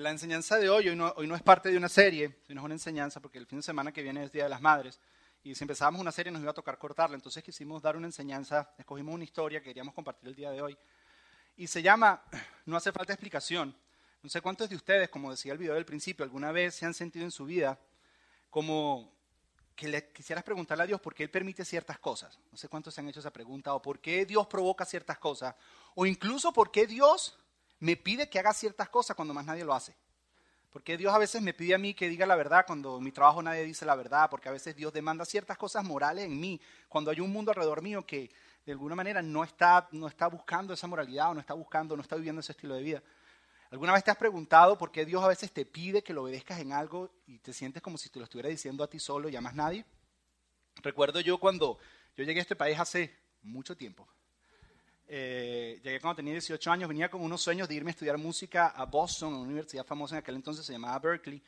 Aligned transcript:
La 0.00 0.08
enseñanza 0.08 0.56
de 0.56 0.70
hoy, 0.70 0.88
hoy 0.88 0.96
no, 1.26 1.36
es 1.36 1.42
parte 1.42 1.70
de 1.70 1.76
una 1.76 1.90
serie, 1.90 2.38
sino 2.46 2.62
es 2.62 2.64
una 2.64 2.72
enseñanza 2.72 3.20
porque 3.20 3.36
el 3.36 3.44
fin 3.44 3.58
de 3.58 3.62
semana 3.62 3.92
que 3.92 4.02
viene 4.02 4.24
es 4.24 4.32
Día 4.32 4.44
de 4.44 4.48
las 4.48 4.62
Madres. 4.62 4.98
Y 5.44 5.54
si 5.54 5.62
empezábamos 5.62 6.00
una 6.00 6.10
serie 6.10 6.32
nos 6.32 6.40
iba 6.40 6.52
a 6.52 6.54
tocar 6.54 6.78
cortarla, 6.78 7.16
entonces 7.16 7.44
quisimos 7.44 7.82
dar 7.82 7.98
una 7.98 8.06
enseñanza, 8.06 8.72
escogimos 8.78 9.14
una 9.14 9.24
historia 9.24 9.60
que 9.60 9.66
queríamos 9.66 9.92
compartir 9.92 10.30
el 10.30 10.34
día 10.34 10.52
de 10.52 10.62
hoy. 10.62 10.78
Y 11.58 11.66
se 11.66 11.82
llama 11.82 12.22
No 12.64 12.78
hace 12.78 12.92
falta 12.92 13.12
explicación. 13.12 13.76
No 14.22 14.30
sé 14.30 14.40
cuántos 14.40 14.70
de 14.70 14.76
ustedes, 14.76 15.10
como 15.10 15.32
decía 15.32 15.52
el 15.52 15.58
video 15.58 15.74
del 15.74 15.84
principio, 15.84 16.24
alguna 16.24 16.50
vez 16.50 16.76
se 16.76 16.86
han 16.86 16.94
sentido 16.94 17.26
en 17.26 17.30
su 17.30 17.44
vida 17.44 17.78
como 18.48 19.12
que 19.76 19.86
le 19.86 20.12
quisieras 20.12 20.44
preguntarle 20.44 20.84
a 20.84 20.86
Dios 20.86 21.00
por 21.02 21.14
qué 21.14 21.24
Él 21.24 21.30
permite 21.30 21.62
ciertas 21.62 21.98
cosas. 21.98 22.38
No 22.50 22.56
sé 22.56 22.68
cuántos 22.68 22.94
se 22.94 23.02
han 23.02 23.08
hecho 23.10 23.20
esa 23.20 23.34
pregunta, 23.34 23.74
o 23.74 23.82
por 23.82 24.00
qué 24.00 24.24
Dios 24.24 24.46
provoca 24.46 24.86
ciertas 24.86 25.18
cosas, 25.18 25.54
o 25.94 26.06
incluso 26.06 26.54
por 26.54 26.70
qué 26.70 26.86
Dios 26.86 27.36
me 27.80 27.96
pide 27.96 28.28
que 28.28 28.38
haga 28.38 28.52
ciertas 28.52 28.88
cosas 28.88 29.16
cuando 29.16 29.34
más 29.34 29.44
nadie 29.44 29.64
lo 29.64 29.74
hace. 29.74 29.94
Porque 30.70 30.96
Dios 30.96 31.12
a 31.12 31.18
veces 31.18 31.42
me 31.42 31.52
pide 31.52 31.74
a 31.74 31.78
mí 31.78 31.94
que 31.94 32.08
diga 32.08 32.26
la 32.26 32.36
verdad 32.36 32.64
cuando 32.64 32.98
en 32.98 33.02
mi 33.02 33.10
trabajo 33.10 33.42
nadie 33.42 33.64
dice 33.64 33.84
la 33.84 33.96
verdad, 33.96 34.30
porque 34.30 34.48
a 34.48 34.52
veces 34.52 34.76
Dios 34.76 34.92
demanda 34.92 35.24
ciertas 35.24 35.58
cosas 35.58 35.84
morales 35.84 36.26
en 36.26 36.38
mí, 36.38 36.60
cuando 36.88 37.10
hay 37.10 37.18
un 37.18 37.32
mundo 37.32 37.50
alrededor 37.50 37.82
mío 37.82 38.06
que 38.06 38.30
de 38.64 38.72
alguna 38.72 38.94
manera 38.94 39.20
no 39.20 39.42
está, 39.42 39.88
no 39.90 40.06
está 40.06 40.28
buscando 40.28 40.72
esa 40.72 40.86
moralidad 40.86 41.30
o 41.30 41.34
no 41.34 41.40
está 41.40 41.54
buscando, 41.54 41.96
no 41.96 42.02
está 42.02 42.14
viviendo 42.14 42.40
ese 42.40 42.52
estilo 42.52 42.74
de 42.74 42.82
vida. 42.82 43.02
¿Alguna 43.70 43.92
vez 43.92 44.04
te 44.04 44.10
has 44.10 44.16
preguntado 44.16 44.76
por 44.76 44.92
qué 44.92 45.04
Dios 45.04 45.22
a 45.24 45.28
veces 45.28 45.50
te 45.50 45.64
pide 45.64 46.02
que 46.02 46.12
lo 46.12 46.22
obedezcas 46.22 46.60
en 46.60 46.72
algo 46.72 47.10
y 47.26 47.38
te 47.38 47.52
sientes 47.52 47.82
como 47.82 47.98
si 47.98 48.08
te 48.08 48.18
lo 48.18 48.24
estuviera 48.24 48.48
diciendo 48.48 48.84
a 48.84 48.90
ti 48.90 48.98
solo 48.98 49.28
y 49.28 49.36
a 49.36 49.40
más 49.40 49.54
nadie? 49.54 49.84
Recuerdo 50.82 51.20
yo 51.20 51.38
cuando 51.38 51.78
yo 52.16 52.24
llegué 52.24 52.40
a 52.40 52.42
este 52.42 52.56
país 52.56 52.78
hace 52.78 53.16
mucho 53.42 53.76
tiempo. 53.76 54.06
Eh, 55.12 55.80
llegué 55.82 55.98
cuando 55.98 56.18
tenía 56.18 56.34
18 56.34 56.70
años, 56.70 56.88
venía 56.88 57.10
con 57.10 57.20
unos 57.20 57.42
sueños 57.42 57.68
de 57.68 57.74
irme 57.74 57.90
a 57.90 57.94
estudiar 57.94 58.16
música 58.16 58.68
a 58.68 58.84
Boston, 58.84 59.34
a 59.34 59.38
una 59.38 59.46
universidad 59.46 59.84
famosa 59.84 60.14
en 60.14 60.20
aquel 60.20 60.36
entonces 60.36 60.64
se 60.64 60.72
llamaba 60.72 60.96
Berkeley. 61.00 61.42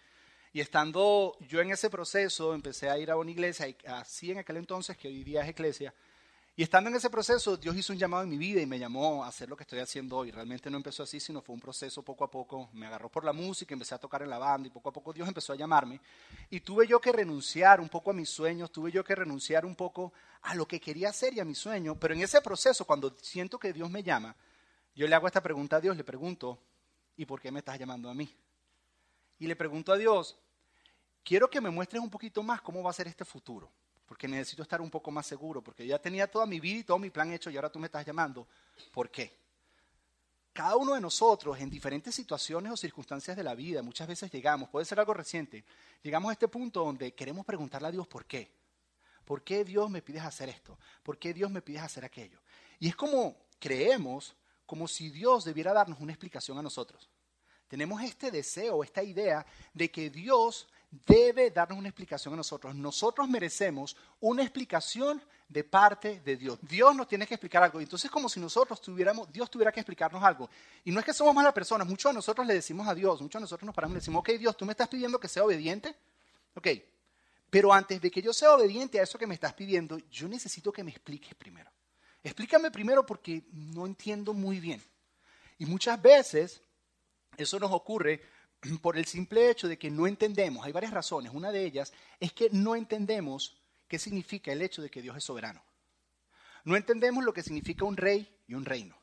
Y 0.53 0.61
estando 0.61 1.37
yo 1.49 1.61
en 1.61 1.71
ese 1.71 1.89
proceso, 1.89 2.55
empecé 2.55 2.91
a 2.91 2.99
ir 2.99 3.09
a 3.13 3.17
una 3.17 3.31
iglesia, 3.31 3.73
así 3.87 4.33
en 4.33 4.39
aquel 4.39 4.57
entonces, 4.57 4.97
que 4.97 5.07
hoy 5.07 5.23
día 5.23 5.43
es 5.43 5.51
iglesia, 5.51 5.95
y 6.55 6.63
estando 6.63 6.91
en 6.91 6.97
ese 6.97 7.09
proceso, 7.09 7.57
Dios 7.57 7.75
hizo 7.77 7.95
un 7.95 7.99
llamado 7.99 8.25
en 8.25 8.29
mi 8.29 8.37
vida 8.37 8.61
y 8.61 8.67
me 8.67 8.79
llamó 8.79 9.25
a 9.25 9.29
hacer 9.29 9.49
lo 9.49 9.57
que 9.57 9.63
estoy 9.63 9.79
haciendo 9.79 10.19
hoy. 10.19 10.31
Realmente 10.31 10.69
no 10.69 10.77
empezó 10.77 11.03
así, 11.03 11.19
sino 11.19 11.41
fue 11.41 11.55
un 11.55 11.61
proceso 11.63 12.03
poco 12.03 12.25
a 12.25 12.31
poco. 12.31 12.69
Me 12.75 12.87
agarró 12.87 13.09
por 13.09 13.25
la 13.25 13.33
música, 13.33 13.73
empecé 13.73 13.95
a 13.95 13.99
tocar 13.99 14.21
en 14.21 14.29
la 14.29 14.37
banda 14.37 14.69
y 14.69 14.71
poco 14.71 14.91
a 14.91 14.93
poco 14.93 15.15
Dios 15.15 15.27
empezó 15.27 15.55
a 15.55 15.57
llamarme. 15.57 15.99
Y 16.51 16.61
tuve 16.61 16.87
yo 16.87 17.01
que 17.01 17.11
renunciar 17.11 17.81
un 17.81 17.89
poco 17.89 18.11
a 18.11 18.13
mis 18.13 18.29
sueños, 18.29 18.71
tuve 18.71 18.93
yo 18.93 19.03
que 19.03 19.15
renunciar 19.15 19.65
un 19.65 19.75
poco 19.75 20.13
a 20.43 20.55
lo 20.55 20.69
que 20.69 20.79
quería 20.79 21.09
hacer 21.09 21.33
y 21.33 21.41
a 21.41 21.45
mi 21.47 21.55
sueño. 21.55 21.99
Pero 21.99 22.13
en 22.13 22.21
ese 22.21 22.43
proceso, 22.43 22.85
cuando 22.85 23.17
siento 23.23 23.59
que 23.59 23.73
Dios 23.73 23.89
me 23.89 24.03
llama, 24.03 24.37
yo 24.95 25.09
le 25.09 25.15
hago 25.15 25.27
esta 25.27 25.43
pregunta 25.43 25.77
a 25.77 25.81
Dios, 25.81 25.97
le 25.97 26.05
pregunto, 26.05 26.59
¿y 27.17 27.25
por 27.25 27.41
qué 27.41 27.51
me 27.51 27.61
estás 27.61 27.79
llamando 27.79 28.11
a 28.11 28.15
mí? 28.15 28.31
Y 29.39 29.47
le 29.47 29.57
pregunto 29.57 29.91
a 29.91 29.97
Dios, 29.97 30.37
quiero 31.25 31.49
que 31.49 31.63
me 31.63 31.71
muestres 31.71 32.03
un 32.03 32.11
poquito 32.11 32.43
más 32.43 32.61
cómo 32.61 32.83
va 32.83 32.91
a 32.91 32.93
ser 32.93 33.09
este 33.09 33.25
futuro 33.25 33.71
porque 34.07 34.29
necesito 34.29 34.63
estar 34.63 34.81
un 34.81 34.91
poco 34.91 35.11
más 35.11 35.27
seguro, 35.27 35.63
porque 35.63 35.87
ya 35.87 35.99
tenía 35.99 36.31
toda 36.31 36.47
mi 36.47 36.61
vida 36.61 36.81
y 36.81 36.85
todo 36.85 36.99
mi 36.99 37.11
plan 37.11 37.33
hecho 37.33 37.51
y 37.51 37.57
ahora 37.57 37.71
tú 37.71 37.79
me 37.79 37.87
estás 37.87 38.05
llamando. 38.05 38.47
¿Por 38.93 39.11
qué? 39.11 39.43
Cada 40.53 40.77
uno 40.77 40.95
de 40.95 41.01
nosotros 41.01 41.59
en 41.59 41.71
diferentes 41.71 42.15
situaciones 42.15 42.73
o 42.73 42.77
circunstancias 42.77 43.37
de 43.37 43.43
la 43.43 43.55
vida, 43.55 43.83
muchas 43.83 44.07
veces 44.07 44.31
llegamos, 44.31 44.69
puede 44.69 44.85
ser 44.85 45.01
algo 45.01 45.15
reciente, 45.15 45.65
llegamos 46.03 46.29
a 46.29 46.33
este 46.33 46.47
punto 46.49 46.85
donde 46.85 47.15
queremos 47.15 47.47
preguntarle 47.47 47.89
a 47.89 47.93
Dios 47.93 48.07
por 48.07 48.27
qué. 48.27 48.53
¿Por 49.25 49.43
qué 49.43 49.65
Dios 49.65 49.89
me 49.89 50.03
pides 50.03 50.23
hacer 50.23 50.49
esto? 50.49 50.79
¿Por 51.03 51.19
qué 51.19 51.33
Dios 51.33 51.51
me 51.51 51.63
pides 51.63 51.83
hacer 51.83 52.05
aquello? 52.05 52.39
Y 52.79 52.89
es 52.89 52.97
como 52.97 53.37
creemos, 53.59 54.35
como 54.67 54.89
si 54.89 55.09
Dios 55.11 55.45
debiera 55.45 55.73
darnos 55.73 56.01
una 56.01 56.13
explicación 56.13 56.59
a 56.59 56.63
nosotros. 56.63 57.09
Tenemos 57.69 58.03
este 58.03 58.31
deseo, 58.31 58.85
esta 58.85 59.03
idea 59.03 59.47
de 59.73 59.91
que 59.91 60.11
Dios 60.11 60.69
debe 60.93 61.51
darnos 61.51 61.79
una 61.79 61.89
explicación 61.89 62.35
a 62.35 62.37
nosotros. 62.37 62.75
Nosotros 62.75 63.29
merecemos 63.29 63.97
una 64.21 64.43
explicación 64.43 65.23
de 65.49 65.65
parte 65.65 66.21
de 66.21 66.37
Dios. 66.37 66.59
Dios 66.63 66.95
nos 66.95 67.09
tiene 67.09 67.27
que 67.27 67.35
explicar 67.35 67.63
algo. 67.63 67.81
Entonces, 67.81 68.11
como 68.11 68.29
si 68.29 68.39
nosotros 68.41 68.81
tuviéramos, 68.81 69.33
Dios 69.33 69.51
tuviera 69.51 69.73
que 69.73 69.81
explicarnos 69.81 70.23
algo. 70.23 70.51
Y 70.85 70.91
no 70.91 71.01
es 71.01 71.07
que 71.07 71.15
somos 71.15 71.35
malas 71.35 71.53
personas, 71.53 71.87
muchos 71.89 72.11
de 72.11 72.15
nosotros 72.15 72.47
le 72.47 72.55
decimos 72.55 72.87
a 72.87 72.95
Dios, 72.95 73.21
muchos 73.23 73.41
de 73.41 73.45
nosotros 73.45 73.67
nos 73.67 73.75
paramos 73.75 73.97
y 73.97 74.01
decimos, 74.01 74.21
ok, 74.21 74.31
Dios, 74.39 74.57
tú 74.57 74.67
me 74.67 74.73
estás 74.73 74.89
pidiendo 74.89 75.19
que 75.19 75.29
sea 75.29 75.45
obediente. 75.45 75.97
Ok, 76.55 76.69
pero 77.49 77.73
antes 77.73 78.01
de 78.01 78.11
que 78.11 78.21
yo 78.21 78.33
sea 78.33 78.55
obediente 78.55 79.01
a 79.01 79.03
eso 79.03 79.19
que 79.19 79.27
me 79.27 79.35
estás 79.35 79.55
pidiendo, 79.55 79.99
yo 80.11 80.29
necesito 80.29 80.73
que 80.73 80.85
me 80.85 80.91
expliques 80.91 81.35
primero. 81.35 81.71
Explícame 82.23 82.71
primero 82.71 83.05
porque 83.05 83.45
no 83.53 83.87
entiendo 83.87 84.33
muy 84.35 84.61
bien. 84.61 84.83
Y 85.59 85.67
muchas 85.67 86.01
veces 86.01 86.63
eso 87.37 87.59
nos 87.59 87.73
ocurre 87.73 88.23
por 88.81 88.97
el 88.97 89.07
simple 89.07 89.51
hecho 89.51 89.69
de 89.69 89.79
que 89.79 89.91
no 89.91 90.07
entendemos, 90.07 90.65
hay 90.65 90.73
varias 90.73 90.93
razones, 90.93 91.33
una 91.35 91.51
de 91.51 91.65
ellas 91.65 91.93
es 92.21 92.33
que 92.33 92.49
no 92.51 92.77
entendemos 92.77 93.57
qué 93.89 93.99
significa 93.99 94.53
el 94.53 94.63
hecho 94.63 94.83
de 94.83 94.91
que 94.91 95.03
Dios 95.03 95.17
es 95.17 95.25
soberano. 95.25 95.63
No 96.65 96.77
entendemos 96.77 97.25
lo 97.25 97.33
que 97.33 97.43
significa 97.43 97.85
un 97.85 97.97
rey 97.97 98.29
y 98.47 98.55
un 98.55 98.65
reino. 98.65 98.97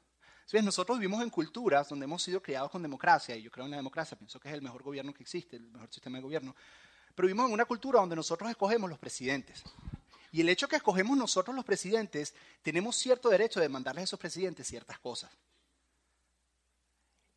Nosotros 0.63 0.97
vivimos 0.97 1.21
en 1.21 1.29
culturas 1.29 1.89
donde 1.89 2.05
hemos 2.05 2.23
sido 2.23 2.41
criados 2.41 2.71
con 2.71 2.81
democracia, 2.81 3.35
y 3.35 3.43
yo 3.43 3.51
creo 3.51 3.65
en 3.65 3.71
la 3.71 3.77
democracia, 3.77 4.17
pienso 4.17 4.39
que 4.39 4.47
es 4.47 4.53
el 4.53 4.63
mejor 4.63 4.81
gobierno 4.81 5.13
que 5.13 5.21
existe, 5.21 5.57
el 5.57 5.69
mejor 5.69 5.91
sistema 5.91 6.17
de 6.17 6.23
gobierno, 6.23 6.55
pero 7.13 7.27
vivimos 7.27 7.47
en 7.47 7.53
una 7.53 7.65
cultura 7.65 7.99
donde 7.99 8.15
nosotros 8.15 8.49
escogemos 8.49 8.89
los 8.89 8.97
presidentes. 8.97 9.63
Y 10.31 10.41
el 10.41 10.49
hecho 10.49 10.67
que 10.67 10.77
escogemos 10.77 11.17
nosotros 11.17 11.55
los 11.55 11.65
presidentes, 11.65 12.33
tenemos 12.63 12.95
cierto 12.95 13.29
derecho 13.29 13.59
de 13.59 13.69
mandarles 13.69 14.01
a 14.01 14.05
esos 14.05 14.19
presidentes 14.19 14.67
ciertas 14.67 14.97
cosas. 14.99 15.31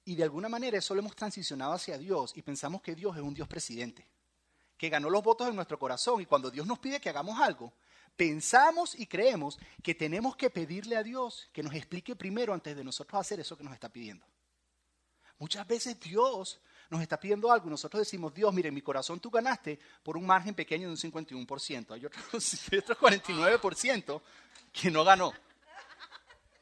Y 0.04 0.16
de 0.16 0.24
alguna 0.24 0.48
manera 0.48 0.78
eso 0.78 0.94
lo 0.94 1.00
hemos 1.00 1.14
transicionado 1.14 1.72
hacia 1.72 1.96
Dios 1.96 2.32
y 2.36 2.42
pensamos 2.42 2.82
que 2.82 2.94
Dios 2.94 3.16
es 3.16 3.22
un 3.22 3.34
Dios 3.34 3.46
presidente, 3.46 4.06
que 4.76 4.88
ganó 4.88 5.08
los 5.08 5.22
votos 5.22 5.48
en 5.48 5.54
nuestro 5.54 5.78
corazón 5.78 6.20
y 6.20 6.26
cuando 6.26 6.50
Dios 6.50 6.66
nos 6.66 6.78
pide 6.78 7.00
que 7.00 7.08
hagamos 7.08 7.40
algo, 7.40 7.72
pensamos 8.16 8.98
y 8.98 9.06
creemos 9.06 9.58
que 9.82 9.94
tenemos 9.94 10.36
que 10.36 10.50
pedirle 10.50 10.96
a 10.96 11.02
Dios 11.02 11.48
que 11.52 11.62
nos 11.62 11.74
explique 11.74 12.16
primero 12.16 12.52
antes 12.52 12.76
de 12.76 12.84
nosotros 12.84 13.20
hacer 13.20 13.40
eso 13.40 13.56
que 13.56 13.64
nos 13.64 13.74
está 13.74 13.88
pidiendo. 13.88 14.26
Muchas 15.38 15.66
veces 15.66 15.98
Dios 15.98 16.60
nos 16.90 17.00
está 17.00 17.18
pidiendo 17.18 17.50
algo 17.50 17.66
y 17.66 17.70
nosotros 17.70 18.00
decimos, 18.00 18.34
Dios, 18.34 18.52
mire, 18.52 18.68
en 18.68 18.74
mi 18.74 18.82
corazón 18.82 19.18
tú 19.18 19.30
ganaste 19.30 19.78
por 20.02 20.16
un 20.16 20.26
margen 20.26 20.54
pequeño 20.54 20.88
de 20.88 20.92
un 20.92 20.96
51%. 20.96 21.92
Hay 21.92 22.06
otros, 22.06 22.68
hay 22.72 22.78
otros 22.78 22.98
49% 22.98 24.20
que 24.72 24.90
no 24.90 25.04
ganó. 25.04 25.32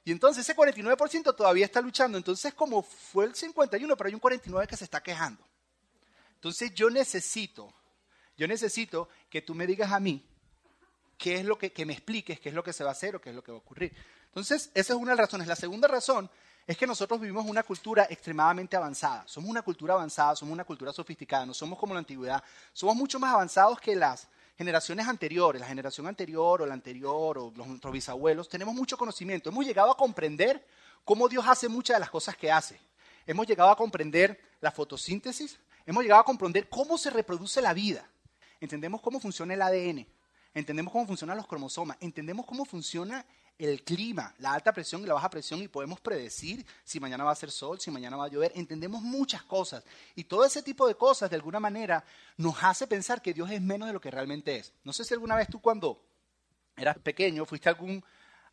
Y 0.04 0.12
entonces 0.12 0.48
ese 0.48 0.56
49% 0.56 1.36
todavía 1.36 1.64
está 1.64 1.80
luchando. 1.80 2.16
Entonces 2.16 2.54
como 2.54 2.82
fue 2.82 3.26
el 3.26 3.34
51, 3.34 3.96
pero 3.96 4.08
hay 4.08 4.14
un 4.14 4.20
49 4.20 4.66
que 4.66 4.76
se 4.76 4.84
está 4.84 5.02
quejando. 5.02 5.44
Entonces 6.34 6.74
yo 6.74 6.88
necesito, 6.88 7.72
yo 8.36 8.48
necesito 8.48 9.08
que 9.28 9.42
tú 9.42 9.54
me 9.54 9.66
digas 9.66 9.92
a 9.92 10.00
mí 10.00 10.24
qué 11.18 11.36
es 11.36 11.44
lo 11.44 11.58
que, 11.58 11.72
que 11.72 11.84
me 11.84 11.92
expliques, 11.92 12.40
qué 12.40 12.48
es 12.48 12.54
lo 12.54 12.64
que 12.64 12.72
se 12.72 12.82
va 12.82 12.90
a 12.90 12.92
hacer 12.92 13.16
o 13.16 13.20
qué 13.20 13.30
es 13.30 13.36
lo 13.36 13.44
que 13.44 13.52
va 13.52 13.58
a 13.58 13.60
ocurrir. 13.60 13.94
Entonces 14.26 14.70
esa 14.74 14.94
es 14.94 14.98
una 14.98 15.12
de 15.12 15.16
las 15.16 15.26
razones. 15.26 15.46
La 15.46 15.56
segunda 15.56 15.86
razón 15.86 16.30
es 16.66 16.76
que 16.76 16.86
nosotros 16.86 17.20
vivimos 17.20 17.44
una 17.46 17.62
cultura 17.62 18.06
extremadamente 18.08 18.76
avanzada. 18.76 19.24
Somos 19.26 19.50
una 19.50 19.60
cultura 19.62 19.94
avanzada, 19.94 20.36
somos 20.36 20.52
una 20.52 20.64
cultura 20.64 20.92
sofisticada, 20.92 21.44
no 21.44 21.52
somos 21.52 21.78
como 21.78 21.94
la 21.94 21.98
antigüedad. 21.98 22.42
Somos 22.72 22.96
mucho 22.96 23.18
más 23.18 23.34
avanzados 23.34 23.80
que 23.80 23.96
las 23.96 24.28
generaciones 24.60 25.08
anteriores, 25.08 25.58
la 25.58 25.66
generación 25.66 26.06
anterior 26.06 26.60
o 26.60 26.66
la 26.66 26.74
anterior 26.74 27.38
o 27.38 27.50
los, 27.56 27.66
nuestros 27.66 27.90
bisabuelos, 27.94 28.46
tenemos 28.46 28.74
mucho 28.74 28.98
conocimiento. 28.98 29.48
Hemos 29.48 29.64
llegado 29.64 29.90
a 29.90 29.96
comprender 29.96 30.62
cómo 31.02 31.30
Dios 31.30 31.46
hace 31.48 31.66
muchas 31.66 31.96
de 31.96 32.00
las 32.00 32.10
cosas 32.10 32.36
que 32.36 32.52
hace. 32.52 32.78
Hemos 33.26 33.46
llegado 33.46 33.70
a 33.70 33.76
comprender 33.76 34.38
la 34.60 34.70
fotosíntesis, 34.70 35.58
hemos 35.86 36.02
llegado 36.02 36.20
a 36.20 36.26
comprender 36.26 36.68
cómo 36.68 36.98
se 36.98 37.08
reproduce 37.08 37.62
la 37.62 37.72
vida. 37.72 38.06
Entendemos 38.60 39.00
cómo 39.00 39.18
funciona 39.18 39.54
el 39.54 39.62
ADN, 39.62 40.06
entendemos 40.52 40.92
cómo 40.92 41.06
funcionan 41.06 41.38
los 41.38 41.46
cromosomas, 41.46 41.96
entendemos 41.98 42.44
cómo 42.44 42.66
funciona 42.66 43.24
el 43.60 43.82
clima, 43.82 44.34
la 44.38 44.54
alta 44.54 44.72
presión 44.72 45.02
y 45.02 45.06
la 45.06 45.14
baja 45.14 45.28
presión 45.28 45.60
y 45.60 45.68
podemos 45.68 46.00
predecir 46.00 46.64
si 46.82 46.98
mañana 46.98 47.24
va 47.24 47.32
a 47.32 47.36
ser 47.36 47.50
sol, 47.50 47.78
si 47.78 47.90
mañana 47.90 48.16
va 48.16 48.24
a 48.24 48.28
llover. 48.28 48.52
Entendemos 48.54 49.02
muchas 49.02 49.42
cosas 49.42 49.84
y 50.14 50.24
todo 50.24 50.46
ese 50.46 50.62
tipo 50.62 50.88
de 50.88 50.94
cosas 50.94 51.28
de 51.28 51.36
alguna 51.36 51.60
manera 51.60 52.02
nos 52.38 52.62
hace 52.62 52.86
pensar 52.86 53.20
que 53.20 53.34
Dios 53.34 53.50
es 53.50 53.60
menos 53.60 53.86
de 53.86 53.92
lo 53.92 54.00
que 54.00 54.10
realmente 54.10 54.56
es. 54.56 54.72
No 54.82 54.94
sé 54.94 55.04
si 55.04 55.12
alguna 55.12 55.36
vez 55.36 55.48
tú 55.48 55.60
cuando 55.60 56.02
eras 56.74 56.98
pequeño 56.98 57.44
fuiste 57.44 57.68
a 57.68 57.72
algún, 57.72 58.02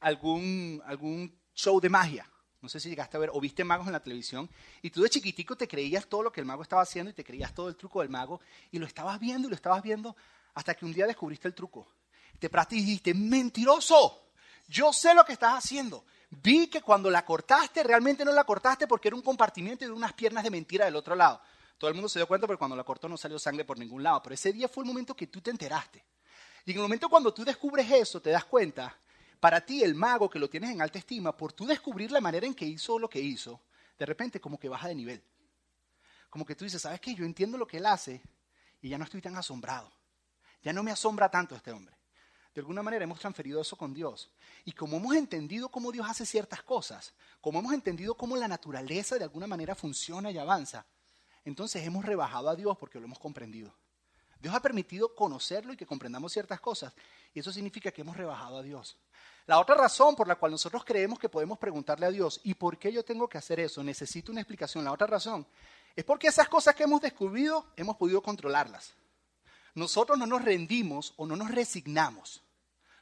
algún, 0.02 0.82
algún 0.86 1.40
show 1.54 1.80
de 1.80 1.88
magia. 1.88 2.30
No 2.60 2.68
sé 2.68 2.82
si 2.82 2.90
llegaste 2.90 3.16
a 3.16 3.20
ver 3.22 3.30
o 3.32 3.40
viste 3.40 3.64
magos 3.64 3.88
en 3.88 3.94
la 3.94 4.04
televisión 4.04 4.50
y 4.82 4.90
tú 4.90 5.02
de 5.04 5.10
chiquitico 5.10 5.56
te 5.56 5.70
creías 5.70 6.08
todo 6.08 6.24
lo 6.24 6.32
que 6.34 6.42
el 6.42 6.46
mago 6.46 6.64
estaba 6.64 6.82
haciendo 6.82 7.12
y 7.12 7.14
te 7.14 7.24
creías 7.24 7.54
todo 7.54 7.70
el 7.70 7.78
truco 7.78 8.02
del 8.02 8.10
mago 8.10 8.42
y 8.72 8.80
lo 8.80 8.86
estabas 8.86 9.20
viendo 9.22 9.48
y 9.48 9.52
lo 9.52 9.56
estabas 9.56 9.82
viendo 9.82 10.18
hasta 10.54 10.74
que 10.74 10.84
un 10.84 10.92
día 10.92 11.08
descubriste 11.08 11.48
el 11.48 11.54
truco. 11.54 11.88
Te 12.40 12.50
dijiste, 12.70 13.14
mentiroso, 13.14 14.27
yo 14.68 14.94
sé 14.94 15.14
lo 15.14 15.26
que 15.26 15.34
estás 15.34 15.54
haciendo. 15.54 16.06
Vi 16.30 16.68
que 16.68 16.82
cuando 16.82 17.10
la 17.10 17.26
cortaste, 17.26 17.84
realmente 17.84 18.26
no 18.26 18.32
la 18.32 18.44
cortaste 18.44 18.88
porque 18.88 19.08
era 19.08 19.16
un 19.16 19.22
compartimiento 19.22 19.86
de 19.86 19.92
unas 19.92 20.14
piernas 20.14 20.44
de 20.44 20.50
mentira 20.50 20.86
del 20.86 20.96
otro 20.96 21.16
lado. 21.16 21.42
Todo 21.78 21.90
el 21.90 21.94
mundo 21.94 22.10
se 22.10 22.20
dio 22.20 22.28
cuenta 22.28 22.48
porque 22.48 22.60
cuando 22.60 22.76
la 22.76 22.84
cortó 22.84 23.08
no 23.08 23.18
salió 23.18 23.40
sangre 23.40 23.64
por 23.64 23.78
ningún 23.78 24.04
lado. 24.04 24.22
Pero 24.24 24.34
ese 24.34 24.52
día 24.52 24.68
fue 24.68 24.84
el 24.84 24.88
momento 24.88 25.16
que 25.16 25.28
tú 25.28 25.42
te 25.42 25.52
enteraste. 25.52 26.04
Y 26.66 26.72
en 26.72 26.78
el 26.78 26.84
momento 26.84 27.08
cuando 27.08 27.34
tú 27.34 27.46
descubres 27.46 27.90
eso, 27.90 28.22
te 28.22 28.30
das 28.30 28.46
cuenta, 28.46 28.98
para 29.40 29.62
ti 29.62 29.84
el 29.84 29.96
mago 29.96 30.30
que 30.30 30.40
lo 30.40 30.50
tienes 30.50 30.72
en 30.72 30.82
alta 30.82 31.00
estima, 31.00 31.36
por 31.36 31.54
tú 31.54 31.66
descubrir 31.66 32.12
la 32.12 32.20
manera 32.20 32.46
en 32.46 32.54
que 32.54 32.66
hizo 32.66 33.00
lo 33.00 33.10
que 33.10 33.20
hizo, 33.20 33.62
de 33.98 34.06
repente 34.06 34.42
como 34.42 34.60
que 34.60 34.68
baja 34.68 34.90
de 34.90 34.96
nivel 34.96 35.24
como 36.30 36.46
que 36.46 36.56
tú 36.56 36.66
dices, 36.66 36.84
¿sabes 36.84 37.00
qué? 37.00 37.16
Yo 37.16 37.26
entiendo 37.26 37.58
lo 37.58 37.66
que 37.66 37.78
él 37.78 37.86
hace 37.88 38.22
y 38.80 38.90
ya 38.90 39.00
no 39.00 39.06
estoy 39.06 39.22
tan 39.22 39.36
asombrado. 39.36 39.92
Ya 40.62 40.72
no 40.72 40.84
me 40.84 40.92
asombra 40.92 41.32
tanto 41.32 41.56
este 41.56 41.72
hombre. 41.72 41.97
De 42.58 42.62
alguna 42.62 42.82
manera 42.82 43.04
hemos 43.04 43.20
transferido 43.20 43.62
eso 43.62 43.76
con 43.76 43.94
Dios. 43.94 44.32
Y 44.66 44.72
como 44.72 44.98
hemos 44.98 45.16
entendido 45.16 45.70
cómo 45.70 45.92
Dios 45.92 46.08
hace 46.10 46.26
ciertas 46.26 46.64
cosas, 46.64 47.14
como 47.40 47.60
hemos 47.60 47.72
entendido 47.72 48.16
cómo 48.16 48.36
la 48.36 48.48
naturaleza 48.48 49.16
de 49.16 49.26
alguna 49.26 49.46
manera 49.46 49.76
funciona 49.76 50.32
y 50.32 50.40
avanza, 50.40 50.84
entonces 51.46 51.86
hemos 51.86 52.04
rebajado 52.04 52.50
a 52.50 52.56
Dios 52.56 52.76
porque 52.80 52.98
lo 52.98 53.06
hemos 53.06 53.20
comprendido. 53.20 53.72
Dios 54.40 54.56
ha 54.56 54.60
permitido 54.60 55.14
conocerlo 55.14 55.72
y 55.72 55.78
que 55.78 55.86
comprendamos 55.86 56.34
ciertas 56.34 56.60
cosas. 56.60 56.94
Y 57.32 57.42
eso 57.42 57.52
significa 57.52 57.92
que 57.92 58.02
hemos 58.02 58.18
rebajado 58.18 58.58
a 58.58 58.64
Dios. 58.64 58.98
La 59.46 59.60
otra 59.60 59.76
razón 59.76 60.16
por 60.16 60.28
la 60.28 60.34
cual 60.34 60.52
nosotros 60.52 60.84
creemos 60.84 61.20
que 61.20 61.30
podemos 61.30 61.60
preguntarle 61.60 62.08
a 62.08 62.12
Dios, 62.12 62.42
¿y 62.44 62.56
por 62.56 62.80
qué 62.80 62.92
yo 62.92 63.06
tengo 63.06 63.30
que 63.30 63.38
hacer 63.38 63.60
eso? 63.60 63.84
Necesito 63.84 64.32
una 64.32 64.42
explicación. 64.42 64.84
La 64.84 64.94
otra 64.94 65.06
razón 65.06 65.46
es 65.96 66.04
porque 66.04 66.26
esas 66.26 66.50
cosas 66.50 66.74
que 66.74 66.86
hemos 66.86 67.02
descubierto 67.02 67.68
hemos 67.76 67.98
podido 67.98 68.20
controlarlas. 68.24 68.96
Nosotros 69.76 70.18
no 70.18 70.26
nos 70.26 70.44
rendimos 70.44 71.14
o 71.18 71.28
no 71.28 71.36
nos 71.36 71.52
resignamos. 71.52 72.42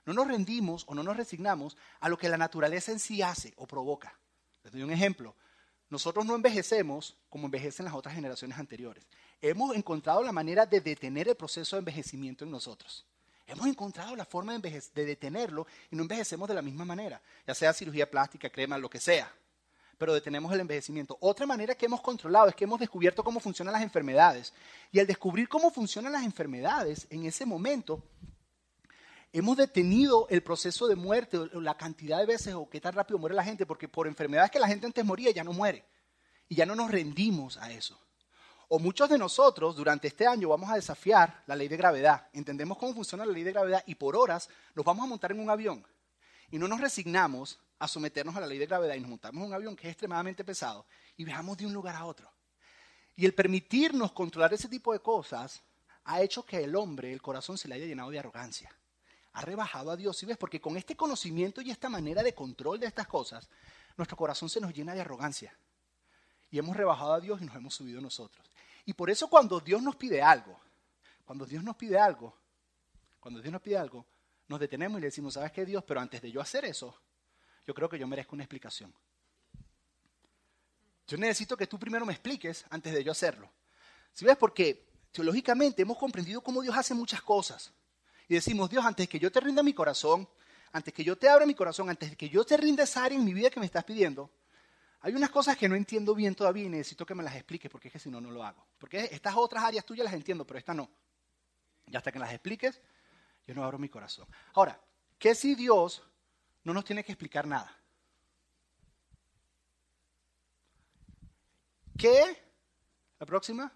No 0.05 0.13
nos 0.13 0.27
rendimos 0.27 0.83
o 0.87 0.95
no 0.95 1.03
nos 1.03 1.17
resignamos 1.17 1.75
a 1.99 2.09
lo 2.09 2.17
que 2.17 2.29
la 2.29 2.37
naturaleza 2.37 2.91
en 2.91 2.99
sí 2.99 3.21
hace 3.21 3.53
o 3.57 3.65
provoca. 3.65 4.17
Les 4.63 4.71
doy 4.71 4.83
un 4.83 4.91
ejemplo. 4.91 5.35
Nosotros 5.89 6.25
no 6.25 6.35
envejecemos 6.35 7.17
como 7.29 7.45
envejecen 7.45 7.85
las 7.85 7.93
otras 7.93 8.15
generaciones 8.15 8.57
anteriores. 8.57 9.05
Hemos 9.41 9.75
encontrado 9.75 10.23
la 10.23 10.31
manera 10.31 10.65
de 10.65 10.81
detener 10.81 11.27
el 11.27 11.35
proceso 11.35 11.75
de 11.75 11.79
envejecimiento 11.79 12.43
en 12.43 12.51
nosotros. 12.51 13.05
Hemos 13.47 13.67
encontrado 13.67 14.15
la 14.15 14.25
forma 14.25 14.57
de, 14.57 14.81
detenerlo 14.93 15.67
y 15.91 15.95
no 15.95 16.01
envejecemos 16.01 16.47
de 16.47 16.55
la 16.55 16.63
misma 16.63 16.83
manera, 16.83 17.21
ya 17.45 17.53
sea 17.53 17.73
cirugía 17.73 18.09
plástica, 18.09 18.49
crema, 18.49 18.77
lo 18.79 18.89
que 18.89 18.99
sea, 18.99 19.31
pero 19.99 20.15
detenemos 20.15 20.51
el 20.51 20.61
envejecimiento. 20.61 21.15
Otra 21.19 21.45
manera 21.45 21.75
que 21.75 21.85
hemos 21.85 22.01
controlado 22.01 22.47
es 22.47 22.55
que 22.55 22.63
hemos 22.63 22.79
descubierto 22.79 23.23
cómo 23.23 23.39
funcionan 23.39 23.73
las 23.73 23.83
enfermedades. 23.83 24.51
Y 24.91 24.99
al 24.99 25.05
descubrir 25.05 25.47
cómo 25.47 25.69
funcionan 25.69 26.13
las 26.13 26.23
enfermedades, 26.23 27.05
en 27.11 27.25
ese 27.25 27.45
momento 27.45 28.03
hemos 29.39 29.57
detenido 29.57 30.27
el 30.29 30.41
proceso 30.41 30.87
de 30.87 30.95
muerte, 30.95 31.37
la 31.53 31.75
cantidad 31.75 32.19
de 32.19 32.25
veces 32.25 32.53
o 32.53 32.69
qué 32.69 32.79
tan 32.79 32.93
rápido 32.93 33.19
muere 33.19 33.35
la 33.35 33.43
gente, 33.43 33.65
porque 33.65 33.89
por 33.89 34.07
enfermedades 34.07 34.49
que 34.49 34.59
la 34.59 34.67
gente 34.67 34.85
antes 34.85 35.03
moría 35.03 35.29
ya 35.31 35.43
no 35.43 35.51
muere. 35.51 35.85
Y 36.47 36.55
ya 36.55 36.65
no 36.65 36.73
nos 36.73 36.89
rendimos 36.89 37.57
a 37.57 37.69
eso. 37.69 37.99
O 38.69 38.79
muchos 38.79 39.09
de 39.09 39.17
nosotros 39.17 39.75
durante 39.75 40.07
este 40.07 40.25
año 40.25 40.49
vamos 40.49 40.69
a 40.69 40.75
desafiar 40.75 41.43
la 41.47 41.55
ley 41.55 41.67
de 41.67 41.75
gravedad. 41.75 42.29
Entendemos 42.31 42.77
cómo 42.77 42.93
funciona 42.93 43.25
la 43.25 43.33
ley 43.33 43.43
de 43.43 43.51
gravedad 43.51 43.83
y 43.85 43.95
por 43.95 44.15
horas 44.15 44.49
nos 44.73 44.85
vamos 44.85 45.03
a 45.03 45.07
montar 45.07 45.33
en 45.33 45.41
un 45.41 45.49
avión. 45.49 45.85
Y 46.49 46.57
no 46.57 46.69
nos 46.69 46.79
resignamos 46.79 47.59
a 47.77 47.89
someternos 47.89 48.37
a 48.37 48.39
la 48.39 48.47
ley 48.47 48.57
de 48.57 48.67
gravedad 48.67 48.95
y 48.95 49.01
nos 49.01 49.09
montamos 49.09 49.41
en 49.41 49.47
un 49.49 49.53
avión 49.53 49.75
que 49.75 49.87
es 49.87 49.91
extremadamente 49.91 50.45
pesado 50.45 50.85
y 51.17 51.25
viajamos 51.25 51.57
de 51.57 51.65
un 51.65 51.73
lugar 51.73 51.95
a 51.95 52.05
otro. 52.05 52.31
Y 53.17 53.25
el 53.25 53.33
permitirnos 53.33 54.13
controlar 54.13 54.53
ese 54.53 54.69
tipo 54.69 54.93
de 54.93 54.99
cosas 54.99 55.61
ha 56.05 56.21
hecho 56.21 56.45
que 56.45 56.63
el 56.63 56.73
hombre, 56.75 57.11
el 57.11 57.21
corazón, 57.21 57.57
se 57.57 57.67
le 57.67 57.75
haya 57.75 57.85
llenado 57.85 58.11
de 58.11 58.19
arrogancia. 58.19 58.73
Ha 59.35 59.41
rebajado 59.41 59.91
a 59.91 59.97
Dios, 59.97 60.17
¿sí 60.17 60.25
ves? 60.25 60.37
Porque 60.37 60.61
con 60.61 60.77
este 60.77 60.95
conocimiento 60.95 61.61
y 61.61 61.69
esta 61.69 61.89
manera 61.89 62.23
de 62.23 62.33
control 62.33 62.79
de 62.79 62.87
estas 62.87 63.05
cosas, 63.05 63.49
nuestro 63.97 64.15
corazón 64.15 64.49
se 64.49 64.61
nos 64.61 64.73
llena 64.73 64.93
de 64.93 65.01
arrogancia. 65.01 65.53
Y 66.49 66.57
hemos 66.57 66.75
rebajado 66.75 67.13
a 67.13 67.19
Dios 67.19 67.41
y 67.41 67.45
nos 67.45 67.55
hemos 67.55 67.75
subido 67.75 67.99
nosotros. 67.99 68.49
Y 68.85 68.93
por 68.93 69.09
eso 69.09 69.27
cuando 69.27 69.59
Dios 69.59 69.81
nos 69.81 69.97
pide 69.97 70.21
algo, 70.21 70.57
cuando 71.25 71.45
Dios 71.45 71.63
nos 71.65 71.75
pide 71.75 71.99
algo, 71.99 72.33
cuando 73.19 73.41
Dios 73.41 73.51
nos 73.51 73.61
pide 73.61 73.77
algo, 73.77 74.05
nos 74.47 74.57
detenemos 74.57 74.99
y 74.99 75.01
le 75.01 75.07
decimos, 75.07 75.33
¿sabes 75.33 75.51
qué 75.51 75.65
Dios? 75.65 75.83
Pero 75.83 75.99
antes 75.99 76.21
de 76.21 76.31
yo 76.31 76.39
hacer 76.39 76.63
eso, 76.63 76.97
yo 77.65 77.73
creo 77.73 77.89
que 77.89 77.99
yo 77.99 78.07
merezco 78.07 78.35
una 78.35 78.43
explicación. 78.43 78.93
Yo 81.07 81.17
necesito 81.17 81.57
que 81.57 81.67
tú 81.67 81.77
primero 81.77 82.05
me 82.05 82.13
expliques 82.13 82.65
antes 82.69 82.93
de 82.93 83.03
yo 83.03 83.11
hacerlo. 83.11 83.51
¿Sí 84.13 84.23
ves? 84.23 84.37
Porque 84.37 84.87
teológicamente 85.11 85.81
hemos 85.81 85.97
comprendido 85.97 86.41
cómo 86.41 86.61
Dios 86.61 86.77
hace 86.77 86.93
muchas 86.93 87.21
cosas. 87.21 87.73
Y 88.27 88.35
decimos, 88.35 88.69
Dios, 88.69 88.85
antes 88.85 89.07
que 89.07 89.19
yo 89.19 89.31
te 89.31 89.39
rinda 89.39 89.61
mi 89.63 89.73
corazón, 89.73 90.27
antes 90.71 90.93
que 90.93 91.03
yo 91.03 91.17
te 91.17 91.29
abra 91.29 91.45
mi 91.45 91.53
corazón, 91.55 91.89
antes 91.89 92.15
que 92.17 92.29
yo 92.29 92.43
te 92.43 92.57
rinda 92.57 92.83
esa 92.83 93.03
área 93.03 93.17
en 93.17 93.23
mi 93.23 93.33
vida 93.33 93.49
que 93.49 93.59
me 93.59 93.65
estás 93.65 93.83
pidiendo, 93.83 94.29
hay 95.01 95.13
unas 95.13 95.29
cosas 95.29 95.55
que 95.55 95.69
no 95.69 95.75
entiendo 95.75 96.15
bien 96.15 96.33
todavía 96.33 96.63
y 96.63 96.69
necesito 96.69 97.05
que 97.05 97.13
me 97.13 97.21
las 97.21 97.35
expliques 97.35 97.69
porque 97.69 97.89
es 97.89 97.91
que 97.93 97.99
si 97.99 98.09
no, 98.09 98.19
no 98.19 98.31
lo 98.31 98.43
hago. 98.43 98.65
Porque 98.79 99.07
estas 99.11 99.35
otras 99.35 99.63
áreas 99.63 99.85
tuyas 99.85 100.05
las 100.05 100.13
entiendo, 100.13 100.45
pero 100.47 100.57
esta 100.57 100.73
no. 100.73 100.89
Y 101.85 101.95
hasta 101.95 102.11
que 102.11 102.17
las 102.17 102.33
expliques, 102.33 102.81
yo 103.45 103.53
no 103.53 103.63
abro 103.63 103.77
mi 103.77 103.87
corazón. 103.87 104.27
Ahora, 104.53 104.79
¿qué 105.19 105.35
si 105.35 105.53
Dios 105.53 106.01
no 106.63 106.73
nos 106.73 106.83
tiene 106.83 107.03
que 107.03 107.11
explicar 107.11 107.45
nada? 107.45 107.71
¿Qué? 111.97 112.35
La 113.19 113.25
próxima. 113.25 113.71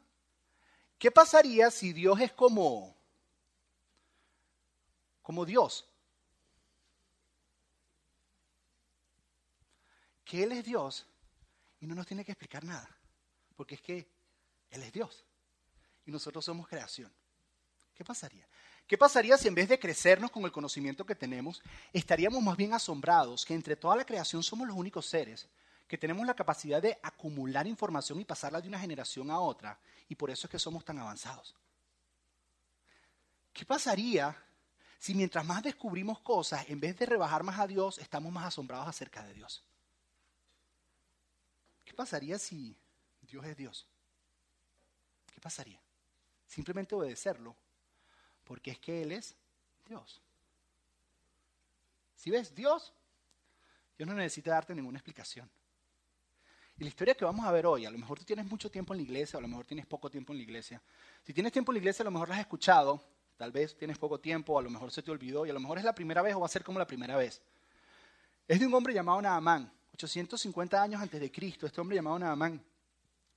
¿Qué 0.97 1.11
pasaría 1.11 1.71
si 1.71 1.93
Dios 1.93 2.19
es 2.19 2.33
como, 2.33 2.98
como 5.29 5.45
Dios? 5.45 5.87
Que 10.25 10.41
Él 10.41 10.53
es 10.53 10.65
Dios 10.65 11.05
y 11.79 11.85
no 11.85 11.93
nos 11.93 12.07
tiene 12.07 12.25
que 12.25 12.31
explicar 12.31 12.63
nada, 12.63 12.89
porque 13.55 13.75
es 13.75 13.81
que 13.81 14.09
Él 14.71 14.81
es 14.81 14.91
Dios 14.91 15.23
y 16.07 16.09
nosotros 16.09 16.43
somos 16.43 16.67
creación. 16.67 17.13
¿Qué 17.93 18.03
pasaría? 18.03 18.47
¿Qué 18.87 18.97
pasaría 18.97 19.37
si 19.37 19.47
en 19.47 19.53
vez 19.53 19.69
de 19.69 19.77
crecernos 19.77 20.31
con 20.31 20.45
el 20.45 20.51
conocimiento 20.51 21.05
que 21.05 21.13
tenemos, 21.13 21.61
estaríamos 21.93 22.41
más 22.41 22.57
bien 22.57 22.73
asombrados 22.73 23.45
que 23.45 23.53
entre 23.53 23.75
toda 23.75 23.97
la 23.97 24.05
creación 24.05 24.41
somos 24.41 24.67
los 24.67 24.75
únicos 24.75 25.05
seres 25.05 25.47
que 25.87 25.99
tenemos 25.99 26.25
la 26.25 26.33
capacidad 26.33 26.81
de 26.81 26.97
acumular 27.03 27.67
información 27.67 28.19
y 28.19 28.25
pasarla 28.25 28.61
de 28.61 28.67
una 28.67 28.79
generación 28.79 29.29
a 29.29 29.39
otra, 29.39 29.79
y 30.07 30.15
por 30.15 30.31
eso 30.31 30.47
es 30.47 30.51
que 30.51 30.57
somos 30.57 30.83
tan 30.83 30.97
avanzados? 30.97 31.55
¿Qué 33.53 33.63
pasaría 33.63 34.35
si 34.99 35.15
mientras 35.15 35.45
más 35.45 35.63
descubrimos 35.63 36.19
cosas, 36.19 36.69
en 36.69 36.79
vez 36.79 36.97
de 36.99 37.05
rebajar 37.05 37.41
más 37.41 37.57
a 37.57 37.65
Dios, 37.65 37.97
estamos 37.99 38.33
más 38.33 38.45
asombrados 38.45 38.87
acerca 38.87 39.23
de 39.23 39.33
Dios? 39.33 39.63
¿Qué 41.85 41.93
pasaría 41.93 42.37
si 42.37 42.75
Dios 43.21 43.45
es 43.45 43.55
Dios? 43.55 43.87
¿Qué 45.33 45.39
pasaría? 45.39 45.79
Simplemente 46.45 46.95
obedecerlo, 46.95 47.55
porque 48.43 48.71
es 48.71 48.79
que 48.79 49.01
Él 49.01 49.13
es 49.13 49.35
Dios. 49.87 50.21
Si 52.15 52.29
ves, 52.29 52.53
Dios, 52.53 52.91
Dios 53.97 54.09
no 54.09 54.15
necesita 54.15 54.51
darte 54.51 54.75
ninguna 54.75 54.97
explicación. 54.97 55.49
Y 56.77 56.83
la 56.83 56.89
historia 56.89 57.15
que 57.15 57.23
vamos 57.23 57.45
a 57.45 57.51
ver 57.53 57.65
hoy, 57.65 57.85
a 57.85 57.91
lo 57.91 57.97
mejor 57.97 58.19
tú 58.19 58.25
tienes 58.25 58.45
mucho 58.45 58.69
tiempo 58.69 58.93
en 58.93 58.97
la 58.97 59.03
iglesia, 59.03 59.39
a 59.39 59.41
lo 59.41 59.47
mejor 59.47 59.65
tienes 59.65 59.85
poco 59.85 60.09
tiempo 60.09 60.33
en 60.33 60.39
la 60.39 60.43
iglesia. 60.43 60.81
Si 61.23 61.33
tienes 61.33 61.53
tiempo 61.53 61.71
en 61.71 61.75
la 61.75 61.79
iglesia, 61.79 62.03
a 62.03 62.05
lo 62.05 62.11
mejor 62.11 62.27
la 62.27 62.35
has 62.35 62.41
escuchado, 62.41 63.01
tal 63.39 63.53
vez 63.53 63.77
tienes 63.77 63.97
poco 63.97 64.19
tiempo, 64.19 64.59
a 64.59 64.61
lo 64.61 64.69
mejor 64.69 64.91
se 64.91 65.01
te 65.01 65.11
olvidó, 65.11 65.45
y 65.45 65.49
a 65.49 65.53
lo 65.53 65.61
mejor 65.61 65.77
es 65.77 65.85
la 65.85 65.95
primera 65.95 66.21
vez 66.21 66.35
o 66.35 66.41
va 66.41 66.45
a 66.45 66.49
ser 66.49 66.61
como 66.61 66.77
la 66.77 66.85
primera 66.85 67.15
vez. 67.15 67.41
Es 68.45 68.59
de 68.59 68.67
un 68.67 68.73
hombre 68.73 68.93
llamado 68.93 69.21
Naamán. 69.21 69.71
850 69.93 70.81
años 70.81 71.01
antes 71.01 71.21
de 71.21 71.31
Cristo, 71.31 71.65
este 71.65 71.79
hombre 71.79 71.95
llamado 71.95 72.19
Naamán 72.19 72.61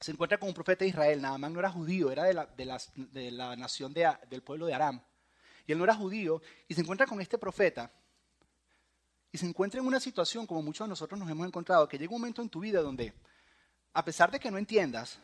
se 0.00 0.10
encuentra 0.10 0.38
con 0.38 0.48
un 0.48 0.54
profeta 0.56 0.84
de 0.84 0.88
Israel. 0.88 1.22
Naamán 1.22 1.52
no 1.52 1.60
era 1.60 1.70
judío, 1.70 2.10
era 2.10 2.24
de 2.24 2.34
la, 2.34 2.48
de 2.96 3.30
la 3.30 3.54
nación 3.54 3.94
del 3.94 4.42
pueblo 4.42 4.66
de 4.66 4.74
Aram. 4.74 5.00
Y 5.68 5.70
él 5.70 5.78
no 5.78 5.84
era 5.84 5.94
judío 5.94 6.42
y 6.66 6.74
se 6.74 6.80
encuentra 6.80 7.06
con 7.06 7.20
este 7.20 7.38
profeta. 7.38 7.88
Y 9.30 9.38
se 9.38 9.46
encuentra 9.46 9.78
en 9.78 9.86
una 9.86 10.00
situación, 10.00 10.48
como 10.48 10.62
muchos 10.62 10.84
de 10.84 10.88
nosotros 10.88 11.16
nos 11.16 11.30
hemos 11.30 11.46
encontrado, 11.46 11.86
que 11.86 11.96
llega 11.96 12.12
un 12.12 12.20
momento 12.20 12.42
en 12.42 12.48
tu 12.48 12.58
vida 12.58 12.82
donde, 12.82 13.14
a 13.92 14.04
pesar 14.04 14.32
de 14.32 14.40
que 14.40 14.50
no 14.50 14.58
entiendas, 14.58 15.20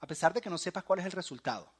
a 0.00 0.06
pesar 0.08 0.34
de 0.34 0.40
que 0.40 0.50
no 0.50 0.58
sepas 0.58 0.82
cuál 0.82 0.98
es 0.98 1.06
el 1.06 1.12
resultado, 1.12 1.77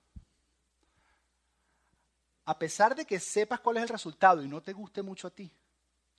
a 2.48 2.58
pesar 2.58 2.94
de 2.94 3.04
que 3.04 3.20
sepas 3.20 3.60
cuál 3.60 3.76
es 3.76 3.82
el 3.82 3.90
resultado 3.90 4.42
y 4.42 4.48
no 4.48 4.62
te 4.62 4.72
guste 4.72 5.02
mucho 5.02 5.26
a 5.26 5.30
ti, 5.30 5.52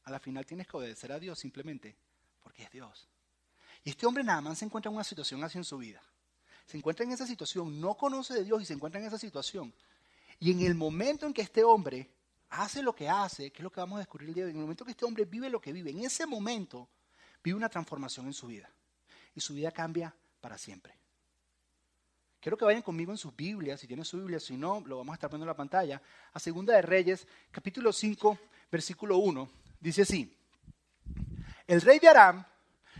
a 0.03 0.11
la 0.11 0.19
final 0.19 0.45
tienes 0.45 0.67
que 0.67 0.77
obedecer 0.77 1.11
a 1.11 1.17
Dios 1.17 1.39
simplemente 1.39 1.95
porque 2.39 2.61
es 2.61 2.69
Dios. 2.69 3.07
Y 3.83 3.89
este 3.89 4.05
hombre 4.05 4.23
nada 4.23 4.39
más 4.39 4.59
se 4.59 4.65
encuentra 4.65 4.91
en 4.91 4.95
una 4.95 5.03
situación 5.03 5.43
así 5.43 5.57
en 5.57 5.63
su 5.63 5.79
vida. 5.79 6.03
Se 6.67 6.77
encuentra 6.77 7.03
en 7.03 7.13
esa 7.13 7.25
situación, 7.25 7.81
no 7.81 7.95
conoce 7.95 8.35
de 8.35 8.43
Dios 8.43 8.61
y 8.61 8.65
se 8.65 8.73
encuentra 8.73 9.01
en 9.01 9.07
esa 9.07 9.17
situación. 9.17 9.73
Y 10.39 10.51
en 10.51 10.61
el 10.61 10.75
momento 10.75 11.25
en 11.25 11.33
que 11.33 11.41
este 11.41 11.63
hombre 11.63 12.07
hace 12.51 12.83
lo 12.83 12.93
que 12.93 13.09
hace, 13.09 13.49
que 13.49 13.57
es 13.57 13.63
lo 13.63 13.71
que 13.71 13.79
vamos 13.79 13.95
a 13.95 14.01
descubrir 14.01 14.29
el 14.29 14.35
día 14.35 14.43
de 14.43 14.49
hoy, 14.49 14.53
en 14.53 14.57
el 14.57 14.65
momento 14.65 14.85
que 14.85 14.91
este 14.91 15.05
hombre 15.05 15.25
vive 15.25 15.49
lo 15.49 15.59
que 15.59 15.73
vive, 15.73 15.89
en 15.89 16.01
ese 16.01 16.27
momento 16.27 16.89
vive 17.43 17.57
una 17.57 17.69
transformación 17.69 18.27
en 18.27 18.33
su 18.33 18.45
vida. 18.45 18.69
Y 19.33 19.41
su 19.41 19.55
vida 19.55 19.71
cambia 19.71 20.15
para 20.39 20.59
siempre. 20.59 20.95
Quiero 22.41 22.55
que 22.55 22.63
vayan 22.63 22.81
conmigo 22.81 23.11
en 23.11 23.17
sus 23.17 23.35
Biblias, 23.35 23.81
si 23.81 23.87
tienen 23.87 24.05
su 24.05 24.17
Biblia, 24.17 24.39
si 24.39 24.55
no, 24.55 24.79
lo 24.85 24.99
vamos 24.99 25.11
a 25.11 25.15
estar 25.15 25.29
poniendo 25.29 25.43
en 25.43 25.49
la 25.49 25.57
pantalla, 25.57 26.01
a 26.31 26.39
Segunda 26.39 26.73
de 26.73 26.81
Reyes, 26.81 27.27
capítulo 27.51 27.91
5, 27.91 28.37
versículo 28.71 29.17
1. 29.17 29.49
Dice 29.81 30.03
así, 30.03 30.33
el 31.67 31.81
rey 31.81 31.99
de 31.99 32.07
Aram 32.07 32.45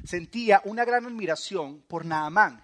sentía 0.04 0.62
una 0.66 0.84
gran 0.84 1.06
admiración 1.06 1.82
por 1.88 2.04
Naamán, 2.04 2.62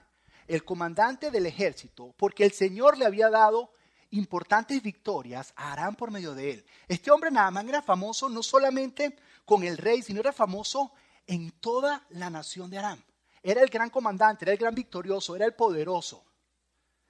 el 0.47 0.65
comandante 0.65 1.31
del 1.31 1.45
ejército, 1.45 2.13
porque 2.17 2.43
el 2.43 2.51
Señor 2.51 2.97
le 2.97 3.05
había 3.05 3.29
dado 3.29 3.71
importantes 4.11 4.83
victorias 4.83 5.53
a 5.55 5.71
Aram 5.71 5.95
por 5.95 6.11
medio 6.11 6.35
de 6.35 6.51
él. 6.51 6.65
Este 6.89 7.09
hombre 7.09 7.31
Naamán 7.31 7.69
era 7.69 7.81
famoso 7.81 8.27
no 8.27 8.43
solamente 8.43 9.15
con 9.45 9.63
el 9.63 9.77
rey, 9.77 10.01
sino 10.01 10.19
era 10.19 10.33
famoso 10.33 10.91
en 11.25 11.51
toda 11.51 12.05
la 12.09 12.29
nación 12.29 12.69
de 12.69 12.79
Aram. 12.79 13.01
era 13.41 13.61
el 13.61 13.69
gran 13.69 13.89
comandante, 13.89 14.43
era 14.43 14.51
el 14.51 14.57
gran 14.57 14.75
victorioso, 14.75 15.37
era 15.37 15.45
el 15.45 15.53
poderoso. 15.53 16.25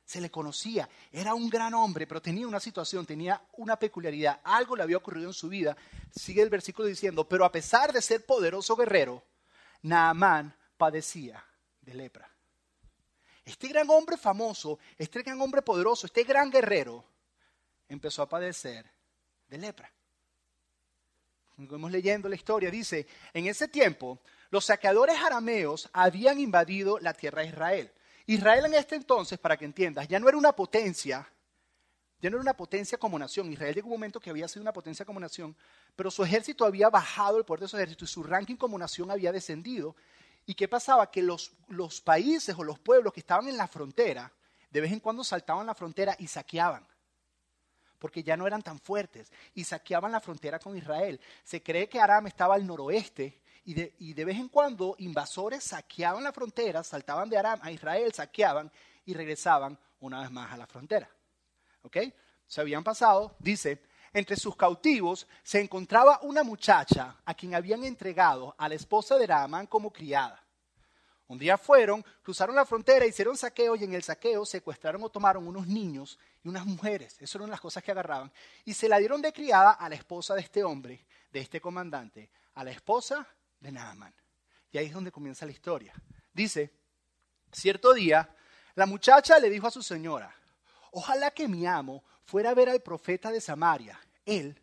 Se 0.05 0.21
le 0.21 0.29
conocía, 0.29 0.87
era 1.11 1.33
un 1.33 1.49
gran 1.49 1.73
hombre, 1.73 2.05
pero 2.05 2.21
tenía 2.21 2.47
una 2.47 2.59
situación, 2.59 3.05
tenía 3.05 3.41
una 3.53 3.75
peculiaridad, 3.75 4.39
algo 4.43 4.75
le 4.75 4.83
había 4.83 4.97
ocurrido 4.97 5.27
en 5.27 5.33
su 5.33 5.49
vida. 5.49 5.75
Sigue 6.15 6.43
el 6.43 6.49
versículo 6.49 6.87
diciendo, 6.87 7.27
pero 7.27 7.43
a 7.43 7.51
pesar 7.51 7.91
de 7.91 8.01
ser 8.01 8.23
poderoso 8.23 8.75
guerrero, 8.75 9.23
Naamán 9.81 10.55
padecía 10.77 11.43
de 11.81 11.93
lepra. 11.95 12.29
Este 13.43 13.67
gran 13.67 13.89
hombre 13.89 14.17
famoso, 14.17 14.79
este 14.97 15.21
gran 15.21 15.39
hombre 15.41 15.61
poderoso, 15.61 16.05
este 16.05 16.23
gran 16.23 16.51
guerrero, 16.51 17.03
empezó 17.87 18.21
a 18.21 18.29
padecer 18.29 18.85
de 19.47 19.57
lepra. 19.57 19.91
Vamos 21.57 21.91
leyendo 21.91 22.27
la 22.27 22.35
historia, 22.35 22.69
dice, 22.69 23.07
en 23.33 23.47
ese 23.47 23.67
tiempo 23.67 24.19
los 24.49 24.65
saqueadores 24.65 25.17
arameos 25.17 25.89
habían 25.93 26.39
invadido 26.39 26.99
la 26.99 27.13
tierra 27.13 27.41
de 27.43 27.47
Israel. 27.49 27.91
Israel 28.27 28.65
en 28.65 28.73
este 28.73 28.95
entonces, 28.95 29.37
para 29.37 29.57
que 29.57 29.65
entiendas, 29.65 30.07
ya 30.07 30.19
no 30.19 30.27
era 30.27 30.37
una 30.37 30.51
potencia, 30.51 31.29
ya 32.19 32.29
no 32.29 32.37
era 32.37 32.41
una 32.41 32.57
potencia 32.57 32.97
como 32.97 33.19
nación. 33.19 33.51
Israel 33.51 33.75
llegó 33.75 33.87
un 33.87 33.93
momento 33.93 34.19
que 34.19 34.29
había 34.29 34.47
sido 34.47 34.61
una 34.61 34.73
potencia 34.73 35.05
como 35.05 35.19
nación, 35.19 35.55
pero 35.95 36.09
su 36.09 36.23
ejército 36.23 36.65
había 36.65 36.89
bajado 36.89 37.37
el 37.37 37.45
poder 37.45 37.61
de 37.61 37.67
su 37.67 37.77
ejército 37.77 38.05
y 38.05 38.07
su 38.07 38.23
ranking 38.23 38.55
como 38.55 38.77
nación 38.77 39.11
había 39.11 39.31
descendido. 39.31 39.95
¿Y 40.45 40.55
qué 40.55 40.67
pasaba? 40.67 41.11
Que 41.11 41.21
los, 41.21 41.51
los 41.67 42.01
países 42.01 42.55
o 42.57 42.63
los 42.63 42.79
pueblos 42.79 43.13
que 43.13 43.19
estaban 43.19 43.47
en 43.47 43.57
la 43.57 43.67
frontera, 43.67 44.31
de 44.71 44.81
vez 44.81 44.91
en 44.91 44.99
cuando 44.99 45.23
saltaban 45.23 45.65
la 45.67 45.75
frontera 45.75 46.15
y 46.19 46.27
saqueaban 46.27 46.85
porque 47.97 48.21
ya 48.21 48.37
no 48.37 48.45
eran 48.45 48.61
tan 48.61 48.79
fuertes 48.79 49.31
y 49.55 49.63
saqueaban 49.63 50.11
la 50.11 50.19
frontera 50.19 50.59
con 50.59 50.77
Israel. 50.77 51.19
Se 51.43 51.63
cree 51.63 51.89
que 51.89 51.99
Aram 51.99 52.27
estaba 52.27 52.53
al 52.53 52.67
noroeste 52.67 53.41
y 53.65 54.13
de, 54.13 54.25
vez 54.25 54.37
en 54.37 54.47
cuando 54.47 54.95
invasores 54.99 55.63
saqueaban 55.63 56.23
la 56.23 56.31
frontera, 56.31 56.83
saltaban 56.83 57.29
de 57.29 57.37
Aram 57.37 57.59
a 57.63 57.71
Israel, 57.71 58.13
saqueaban 58.13 58.71
y 59.05 59.13
regresaban 59.15 59.77
una 60.01 60.21
vez 60.21 60.29
más 60.29 60.53
a 60.53 60.57
la 60.57 60.67
frontera. 60.67 61.09
¿Ok? 61.81 61.97
Se 62.45 62.61
habían 62.61 62.83
pasado, 62.83 63.35
dice, 63.39 63.81
entre 64.13 64.35
sus 64.35 64.55
cautivos 64.55 65.27
se 65.41 65.59
encontraba 65.59 66.19
una 66.21 66.43
muchacha 66.43 67.17
a 67.25 67.33
quien 67.33 67.55
habían 67.55 67.83
entregado 67.83 68.53
a 68.55 68.69
la 68.69 68.75
esposa 68.75 69.17
de 69.17 69.25
Raamán 69.25 69.65
como 69.65 69.91
criada. 69.91 70.43
Un 71.27 71.39
día 71.39 71.57
fueron, 71.57 72.05
cruzaron 72.21 72.55
la 72.55 72.67
frontera, 72.67 73.07
hicieron 73.07 73.35
saqueo 73.35 73.75
y 73.75 73.83
en 73.83 73.95
el 73.95 74.03
saqueo 74.03 74.45
secuestraron 74.45 75.01
o 75.03 75.09
tomaron 75.09 75.47
unos 75.47 75.65
niños 75.65 76.19
y 76.43 76.49
unas 76.49 76.67
mujeres. 76.67 77.15
Esas 77.19 77.35
eran 77.35 77.49
las 77.49 77.59
cosas 77.59 77.83
que 77.83 77.89
agarraban. 77.89 78.31
Y 78.63 78.75
se 78.75 78.87
la 78.87 78.99
dieron 78.99 79.23
de 79.23 79.33
criada 79.33 79.71
a 79.71 79.89
la 79.89 79.95
esposa 79.95 80.35
de 80.35 80.41
este 80.41 80.63
hombre, 80.63 81.03
de 81.31 81.39
este 81.39 81.59
comandante, 81.59 82.29
a 82.53 82.63
la 82.63 82.69
esposa 82.69 83.27
de 83.65 83.71
Naaman. 83.71 84.13
Y 84.71 84.77
ahí 84.77 84.87
es 84.87 84.93
donde 84.93 85.11
comienza 85.11 85.45
la 85.45 85.51
historia. 85.51 85.93
Dice, 86.33 86.71
cierto 87.51 87.93
día, 87.93 88.29
la 88.75 88.85
muchacha 88.85 89.39
le 89.39 89.49
dijo 89.49 89.67
a 89.67 89.71
su 89.71 89.81
señora, 89.81 90.33
ojalá 90.91 91.31
que 91.31 91.47
mi 91.47 91.65
amo 91.65 92.03
fuera 92.23 92.51
a 92.51 92.53
ver 92.53 92.69
al 92.69 92.81
profeta 92.81 93.31
de 93.31 93.41
Samaria, 93.41 93.99
él 94.25 94.59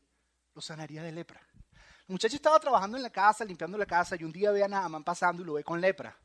lo 0.54 0.60
sanaría 0.60 1.02
de 1.02 1.12
lepra. 1.12 1.40
El 2.08 2.14
muchacho 2.14 2.36
estaba 2.36 2.60
trabajando 2.60 2.96
en 2.96 3.02
la 3.02 3.10
casa, 3.10 3.44
limpiando 3.44 3.78
la 3.78 3.86
casa, 3.86 4.16
y 4.18 4.24
un 4.24 4.32
día 4.32 4.50
ve 4.50 4.62
a 4.62 4.68
Naaman 4.68 5.04
pasando 5.04 5.42
y 5.42 5.46
lo 5.46 5.54
ve 5.54 5.64
con 5.64 5.80
lepra. 5.80 6.16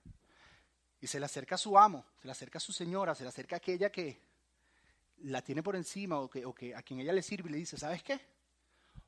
Y 1.00 1.08
se 1.08 1.20
le 1.20 1.26
acerca 1.26 1.56
a 1.56 1.58
su 1.58 1.78
amo, 1.78 2.06
se 2.20 2.28
le 2.28 2.32
acerca 2.32 2.58
a 2.58 2.62
su 2.62 2.74
señora, 2.74 3.16
se 3.16 3.24
le 3.24 3.30
acerca 3.30 3.56
a 3.56 3.58
aquella 3.58 3.92
que 3.92 4.20
la 5.20 5.42
tiene 5.42 5.64
por 5.64 5.76
encima 5.76 6.20
o 6.20 6.30
que, 6.30 6.46
o 6.46 6.54
que 6.54 6.76
a 6.76 6.82
quien 6.82 7.00
ella 7.00 7.14
le 7.14 7.22
sirve 7.22 7.50
y 7.50 7.54
le 7.54 7.58
dice, 7.60 7.78
¿sabes 7.78 8.04
qué? 8.04 8.20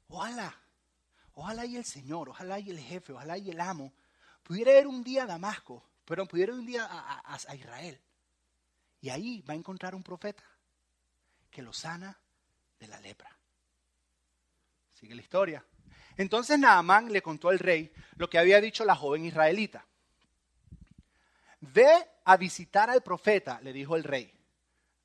Ojalá, 0.07 0.55
ojalá 1.39 1.65
y 1.65 1.77
el 1.77 1.85
Señor, 1.85 2.29
ojalá 2.29 2.59
y 2.59 2.69
el 2.69 2.79
jefe, 2.79 3.13
ojalá 3.13 3.37
y 3.37 3.49
el 3.49 3.59
amo 3.61 3.93
pudiera 4.43 4.77
ir 4.77 4.87
un 4.87 5.03
día 5.03 5.23
a 5.23 5.27
Damasco, 5.27 5.83
pero 6.05 6.25
pudiera 6.25 6.53
ir 6.53 6.59
un 6.59 6.65
día 6.65 6.87
a 6.89 7.55
Israel. 7.55 7.99
Y 9.01 9.09
ahí 9.09 9.41
va 9.41 9.53
a 9.53 9.57
encontrar 9.57 9.95
un 9.95 10.03
profeta 10.03 10.43
que 11.49 11.61
lo 11.61 11.71
sana 11.71 12.17
de 12.79 12.87
la 12.87 12.99
lepra. 12.99 13.29
Sigue 14.93 15.15
la 15.15 15.21
historia. 15.21 15.63
Entonces 16.17 16.59
Naamán 16.59 17.11
le 17.11 17.21
contó 17.21 17.49
al 17.49 17.59
rey 17.59 17.91
lo 18.15 18.29
que 18.29 18.37
había 18.37 18.59
dicho 18.59 18.83
la 18.83 18.95
joven 18.95 19.23
israelita. 19.23 19.85
Ve 21.61 22.07
a 22.25 22.35
visitar 22.35 22.89
al 22.89 23.01
profeta, 23.01 23.61
le 23.61 23.71
dijo 23.71 23.95
el 23.95 24.03
rey 24.03 24.33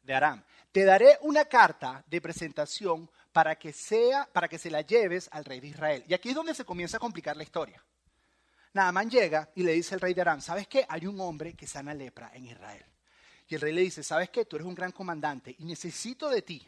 de 0.02 0.14
Aram. 0.14 0.42
Te 0.72 0.84
daré 0.84 1.18
una 1.20 1.44
carta 1.44 2.02
de 2.08 2.20
presentación 2.20 3.08
para 3.34 3.56
que 3.56 3.72
sea, 3.72 4.28
para 4.32 4.46
que 4.46 4.60
se 4.60 4.70
la 4.70 4.82
lleves 4.82 5.28
al 5.32 5.44
rey 5.44 5.58
de 5.58 5.66
Israel. 5.66 6.04
Y 6.06 6.14
aquí 6.14 6.28
es 6.28 6.36
donde 6.36 6.54
se 6.54 6.64
comienza 6.64 6.98
a 6.98 7.00
complicar 7.00 7.36
la 7.36 7.42
historia. 7.42 7.84
Naamán 8.74 9.10
llega 9.10 9.50
y 9.56 9.64
le 9.64 9.72
dice 9.72 9.96
al 9.96 10.00
rey 10.00 10.14
de 10.14 10.20
Aram, 10.20 10.40
¿sabes 10.40 10.68
qué? 10.68 10.86
Hay 10.88 11.04
un 11.04 11.20
hombre 11.20 11.54
que 11.54 11.66
sana 11.66 11.92
lepra 11.94 12.30
en 12.32 12.46
Israel. 12.46 12.86
Y 13.48 13.56
el 13.56 13.60
rey 13.60 13.72
le 13.72 13.80
dice, 13.80 14.04
¿sabes 14.04 14.30
qué? 14.30 14.44
Tú 14.44 14.54
eres 14.54 14.68
un 14.68 14.74
gran 14.76 14.92
comandante 14.92 15.52
y 15.58 15.64
necesito 15.64 16.28
de 16.30 16.42
ti. 16.42 16.64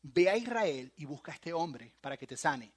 Ve 0.00 0.30
a 0.30 0.38
Israel 0.38 0.90
y 0.96 1.04
busca 1.04 1.32
a 1.32 1.34
este 1.34 1.52
hombre 1.52 1.92
para 2.00 2.16
que 2.16 2.26
te 2.26 2.38
sane. 2.38 2.72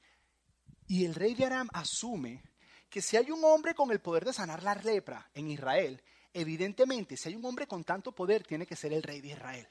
Y 0.87 1.05
el 1.05 1.15
rey 1.15 1.33
de 1.33 1.45
Aram 1.45 1.69
asume 1.71 2.43
que 2.89 3.01
si 3.01 3.15
hay 3.15 3.31
un 3.31 3.41
hombre 3.45 3.73
con 3.73 3.89
el 3.91 4.01
poder 4.01 4.25
de 4.25 4.33
sanar 4.33 4.63
la 4.63 4.75
lepra 4.75 5.29
en 5.33 5.47
Israel, 5.47 6.03
evidentemente 6.33 7.15
si 7.15 7.29
hay 7.29 7.35
un 7.35 7.45
hombre 7.45 7.67
con 7.67 7.85
tanto 7.85 8.11
poder, 8.11 8.43
tiene 8.43 8.65
que 8.65 8.75
ser 8.75 8.91
el 8.91 9.01
rey 9.01 9.21
de 9.21 9.29
Israel. 9.29 9.67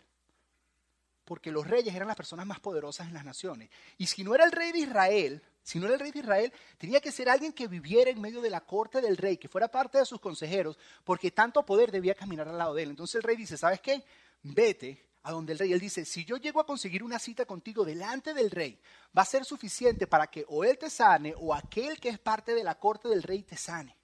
Porque 1.32 1.50
los 1.50 1.66
reyes 1.66 1.94
eran 1.94 2.08
las 2.08 2.16
personas 2.18 2.44
más 2.44 2.60
poderosas 2.60 3.08
en 3.08 3.14
las 3.14 3.24
naciones. 3.24 3.70
Y 3.96 4.06
si 4.06 4.22
no 4.22 4.34
era 4.34 4.44
el 4.44 4.52
rey 4.52 4.70
de 4.70 4.80
Israel, 4.80 5.42
si 5.62 5.78
no 5.78 5.86
era 5.86 5.94
el 5.94 6.00
rey 6.00 6.10
de 6.10 6.18
Israel, 6.18 6.52
tenía 6.76 7.00
que 7.00 7.10
ser 7.10 7.30
alguien 7.30 7.54
que 7.54 7.68
viviera 7.68 8.10
en 8.10 8.20
medio 8.20 8.42
de 8.42 8.50
la 8.50 8.60
corte 8.60 9.00
del 9.00 9.16
rey, 9.16 9.38
que 9.38 9.48
fuera 9.48 9.66
parte 9.68 9.96
de 9.96 10.04
sus 10.04 10.20
consejeros, 10.20 10.78
porque 11.04 11.30
tanto 11.30 11.64
poder 11.64 11.90
debía 11.90 12.14
caminar 12.14 12.48
al 12.48 12.58
lado 12.58 12.74
de 12.74 12.82
él. 12.82 12.90
Entonces 12.90 13.14
el 13.14 13.22
rey 13.22 13.34
dice, 13.34 13.56
¿sabes 13.56 13.80
qué? 13.80 14.04
Vete 14.42 15.06
a 15.22 15.32
donde 15.32 15.54
el 15.54 15.58
rey. 15.58 15.72
Él 15.72 15.80
dice, 15.80 16.04
si 16.04 16.22
yo 16.26 16.36
llego 16.36 16.60
a 16.60 16.66
conseguir 16.66 17.02
una 17.02 17.18
cita 17.18 17.46
contigo 17.46 17.82
delante 17.82 18.34
del 18.34 18.50
rey, 18.50 18.78
va 19.16 19.22
a 19.22 19.24
ser 19.24 19.46
suficiente 19.46 20.06
para 20.06 20.26
que 20.26 20.44
o 20.50 20.64
él 20.64 20.76
te 20.76 20.90
sane 20.90 21.32
o 21.34 21.54
aquel 21.54 21.98
que 21.98 22.10
es 22.10 22.18
parte 22.18 22.54
de 22.54 22.62
la 22.62 22.74
corte 22.74 23.08
del 23.08 23.22
rey 23.22 23.42
te 23.42 23.56
sane. 23.56 23.96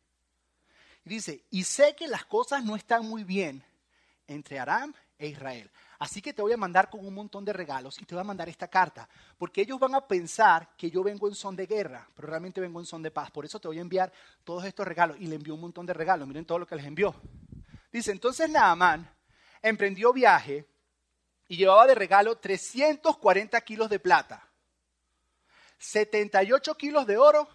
Y 1.05 1.11
dice, 1.11 1.45
y 1.51 1.65
sé 1.65 1.95
que 1.95 2.09
las 2.09 2.25
cosas 2.25 2.65
no 2.65 2.75
están 2.75 3.05
muy 3.05 3.23
bien 3.23 3.63
entre 4.27 4.59
Aram 4.59 4.95
e 5.19 5.29
Israel. 5.29 5.71
Así 5.99 6.23
que 6.23 6.33
te 6.33 6.43
voy 6.43 6.53
a 6.53 6.57
mandar 6.57 6.89
con 6.89 7.05
un 7.05 7.13
montón 7.13 7.45
de 7.45 7.53
regalos 7.53 8.01
y 8.01 8.05
te 8.05 8.15
voy 8.15 8.21
a 8.21 8.25
mandar 8.25 8.49
esta 8.49 8.69
carta, 8.69 9.09
porque 9.37 9.63
ellos 9.63 9.81
van 9.81 9.97
a 9.97 10.01
pensar 10.01 10.77
que 10.77 10.91
yo 10.91 11.03
vengo 11.03 11.27
en 11.27 11.35
son 11.35 11.57
de 11.57 11.67
guerra, 11.67 12.09
pero 12.15 12.29
realmente 12.29 12.61
vengo 12.61 12.79
en 12.79 12.87
son 12.87 13.03
de 13.03 13.11
paz. 13.11 13.33
Por 13.33 13.45
eso 13.45 13.59
te 13.59 13.67
voy 13.67 13.79
a 13.79 13.83
enviar 13.83 14.13
todos 14.45 14.65
estos 14.65 14.87
regalos. 14.87 15.17
Y 15.19 15.27
le 15.27 15.35
envió 15.35 15.55
un 15.55 15.61
montón 15.61 15.87
de 15.87 15.95
regalos. 15.95 16.29
Miren 16.29 16.45
todo 16.45 16.61
lo 16.61 16.67
que 16.67 16.77
les 16.77 16.85
envió. 16.85 17.15
Dice, 17.91 18.13
entonces 18.13 18.49
Naamán 18.49 19.11
emprendió 19.61 20.13
viaje 20.13 20.69
y 21.49 21.57
llevaba 21.57 21.87
de 21.87 21.97
regalo 21.97 22.37
340 22.37 23.61
kilos 23.63 23.91
de 23.91 23.99
plata, 23.99 24.47
78 25.79 26.75
kilos 26.77 27.07
de 27.07 27.17
oro 27.17 27.49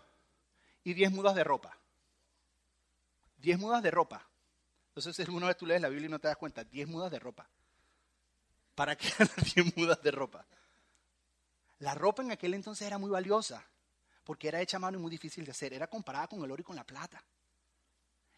y 0.84 0.94
10 0.94 1.12
mudas 1.12 1.36
de 1.36 1.44
ropa. 1.46 1.78
10 3.38 3.60
mudas 3.60 3.84
de 3.84 3.92
ropa. 3.92 4.28
Entonces, 4.90 5.20
alguna 5.26 5.48
vez 5.48 5.58
tú 5.58 5.66
lees 5.66 5.82
la 5.82 5.90
Biblia 5.90 6.08
y 6.08 6.12
no 6.12 6.20
te 6.20 6.28
das 6.28 6.38
cuenta, 6.38 6.64
10 6.64 6.88
mudas 6.88 7.12
de 7.12 7.20
ropa. 7.20 7.48
¿Para 8.76 8.96
qué 8.96 9.08
10 9.56 9.78
mudas 9.78 10.02
de 10.02 10.12
ropa? 10.12 10.46
La 11.80 11.94
ropa 11.94 12.22
en 12.24 12.32
aquel 12.32 12.54
entonces 12.54 12.88
era 12.88 12.98
muy 12.98 13.10
valiosa, 13.10 13.66
porque 14.24 14.48
era 14.48 14.62
hecha 14.62 14.78
a 14.78 14.80
mano 14.80 14.98
y 14.98 15.02
muy 15.02 15.12
difícil 15.12 15.46
de 15.46 15.52
hacer. 15.52 15.74
Era 15.74 15.88
comparada 15.88 16.28
con 16.28 16.44
el 16.44 16.52
oro 16.52 16.62
y 16.62 16.64
con 16.64 16.76
la 16.76 16.86
plata. 16.86 17.24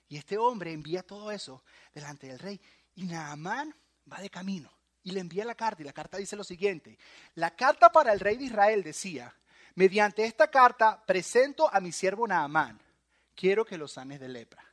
Y 0.08 0.18
este 0.18 0.38
hombre 0.38 0.72
envía 0.72 1.04
todo 1.04 1.32
eso 1.32 1.64
delante 1.94 2.28
del 2.28 2.40
rey. 2.40 2.60
Y 2.96 3.06
Naamán 3.06 3.76
va 4.12 4.20
de 4.20 4.30
camino 4.30 4.72
y 5.04 5.12
le 5.12 5.20
envía 5.20 5.46
la 5.46 5.56
carta. 5.56 5.82
Y 5.82 5.86
la 5.86 5.94
carta 5.94 6.18
dice 6.18 6.36
lo 6.36 6.44
siguiente. 6.44 6.98
La 7.36 7.56
carta 7.56 7.92
para 7.92 8.12
el 8.12 8.20
rey 8.20 8.38
de 8.38 8.46
Israel 8.46 8.84
decía, 8.84 9.36
mediante 9.76 10.26
esta 10.26 10.50
carta 10.50 11.04
presento 11.06 11.74
a 11.74 11.80
mi 11.80 11.92
siervo 11.92 12.28
Naamán. 12.28 12.80
Quiero 13.36 13.66
que 13.66 13.78
lo 13.78 13.88
sanes 13.88 14.20
de 14.20 14.30
lepra. 14.30 14.64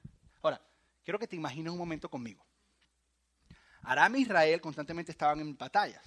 Ahora, 0.43 0.61
quiero 1.05 1.19
que 1.19 1.27
te 1.27 1.37
imagines 1.37 1.73
un 1.73 1.79
momento 1.79 2.09
conmigo. 2.09 2.45
Aram 3.83 4.15
e 4.15 4.21
Israel 4.21 4.61
constantemente 4.61 5.13
estaban 5.13 5.41
en 5.41 5.57
batallas. 5.57 6.03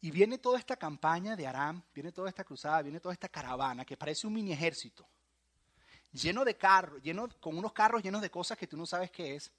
Y 0.00 0.10
viene 0.10 0.38
toda 0.38 0.58
esta 0.58 0.76
campaña 0.76 1.36
de 1.36 1.46
Aram, 1.46 1.82
viene 1.94 2.12
toda 2.12 2.28
esta 2.28 2.44
cruzada, 2.44 2.82
viene 2.82 3.00
toda 3.00 3.12
esta 3.12 3.28
caravana 3.28 3.84
que 3.84 3.96
parece 3.96 4.26
un 4.26 4.34
mini 4.34 4.52
ejército, 4.52 5.06
lleno 6.12 6.44
de 6.44 6.56
carros, 6.56 7.02
lleno, 7.02 7.28
con 7.40 7.56
unos 7.56 7.72
carros 7.72 8.02
llenos 8.02 8.22
de 8.22 8.30
cosas 8.30 8.58
que 8.58 8.66
tú 8.66 8.76
no 8.76 8.86
sabes 8.86 9.10
qué 9.10 9.36
es. 9.36 9.50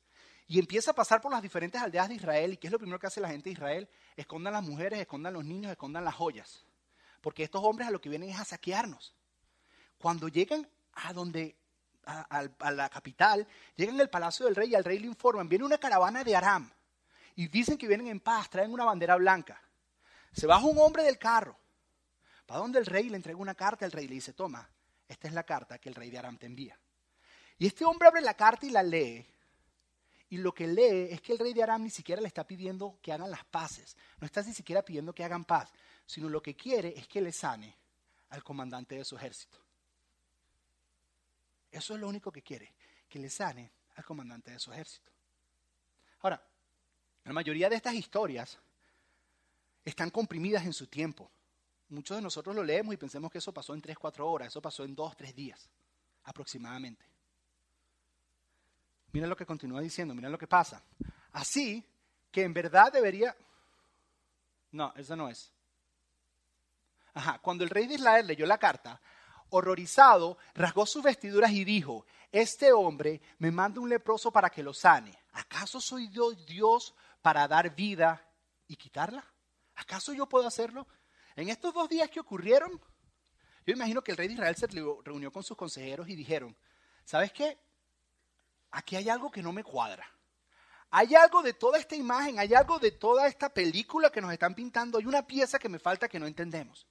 Y 0.49 0.59
empieza 0.59 0.91
a 0.91 0.93
pasar 0.93 1.19
por 1.19 1.31
las 1.31 1.41
diferentes 1.41 1.81
aldeas 1.81 2.07
de 2.07 2.15
Israel. 2.15 2.53
¿Y 2.53 2.57
qué 2.57 2.67
es 2.67 2.71
lo 2.71 2.79
primero 2.79 2.99
que 2.99 3.07
hace 3.07 3.19
la 3.19 3.27
gente 3.27 3.49
de 3.49 3.53
Israel? 3.53 3.89
Escondan 4.15 4.53
las 4.53 4.63
mujeres, 4.63 4.99
escondan 4.99 5.33
los 5.33 5.43
niños, 5.43 5.71
escondan 5.71 6.05
las 6.05 6.15
joyas. 6.15 6.65
Porque 7.19 7.43
estos 7.43 7.61
hombres 7.63 7.87
a 7.87 7.91
lo 7.91 7.99
que 7.99 8.07
vienen 8.07 8.29
es 8.29 8.39
a 8.39 8.45
saquearnos. 8.45 9.13
Cuando 9.97 10.29
llegan 10.29 10.65
a 10.93 11.11
donde 11.11 11.57
a, 12.07 12.71
la 12.71 12.89
capital, 12.89 13.47
llegan 13.75 13.99
al 13.99 14.09
palacio 14.09 14.45
del 14.45 14.55
rey 14.55 14.69
y 14.69 14.75
al 14.75 14.83
rey 14.83 14.99
le 14.99 15.07
informan, 15.07 15.49
viene 15.49 15.65
una 15.65 15.77
caravana 15.77 16.23
de 16.23 16.35
Aram 16.35 16.71
y 17.35 17.47
dicen 17.47 17.77
que 17.77 17.87
vienen 17.87 18.07
en 18.07 18.19
paz, 18.19 18.49
traen 18.49 18.71
una 18.71 18.85
bandera 18.85 19.15
blanca. 19.15 19.61
Se 20.31 20.47
baja 20.47 20.65
un 20.65 20.77
hombre 20.79 21.03
del 21.03 21.17
carro, 21.17 21.57
va 22.49 22.57
donde 22.57 22.79
el 22.79 22.85
rey 22.85 23.09
le 23.09 23.17
entrega 23.17 23.39
una 23.39 23.55
carta, 23.55 23.85
el 23.85 23.91
rey 23.91 24.07
le 24.07 24.15
dice, 24.15 24.33
toma, 24.33 24.67
esta 25.07 25.27
es 25.27 25.33
la 25.33 25.43
carta 25.43 25.77
que 25.77 25.89
el 25.89 25.95
rey 25.95 26.09
de 26.09 26.17
Aram 26.17 26.37
te 26.37 26.45
envía. 26.45 26.79
Y 27.57 27.67
este 27.67 27.85
hombre 27.85 28.07
abre 28.07 28.21
la 28.21 28.35
carta 28.35 28.65
y 28.65 28.69
la 28.69 28.83
lee 28.83 29.25
y 30.29 30.37
lo 30.37 30.53
que 30.53 30.67
lee 30.67 31.13
es 31.13 31.21
que 31.21 31.31
el 31.31 31.39
rey 31.39 31.53
de 31.53 31.63
Aram 31.63 31.83
ni 31.83 31.89
siquiera 31.89 32.21
le 32.21 32.27
está 32.27 32.45
pidiendo 32.45 32.99
que 33.01 33.13
hagan 33.13 33.31
las 33.31 33.45
paces, 33.45 33.95
no 34.19 34.25
está 34.25 34.41
ni 34.43 34.53
siquiera 34.53 34.83
pidiendo 34.83 35.13
que 35.13 35.23
hagan 35.23 35.45
paz, 35.45 35.71
sino 36.05 36.29
lo 36.29 36.41
que 36.41 36.55
quiere 36.55 36.93
es 36.97 37.07
que 37.07 37.21
le 37.21 37.31
sane 37.31 37.77
al 38.29 38.43
comandante 38.43 38.95
de 38.95 39.05
su 39.05 39.15
ejército. 39.15 39.66
Eso 41.77 41.93
es 41.93 41.99
lo 41.99 42.07
único 42.07 42.31
que 42.31 42.41
quiere, 42.41 42.73
que 43.07 43.19
le 43.19 43.29
sane 43.29 43.71
al 43.95 44.03
comandante 44.03 44.51
de 44.51 44.59
su 44.59 44.71
ejército. 44.73 45.11
Ahora, 46.21 46.43
la 47.23 47.33
mayoría 47.33 47.69
de 47.69 47.75
estas 47.75 47.93
historias 47.93 48.57
están 49.85 50.09
comprimidas 50.09 50.65
en 50.65 50.73
su 50.73 50.87
tiempo. 50.87 51.29
Muchos 51.89 52.17
de 52.17 52.23
nosotros 52.23 52.55
lo 52.55 52.63
leemos 52.63 52.93
y 52.93 52.97
pensemos 52.97 53.31
que 53.31 53.37
eso 53.37 53.53
pasó 53.53 53.73
en 53.75 53.81
3, 53.81 53.95
4 53.97 54.27
horas, 54.27 54.47
eso 54.47 54.61
pasó 54.61 54.83
en 54.83 54.95
2, 54.95 55.15
3 55.15 55.35
días 55.35 55.69
aproximadamente. 56.23 57.05
Mira 59.11 59.27
lo 59.27 59.35
que 59.35 59.45
continúa 59.45 59.79
diciendo, 59.79 60.15
mira 60.15 60.29
lo 60.29 60.37
que 60.37 60.47
pasa. 60.47 60.83
Así 61.31 61.85
que 62.31 62.43
en 62.43 62.53
verdad 62.53 62.91
debería... 62.91 63.35
No, 64.71 64.93
eso 64.95 65.15
no 65.15 65.29
es. 65.29 65.53
Ajá, 67.13 67.39
cuando 67.39 67.63
el 67.63 67.69
rey 67.69 67.87
de 67.87 67.95
Israel 67.95 68.27
leyó 68.27 68.45
la 68.45 68.57
carta, 68.57 68.99
horrorizado, 69.49 70.37
rasgó 70.53 70.85
sus 70.85 71.03
vestiduras 71.03 71.51
y 71.51 71.63
dijo, 71.63 72.05
este 72.31 72.71
hombre 72.73 73.21
me 73.39 73.51
manda 73.51 73.79
un 73.79 73.89
leproso 73.89 74.31
para 74.31 74.49
que 74.49 74.63
lo 74.63 74.73
sane. 74.73 75.17
¿Acaso 75.33 75.79
soy 75.79 76.07
Dios 76.07 76.93
para 77.21 77.47
dar 77.47 77.75
vida 77.75 78.25
y 78.67 78.75
quitarla? 78.75 79.23
¿Acaso 79.75 80.13
yo 80.13 80.27
puedo 80.27 80.47
hacerlo? 80.47 80.87
En 81.35 81.49
estos 81.49 81.73
dos 81.73 81.87
días 81.87 82.09
que 82.09 82.19
ocurrieron, 82.19 82.81
yo 83.65 83.73
imagino 83.73 84.01
que 84.01 84.11
el 84.11 84.17
rey 84.17 84.27
de 84.27 84.33
Israel 84.33 84.55
se 84.55 84.67
reunió 84.67 85.31
con 85.31 85.43
sus 85.43 85.55
consejeros 85.55 86.09
y 86.09 86.15
dijeron, 86.15 86.55
¿sabes 87.05 87.31
qué? 87.31 87.57
Aquí 88.71 88.95
hay 88.95 89.09
algo 89.09 89.31
que 89.31 89.43
no 89.43 89.53
me 89.53 89.63
cuadra. 89.63 90.05
Hay 90.89 91.15
algo 91.15 91.41
de 91.41 91.53
toda 91.53 91.77
esta 91.77 91.95
imagen, 91.95 92.39
hay 92.39 92.53
algo 92.53 92.79
de 92.79 92.91
toda 92.91 93.27
esta 93.27 93.49
película 93.49 94.09
que 94.09 94.21
nos 94.21 94.31
están 94.31 94.55
pintando, 94.55 94.97
hay 94.97 95.05
una 95.05 95.27
pieza 95.27 95.59
que 95.59 95.69
me 95.69 95.79
falta 95.79 96.07
que 96.07 96.19
no 96.19 96.27
entendemos. 96.27 96.87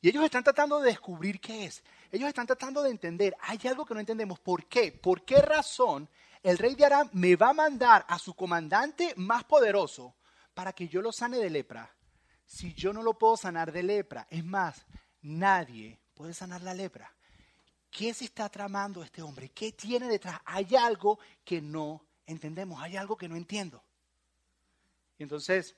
Y 0.00 0.08
ellos 0.08 0.24
están 0.24 0.44
tratando 0.44 0.80
de 0.80 0.90
descubrir 0.90 1.40
qué 1.40 1.64
es. 1.64 1.82
Ellos 2.10 2.28
están 2.28 2.46
tratando 2.46 2.82
de 2.82 2.90
entender, 2.90 3.36
hay 3.40 3.58
algo 3.64 3.84
que 3.84 3.94
no 3.94 4.00
entendemos. 4.00 4.38
¿Por 4.38 4.66
qué? 4.66 4.92
¿Por 4.92 5.24
qué 5.24 5.40
razón 5.42 6.08
el 6.42 6.56
rey 6.56 6.74
de 6.74 6.84
Aram 6.84 7.10
me 7.12 7.36
va 7.36 7.50
a 7.50 7.54
mandar 7.54 8.06
a 8.08 8.18
su 8.18 8.34
comandante 8.34 9.12
más 9.16 9.44
poderoso 9.44 10.14
para 10.54 10.72
que 10.72 10.88
yo 10.88 11.02
lo 11.02 11.12
sane 11.12 11.38
de 11.38 11.50
lepra? 11.50 11.90
Si 12.46 12.72
yo 12.74 12.92
no 12.92 13.02
lo 13.02 13.18
puedo 13.18 13.36
sanar 13.36 13.72
de 13.72 13.82
lepra. 13.82 14.26
Es 14.30 14.44
más, 14.44 14.86
nadie 15.20 15.98
puede 16.14 16.32
sanar 16.32 16.62
la 16.62 16.74
lepra. 16.74 17.12
¿Qué 17.90 18.14
se 18.14 18.26
está 18.26 18.48
tramando 18.48 19.02
este 19.02 19.20
hombre? 19.20 19.50
¿Qué 19.50 19.72
tiene 19.72 20.06
detrás? 20.08 20.40
Hay 20.44 20.76
algo 20.76 21.18
que 21.44 21.60
no 21.60 22.04
entendemos, 22.26 22.80
hay 22.80 22.96
algo 22.96 23.16
que 23.16 23.28
no 23.28 23.36
entiendo. 23.36 23.82
Y 25.18 25.24
entonces 25.24 25.74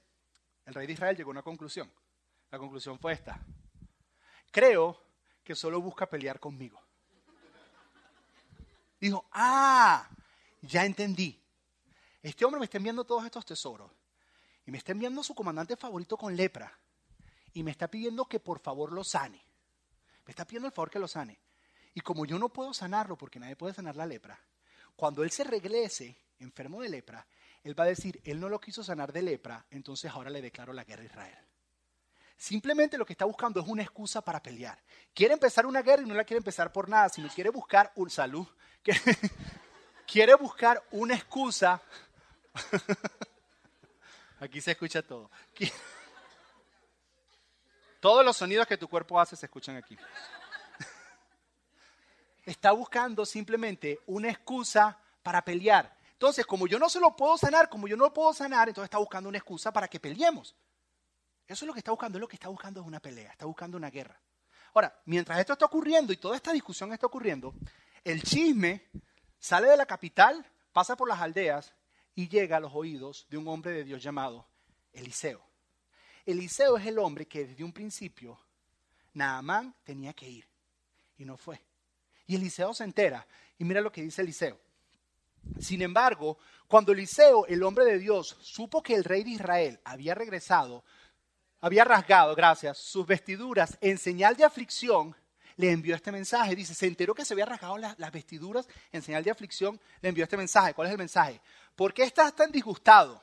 el 0.66 0.74
rey 0.74 0.86
de 0.86 0.92
Israel 0.92 1.16
llegó 1.16 1.30
a 1.30 1.32
una 1.32 1.42
conclusión. 1.42 1.90
La 2.50 2.58
conclusión 2.58 2.98
fue 2.98 3.12
esta 3.12 3.40
creo 4.50 5.00
que 5.44 5.54
solo 5.54 5.80
busca 5.80 6.08
pelear 6.08 6.38
conmigo. 6.38 6.80
Dijo, 9.00 9.26
ah, 9.32 10.08
ya 10.60 10.84
entendí. 10.84 11.40
Este 12.22 12.44
hombre 12.44 12.60
me 12.60 12.64
está 12.64 12.76
enviando 12.76 13.04
todos 13.04 13.24
estos 13.24 13.46
tesoros 13.46 13.90
y 14.66 14.70
me 14.70 14.78
está 14.78 14.92
enviando 14.92 15.22
su 15.22 15.34
comandante 15.34 15.76
favorito 15.76 16.16
con 16.16 16.36
lepra 16.36 16.78
y 17.54 17.62
me 17.62 17.70
está 17.70 17.88
pidiendo 17.88 18.26
que 18.26 18.40
por 18.40 18.60
favor 18.60 18.92
lo 18.92 19.02
sane. 19.02 19.42
Me 20.26 20.30
está 20.30 20.46
pidiendo 20.46 20.68
el 20.68 20.74
favor 20.74 20.90
que 20.90 20.98
lo 20.98 21.08
sane. 21.08 21.38
Y 21.94 22.00
como 22.02 22.26
yo 22.26 22.38
no 22.38 22.50
puedo 22.50 22.74
sanarlo 22.74 23.16
porque 23.16 23.40
nadie 23.40 23.56
puede 23.56 23.74
sanar 23.74 23.96
la 23.96 24.06
lepra, 24.06 24.38
cuando 24.94 25.24
él 25.24 25.30
se 25.30 25.44
regrese 25.44 26.16
enfermo 26.38 26.82
de 26.82 26.90
lepra, 26.90 27.26
él 27.64 27.78
va 27.78 27.84
a 27.84 27.88
decir, 27.88 28.20
él 28.24 28.38
no 28.38 28.48
lo 28.48 28.60
quiso 28.60 28.84
sanar 28.84 29.12
de 29.12 29.22
lepra, 29.22 29.66
entonces 29.70 30.10
ahora 30.10 30.30
le 30.30 30.42
declaro 30.42 30.72
la 30.72 30.84
guerra 30.84 31.02
a 31.02 31.06
Israel. 31.06 31.49
Simplemente 32.40 32.96
lo 32.96 33.04
que 33.04 33.12
está 33.12 33.26
buscando 33.26 33.60
es 33.60 33.68
una 33.68 33.82
excusa 33.82 34.22
para 34.22 34.42
pelear. 34.42 34.82
Quiere 35.12 35.34
empezar 35.34 35.66
una 35.66 35.82
guerra 35.82 36.02
y 36.02 36.06
no 36.06 36.14
la 36.14 36.24
quiere 36.24 36.38
empezar 36.38 36.72
por 36.72 36.88
nada, 36.88 37.10
sino 37.10 37.28
quiere 37.28 37.50
buscar 37.50 37.92
un 37.96 38.08
salud. 38.08 38.46
Quiere 40.06 40.34
buscar 40.36 40.82
una 40.90 41.14
excusa. 41.14 41.82
Aquí 44.40 44.58
se 44.62 44.70
escucha 44.70 45.02
todo. 45.02 45.30
Todos 48.00 48.24
los 48.24 48.38
sonidos 48.38 48.66
que 48.66 48.78
tu 48.78 48.88
cuerpo 48.88 49.20
hace 49.20 49.36
se 49.36 49.44
escuchan 49.44 49.76
aquí. 49.76 49.98
Está 52.46 52.72
buscando 52.72 53.26
simplemente 53.26 54.00
una 54.06 54.30
excusa 54.30 54.98
para 55.22 55.44
pelear. 55.44 55.94
Entonces, 56.12 56.46
como 56.46 56.66
yo 56.66 56.78
no 56.78 56.88
se 56.88 57.00
lo 57.00 57.14
puedo 57.14 57.36
sanar, 57.36 57.68
como 57.68 57.86
yo 57.86 57.98
no 57.98 58.04
lo 58.04 58.14
puedo 58.14 58.32
sanar, 58.32 58.68
entonces 58.68 58.86
está 58.86 58.96
buscando 58.96 59.28
una 59.28 59.36
excusa 59.36 59.70
para 59.70 59.88
que 59.88 60.00
peleemos. 60.00 60.54
Eso 61.50 61.64
es 61.64 61.66
lo 61.66 61.72
que 61.72 61.80
está 61.80 61.90
buscando, 61.90 62.16
es 62.16 62.20
lo 62.20 62.28
que 62.28 62.36
está 62.36 62.48
buscando 62.48 62.80
es 62.80 62.86
una 62.86 63.00
pelea, 63.00 63.32
está 63.32 63.44
buscando 63.44 63.76
una 63.76 63.90
guerra. 63.90 64.16
Ahora, 64.72 64.96
mientras 65.06 65.36
esto 65.40 65.54
está 65.54 65.66
ocurriendo 65.66 66.12
y 66.12 66.16
toda 66.16 66.36
esta 66.36 66.52
discusión 66.52 66.92
está 66.92 67.08
ocurriendo, 67.08 67.52
el 68.04 68.22
chisme 68.22 68.88
sale 69.36 69.66
de 69.66 69.76
la 69.76 69.84
capital, 69.84 70.46
pasa 70.72 70.94
por 70.94 71.08
las 71.08 71.20
aldeas 71.20 71.74
y 72.14 72.28
llega 72.28 72.58
a 72.58 72.60
los 72.60 72.72
oídos 72.72 73.26
de 73.28 73.36
un 73.36 73.48
hombre 73.48 73.72
de 73.72 73.82
Dios 73.82 74.00
llamado 74.00 74.46
Eliseo. 74.92 75.44
Eliseo 76.24 76.76
es 76.76 76.86
el 76.86 77.00
hombre 77.00 77.26
que 77.26 77.44
desde 77.44 77.64
un 77.64 77.72
principio 77.72 78.38
Naamán 79.14 79.74
tenía 79.82 80.12
que 80.12 80.28
ir 80.30 80.48
y 81.18 81.24
no 81.24 81.36
fue. 81.36 81.60
Y 82.28 82.36
Eliseo 82.36 82.72
se 82.74 82.84
entera 82.84 83.26
y 83.58 83.64
mira 83.64 83.80
lo 83.80 83.90
que 83.90 84.02
dice 84.02 84.22
Eliseo. 84.22 84.56
Sin 85.58 85.82
embargo, 85.82 86.38
cuando 86.68 86.92
Eliseo, 86.92 87.44
el 87.46 87.64
hombre 87.64 87.84
de 87.86 87.98
Dios, 87.98 88.36
supo 88.40 88.84
que 88.84 88.94
el 88.94 89.02
rey 89.02 89.24
de 89.24 89.30
Israel 89.30 89.80
había 89.82 90.14
regresado, 90.14 90.84
había 91.60 91.84
rasgado, 91.84 92.34
gracias, 92.34 92.78
sus 92.78 93.06
vestiduras 93.06 93.76
en 93.80 93.98
señal 93.98 94.36
de 94.36 94.44
aflicción, 94.44 95.14
le 95.56 95.70
envió 95.70 95.94
este 95.94 96.10
mensaje. 96.10 96.56
Dice, 96.56 96.74
se 96.74 96.86
enteró 96.86 97.14
que 97.14 97.24
se 97.24 97.34
había 97.34 97.46
rasgado 97.46 97.76
las, 97.78 97.96
vestiduras 98.12 98.66
en 98.90 99.02
señal 99.02 99.22
de 99.22 99.30
aflicción, 99.30 99.80
le 100.00 100.08
envió 100.08 100.24
este 100.24 100.36
mensaje. 100.36 100.74
¿Cuál 100.74 100.88
es 100.88 100.92
el 100.92 100.98
mensaje? 100.98 101.40
¿Por 101.76 101.92
qué 101.92 102.04
estás 102.04 102.34
tan 102.34 102.50
disgustado? 102.50 103.22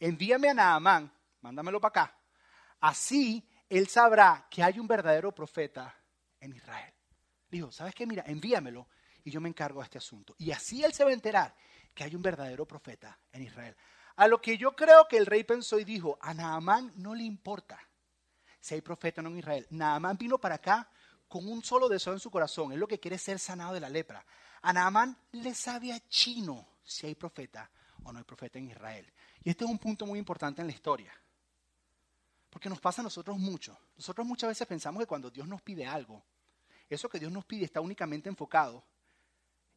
Envíame 0.00 0.48
a 0.48 0.54
Naamán, 0.54 1.12
mándamelo 1.40 1.80
para 1.80 1.90
acá. 1.90 2.18
Así 2.80 3.46
él 3.68 3.88
sabrá 3.88 4.46
que 4.50 4.62
hay 4.62 4.78
un 4.78 4.86
verdadero 4.86 5.32
profeta 5.32 5.94
en 6.40 6.54
Israel. 6.54 6.92
Dijo, 7.48 7.70
¿sabes 7.72 7.94
qué? 7.94 8.06
Mira, 8.06 8.24
envíamelo 8.26 8.88
y 9.24 9.30
yo 9.30 9.40
me 9.40 9.48
encargo 9.48 9.80
de 9.80 9.84
este 9.84 9.98
asunto. 9.98 10.34
Y 10.38 10.50
así 10.50 10.84
él 10.84 10.92
se 10.92 11.04
va 11.04 11.10
a 11.10 11.14
enterar 11.14 11.54
que 11.94 12.04
hay 12.04 12.14
un 12.14 12.22
verdadero 12.22 12.66
profeta 12.66 13.18
en 13.32 13.42
Israel. 13.42 13.76
A 14.16 14.28
lo 14.28 14.40
que 14.40 14.56
yo 14.56 14.74
creo 14.74 15.06
que 15.08 15.18
el 15.18 15.26
rey 15.26 15.44
pensó 15.44 15.78
y 15.78 15.84
dijo, 15.84 16.18
a 16.20 16.32
Naamán 16.32 16.92
no 16.96 17.14
le 17.14 17.24
importa 17.24 17.78
si 18.60 18.74
hay 18.74 18.80
profeta 18.80 19.20
o 19.20 19.24
no 19.24 19.30
en 19.30 19.38
Israel. 19.38 19.66
Naamán 19.70 20.16
vino 20.16 20.38
para 20.38 20.56
acá 20.56 20.90
con 21.28 21.46
un 21.46 21.62
solo 21.62 21.88
deseo 21.88 22.14
en 22.14 22.20
su 22.20 22.30
corazón. 22.30 22.72
Es 22.72 22.78
lo 22.78 22.88
que 22.88 22.98
quiere 22.98 23.18
ser 23.18 23.38
sanado 23.38 23.74
de 23.74 23.80
la 23.80 23.90
lepra. 23.90 24.24
A 24.62 24.72
Naamán 24.72 25.16
le 25.32 25.54
sabe 25.54 25.92
a 25.92 26.00
chino 26.08 26.66
si 26.82 27.06
hay 27.06 27.14
profeta 27.14 27.70
o 28.04 28.12
no 28.12 28.18
hay 28.18 28.24
profeta 28.24 28.58
en 28.58 28.70
Israel. 28.70 29.12
Y 29.44 29.50
este 29.50 29.64
es 29.64 29.70
un 29.70 29.78
punto 29.78 30.06
muy 30.06 30.18
importante 30.18 30.62
en 30.62 30.68
la 30.68 30.72
historia. 30.72 31.12
Porque 32.48 32.70
nos 32.70 32.80
pasa 32.80 33.02
a 33.02 33.04
nosotros 33.04 33.36
mucho. 33.36 33.78
Nosotros 33.96 34.26
muchas 34.26 34.48
veces 34.48 34.66
pensamos 34.66 35.00
que 35.00 35.06
cuando 35.06 35.30
Dios 35.30 35.46
nos 35.46 35.60
pide 35.60 35.86
algo, 35.86 36.24
eso 36.88 37.08
que 37.08 37.18
Dios 37.18 37.30
nos 37.30 37.44
pide 37.44 37.66
está 37.66 37.80
únicamente 37.82 38.30
enfocado 38.30 38.82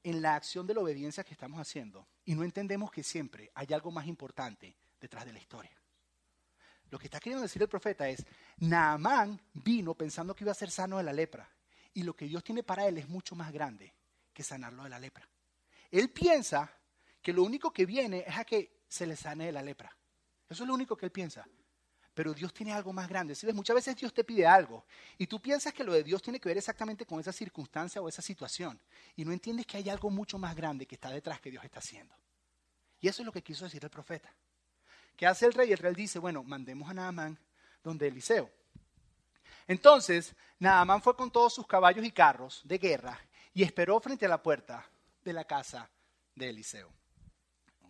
en 0.03 0.21
la 0.21 0.35
acción 0.35 0.65
de 0.65 0.73
la 0.73 0.81
obediencia 0.81 1.23
que 1.23 1.33
estamos 1.33 1.59
haciendo 1.59 2.07
y 2.25 2.35
no 2.35 2.43
entendemos 2.43 2.91
que 2.91 3.03
siempre 3.03 3.51
hay 3.53 3.67
algo 3.73 3.91
más 3.91 4.07
importante 4.07 4.75
detrás 4.99 5.25
de 5.25 5.33
la 5.33 5.39
historia. 5.39 5.71
Lo 6.89 6.97
que 6.97 7.05
está 7.05 7.19
queriendo 7.19 7.43
decir 7.43 7.61
el 7.61 7.69
profeta 7.69 8.07
es, 8.09 8.25
Naamán 8.57 9.39
vino 9.53 9.93
pensando 9.93 10.35
que 10.35 10.43
iba 10.43 10.51
a 10.51 10.55
ser 10.55 10.71
sano 10.71 10.97
de 10.97 11.03
la 11.03 11.13
lepra 11.13 11.49
y 11.93 12.03
lo 12.03 12.15
que 12.15 12.25
Dios 12.25 12.43
tiene 12.43 12.63
para 12.63 12.87
él 12.87 12.97
es 12.97 13.07
mucho 13.07 13.35
más 13.35 13.51
grande 13.51 13.93
que 14.33 14.43
sanarlo 14.43 14.83
de 14.83 14.89
la 14.89 14.99
lepra. 14.99 15.27
Él 15.91 16.09
piensa 16.09 16.71
que 17.21 17.33
lo 17.33 17.43
único 17.43 17.71
que 17.71 17.85
viene 17.85 18.23
es 18.25 18.37
a 18.37 18.45
que 18.45 18.83
se 18.87 19.05
le 19.05 19.15
sane 19.15 19.47
de 19.47 19.51
la 19.51 19.61
lepra. 19.61 19.95
Eso 20.49 20.63
es 20.63 20.67
lo 20.67 20.73
único 20.73 20.95
que 20.95 21.05
él 21.05 21.11
piensa. 21.11 21.47
Pero 22.19 22.33
Dios 22.33 22.53
tiene 22.53 22.73
algo 22.73 22.91
más 22.91 23.07
grande. 23.07 23.33
Muchas 23.53 23.73
veces 23.73 23.95
Dios 23.95 24.13
te 24.13 24.25
pide 24.25 24.45
algo 24.45 24.83
y 25.17 25.25
tú 25.25 25.39
piensas 25.39 25.71
que 25.71 25.85
lo 25.85 25.93
de 25.93 26.03
Dios 26.03 26.21
tiene 26.21 26.37
que 26.37 26.49
ver 26.49 26.57
exactamente 26.57 27.05
con 27.05 27.17
esa 27.17 27.31
circunstancia 27.31 28.01
o 28.01 28.09
esa 28.09 28.21
situación 28.21 28.77
y 29.15 29.23
no 29.23 29.31
entiendes 29.31 29.65
que 29.65 29.77
hay 29.77 29.89
algo 29.89 30.09
mucho 30.09 30.37
más 30.37 30.53
grande 30.53 30.85
que 30.85 30.95
está 30.95 31.09
detrás 31.11 31.39
que 31.39 31.49
Dios 31.49 31.63
está 31.63 31.79
haciendo. 31.79 32.13
Y 32.99 33.07
eso 33.07 33.21
es 33.21 33.25
lo 33.25 33.31
que 33.31 33.41
quiso 33.41 33.63
decir 33.63 33.81
el 33.85 33.89
profeta. 33.89 34.29
¿Qué 35.15 35.27
hace 35.27 35.45
el 35.45 35.53
rey? 35.53 35.71
El 35.71 35.77
rey 35.77 35.95
dice, 35.95 36.19
bueno, 36.19 36.43
mandemos 36.43 36.89
a 36.89 36.93
Naamán 36.93 37.39
donde 37.81 38.09
Eliseo. 38.09 38.51
Entonces, 39.65 40.35
Naamán 40.59 41.01
fue 41.01 41.15
con 41.15 41.31
todos 41.31 41.53
sus 41.53 41.67
caballos 41.67 42.03
y 42.03 42.11
carros 42.11 42.59
de 42.65 42.79
guerra 42.79 43.17
y 43.53 43.63
esperó 43.63 43.97
frente 44.01 44.25
a 44.25 44.29
la 44.29 44.43
puerta 44.43 44.85
de 45.23 45.31
la 45.31 45.45
casa 45.45 45.89
de 46.35 46.49
Eliseo. 46.49 46.91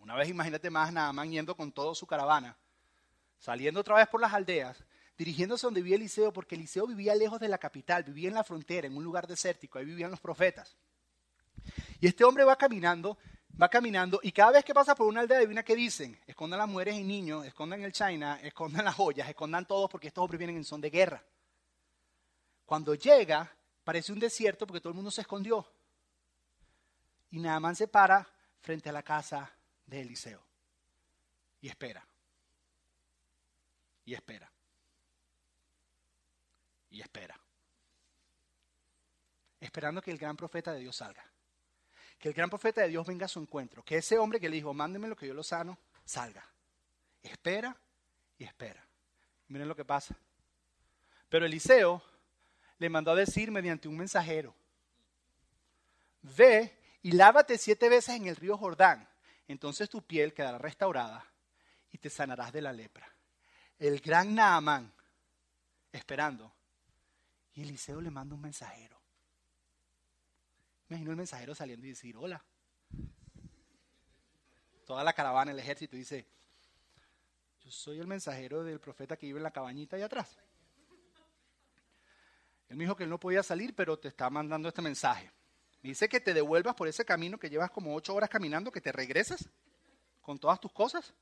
Una 0.00 0.14
vez 0.14 0.28
imagínate 0.28 0.70
más 0.70 0.92
Naamán 0.92 1.32
yendo 1.32 1.56
con 1.56 1.72
toda 1.72 1.96
su 1.96 2.06
caravana 2.06 2.56
saliendo 3.40 3.80
otra 3.80 3.96
vez 3.96 4.06
por 4.06 4.20
las 4.20 4.32
aldeas, 4.32 4.84
dirigiéndose 5.18 5.66
donde 5.66 5.80
vivía 5.80 5.96
Eliseo, 5.96 6.32
porque 6.32 6.54
Eliseo 6.54 6.86
vivía 6.86 7.14
lejos 7.14 7.40
de 7.40 7.48
la 7.48 7.58
capital, 7.58 8.04
vivía 8.04 8.28
en 8.28 8.34
la 8.34 8.44
frontera, 8.44 8.86
en 8.86 8.96
un 8.96 9.02
lugar 9.02 9.26
desértico, 9.26 9.78
ahí 9.78 9.84
vivían 9.84 10.10
los 10.10 10.20
profetas. 10.20 10.76
Y 12.00 12.06
este 12.06 12.22
hombre 12.24 12.44
va 12.44 12.56
caminando, 12.56 13.18
va 13.60 13.68
caminando 13.68 14.20
y 14.22 14.32
cada 14.32 14.52
vez 14.52 14.64
que 14.64 14.74
pasa 14.74 14.94
por 14.94 15.06
una 15.06 15.20
aldea 15.20 15.38
adivina 15.38 15.62
qué 15.62 15.74
dicen. 15.74 16.18
Escondan 16.26 16.58
las 16.58 16.68
mujeres 16.68 16.94
y 16.94 17.02
niños, 17.02 17.44
escondan 17.44 17.82
el 17.82 17.92
China, 17.92 18.38
escondan 18.42 18.84
las 18.84 18.94
joyas, 18.94 19.28
escondan 19.28 19.66
todos 19.66 19.90
porque 19.90 20.08
estos 20.08 20.22
hombres 20.22 20.38
vienen 20.38 20.56
en 20.56 20.64
son 20.64 20.80
de 20.80 20.90
guerra. 20.90 21.22
Cuando 22.64 22.94
llega, 22.94 23.50
parece 23.82 24.12
un 24.12 24.20
desierto 24.20 24.66
porque 24.66 24.80
todo 24.80 24.90
el 24.90 24.96
mundo 24.96 25.10
se 25.10 25.22
escondió. 25.22 25.66
Y 27.30 27.38
Naamán 27.38 27.76
se 27.76 27.88
para 27.88 28.28
frente 28.60 28.88
a 28.88 28.92
la 28.92 29.02
casa 29.02 29.50
de 29.86 30.00
Eliseo 30.02 30.42
y 31.60 31.68
espera. 31.68 32.06
Y 34.10 34.14
espera. 34.14 34.50
Y 36.90 37.00
espera. 37.00 37.40
Esperando 39.60 40.02
que 40.02 40.10
el 40.10 40.18
gran 40.18 40.36
profeta 40.36 40.72
de 40.72 40.80
Dios 40.80 40.96
salga 40.96 41.24
que 42.18 42.28
el 42.28 42.34
gran 42.34 42.50
profeta 42.50 42.82
de 42.82 42.88
Dios 42.88 43.06
venga 43.06 43.26
a 43.26 43.28
su 43.28 43.40
encuentro, 43.40 43.82
que 43.82 43.96
ese 43.96 44.18
hombre 44.18 44.40
que 44.40 44.50
le 44.50 44.56
dijo, 44.56 44.74
mándeme 44.74 45.08
lo 45.08 45.16
que 45.16 45.26
yo 45.26 45.32
lo 45.32 45.42
sano, 45.42 45.78
salga. 46.04 46.46
Espera 47.22 47.74
y 48.36 48.44
espera. 48.44 48.86
Miren 49.48 49.68
lo 49.68 49.74
que 49.74 49.86
pasa. 49.86 50.14
Pero 51.30 51.46
Eliseo 51.46 52.02
le 52.78 52.90
mandó 52.90 53.12
a 53.12 53.14
decir 53.14 53.50
mediante 53.50 53.88
un 53.88 53.96
mensajero, 53.96 54.54
ve 56.20 56.76
y 57.00 57.12
lávate 57.12 57.56
siete 57.56 57.88
veces 57.88 58.16
en 58.16 58.26
el 58.26 58.36
río 58.36 58.58
Jordán, 58.58 59.08
entonces 59.48 59.88
tu 59.88 60.02
piel 60.02 60.34
quedará 60.34 60.58
restaurada 60.58 61.24
y 61.90 61.96
te 61.96 62.10
sanarás 62.10 62.52
de 62.52 62.60
la 62.60 62.74
lepra. 62.74 63.10
El 63.80 63.98
gran 64.00 64.36
Naamán, 64.36 64.92
esperando, 65.90 66.54
y 67.54 67.62
Eliseo 67.62 68.00
le 68.00 68.10
manda 68.10 68.36
un 68.36 68.40
mensajero 68.40 69.00
imagino 70.90 71.12
el 71.12 71.16
mensajero 71.16 71.54
saliendo 71.54 71.86
y 71.86 71.90
decir, 71.90 72.16
hola. 72.16 72.42
Toda 74.84 75.04
la 75.04 75.12
caravana, 75.12 75.52
el 75.52 75.58
ejército 75.58 75.96
dice, 75.96 76.26
yo 77.60 77.70
soy 77.70 78.00
el 78.00 78.08
mensajero 78.08 78.64
del 78.64 78.80
profeta 78.80 79.16
que 79.16 79.26
vive 79.26 79.38
en 79.38 79.44
la 79.44 79.52
cabañita 79.52 79.96
allá 79.96 80.06
atrás. 80.06 80.36
Él 82.68 82.76
me 82.76 82.84
dijo 82.84 82.96
que 82.96 83.04
él 83.04 83.10
no 83.10 83.20
podía 83.20 83.42
salir, 83.42 83.74
pero 83.74 83.98
te 83.98 84.08
está 84.08 84.28
mandando 84.30 84.68
este 84.68 84.82
mensaje. 84.82 85.30
Me 85.82 85.90
dice 85.90 86.08
que 86.08 86.20
te 86.20 86.34
devuelvas 86.34 86.74
por 86.74 86.88
ese 86.88 87.04
camino 87.04 87.38
que 87.38 87.48
llevas 87.48 87.70
como 87.70 87.94
ocho 87.94 88.14
horas 88.14 88.28
caminando, 88.28 88.72
que 88.72 88.80
te 88.80 88.92
regreses 88.92 89.48
con 90.20 90.38
todas 90.38 90.60
tus 90.60 90.72
cosas 90.72 91.14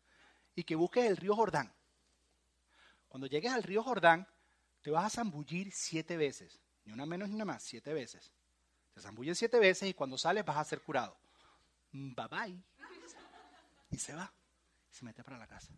y 0.55 0.65
que 0.65 0.75
busques 0.75 1.05
el 1.05 1.17
río 1.17 1.37
Jordán. 1.37 1.73
Cuando 3.19 3.35
llegues 3.35 3.53
al 3.53 3.65
río 3.65 3.83
Jordán, 3.83 4.29
te 4.81 4.93
vas 4.93 5.05
a 5.07 5.11
zambullir 5.11 5.73
siete 5.73 6.17
veces, 6.17 6.61
ni 6.85 6.93
una 6.93 7.05
menos 7.05 7.29
ni 7.29 7.35
una 7.35 7.45
más, 7.45 7.65
siete 7.65 7.93
veces. 7.93 8.31
Te 8.95 9.01
zambullen 9.01 9.35
siete 9.35 9.59
veces 9.59 9.89
y 9.89 9.95
cuando 9.95 10.17
sales 10.17 10.45
vas 10.45 10.57
a 10.57 10.65
ser 10.65 10.81
curado. 10.81 11.19
Mm, 11.91 12.15
bye 12.15 12.29
bye. 12.29 12.63
Y 13.91 13.99
se 13.99 14.15
va. 14.15 14.33
Se 14.89 15.05
mete 15.05 15.25
para 15.25 15.37
la 15.37 15.49
casa. 15.49 15.73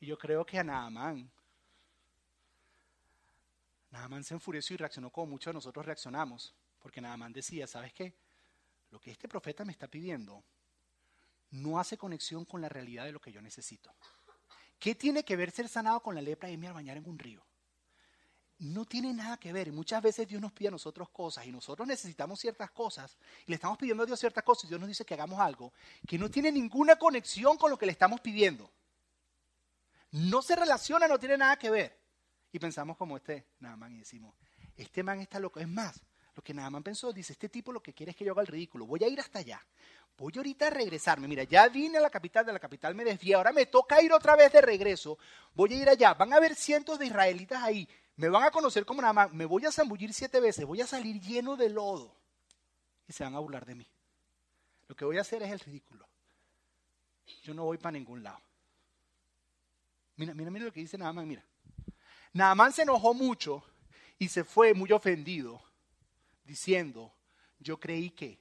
Y 0.00 0.06
yo 0.06 0.18
creo 0.18 0.44
que 0.44 0.58
a 0.58 0.64
Naamán, 0.64 1.30
Naamán 3.92 4.24
se 4.24 4.34
enfureció 4.34 4.74
y 4.74 4.78
reaccionó 4.78 5.10
como 5.10 5.28
muchos 5.28 5.52
de 5.52 5.54
nosotros 5.54 5.86
reaccionamos. 5.86 6.56
Porque 6.80 7.00
Naamán 7.00 7.32
decía, 7.32 7.68
¿sabes 7.68 7.92
qué? 7.92 8.16
Lo 8.90 8.98
que 8.98 9.12
este 9.12 9.28
profeta 9.28 9.64
me 9.64 9.70
está 9.70 9.86
pidiendo 9.86 10.42
no 11.52 11.78
hace 11.78 11.96
conexión 11.96 12.44
con 12.46 12.60
la 12.60 12.68
realidad 12.68 13.04
de 13.04 13.12
lo 13.12 13.20
que 13.20 13.30
yo 13.30 13.40
necesito. 13.40 13.94
¿Qué 14.80 14.96
tiene 14.96 15.24
que 15.24 15.36
ver 15.36 15.52
ser 15.52 15.68
sanado 15.68 16.00
con 16.00 16.16
la 16.16 16.22
lepra 16.22 16.50
y 16.50 16.54
irme 16.54 16.66
a 16.66 16.72
bañar 16.72 16.96
en 16.96 17.08
un 17.08 17.18
río? 17.18 17.44
no 18.60 18.84
tiene 18.84 19.12
nada 19.12 19.38
que 19.38 19.52
ver. 19.52 19.72
Muchas 19.72 20.02
veces 20.02 20.28
Dios 20.28 20.40
nos 20.40 20.52
pide 20.52 20.68
a 20.68 20.70
nosotros 20.70 21.08
cosas 21.08 21.46
y 21.46 21.52
nosotros 21.52 21.88
necesitamos 21.88 22.38
ciertas 22.38 22.70
cosas 22.70 23.16
y 23.46 23.50
le 23.50 23.54
estamos 23.54 23.78
pidiendo 23.78 24.02
a 24.02 24.06
Dios 24.06 24.20
ciertas 24.20 24.44
cosas 24.44 24.64
y 24.64 24.68
Dios 24.68 24.80
nos 24.80 24.88
dice 24.88 25.04
que 25.04 25.14
hagamos 25.14 25.40
algo 25.40 25.72
que 26.06 26.18
no 26.18 26.30
tiene 26.30 26.52
ninguna 26.52 26.96
conexión 26.96 27.56
con 27.56 27.70
lo 27.70 27.78
que 27.78 27.86
le 27.86 27.92
estamos 27.92 28.20
pidiendo. 28.20 28.70
No 30.12 30.42
se 30.42 30.56
relaciona, 30.56 31.08
no 31.08 31.18
tiene 31.18 31.38
nada 31.38 31.56
que 31.58 31.70
ver. 31.70 31.98
Y 32.52 32.58
pensamos 32.58 32.96
como 32.96 33.16
este 33.16 33.46
Naaman 33.60 33.94
y 33.94 33.98
decimos, 34.00 34.34
este 34.76 35.02
man 35.02 35.20
está 35.20 35.38
loco. 35.38 35.58
Es 35.58 35.68
más, 35.68 36.02
lo 36.34 36.42
que 36.42 36.52
Naaman 36.52 36.82
pensó, 36.82 37.12
dice, 37.12 37.32
este 37.32 37.48
tipo 37.48 37.72
lo 37.72 37.82
que 37.82 37.94
quiere 37.94 38.10
es 38.10 38.16
que 38.16 38.24
yo 38.24 38.32
haga 38.32 38.42
el 38.42 38.48
ridículo. 38.48 38.84
Voy 38.84 39.02
a 39.04 39.08
ir 39.08 39.20
hasta 39.20 39.38
allá. 39.38 39.64
Voy 40.20 40.32
ahorita 40.36 40.68
a 40.68 40.70
regresarme. 40.70 41.26
Mira, 41.26 41.42
ya 41.42 41.68
vine 41.68 41.98
a 41.98 42.00
la 42.00 42.10
capital, 42.10 42.46
de 42.46 42.52
la 42.52 42.60
capital 42.60 42.94
me 42.94 43.04
desvié. 43.04 43.34
Ahora 43.34 43.50
me 43.50 43.66
toca 43.66 44.00
ir 44.00 44.12
otra 44.12 44.36
vez 44.36 44.52
de 44.52 44.60
regreso. 44.60 45.18
Voy 45.54 45.72
a 45.72 45.76
ir 45.76 45.88
allá. 45.88 46.14
Van 46.14 46.32
a 46.32 46.36
haber 46.36 46.54
cientos 46.54 46.98
de 46.98 47.06
israelitas 47.06 47.60
ahí 47.60 47.88
me 48.20 48.28
van 48.28 48.42
a 48.42 48.50
conocer 48.50 48.84
como 48.84 49.00
nada 49.00 49.14
más, 49.14 49.32
me 49.32 49.46
voy 49.46 49.64
a 49.64 49.72
zambullir 49.72 50.12
siete 50.12 50.40
veces, 50.40 50.66
voy 50.66 50.82
a 50.82 50.86
salir 50.86 51.18
lleno 51.22 51.56
de 51.56 51.70
lodo 51.70 52.14
y 53.08 53.14
se 53.14 53.24
van 53.24 53.34
a 53.34 53.38
burlar 53.38 53.64
de 53.64 53.74
mí. 53.74 53.86
Lo 54.88 54.94
que 54.94 55.06
voy 55.06 55.16
a 55.16 55.22
hacer 55.22 55.42
es 55.42 55.50
el 55.50 55.60
ridículo. 55.60 56.06
Yo 57.42 57.54
no 57.54 57.64
voy 57.64 57.78
para 57.78 57.92
ningún 57.92 58.22
lado. 58.22 58.38
Mira, 60.16 60.34
mira, 60.34 60.50
mira 60.50 60.66
lo 60.66 60.72
que 60.72 60.80
dice 60.80 60.98
Naamán, 60.98 61.26
mira. 61.26 61.42
Naamán 62.34 62.72
se 62.72 62.82
enojó 62.82 63.14
mucho 63.14 63.64
y 64.18 64.28
se 64.28 64.44
fue 64.44 64.74
muy 64.74 64.92
ofendido, 64.92 65.62
diciendo, 66.44 67.14
yo 67.58 67.80
creí 67.80 68.10
que, 68.10 68.38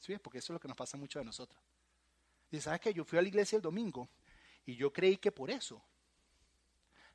¿sí? 0.00 0.18
porque 0.18 0.38
eso 0.38 0.52
es 0.52 0.54
lo 0.54 0.60
que 0.60 0.68
nos 0.68 0.76
pasa 0.76 0.96
mucho 0.96 1.18
de 1.18 1.24
nosotros. 1.24 1.62
Dice, 2.50 2.64
¿sabes 2.64 2.80
qué? 2.80 2.92
Yo 2.92 3.04
fui 3.04 3.18
a 3.18 3.22
la 3.22 3.28
iglesia 3.28 3.56
el 3.56 3.62
domingo 3.62 4.08
y 4.66 4.74
yo 4.74 4.92
creí 4.92 5.16
que 5.16 5.30
por 5.30 5.50
eso 5.50 5.82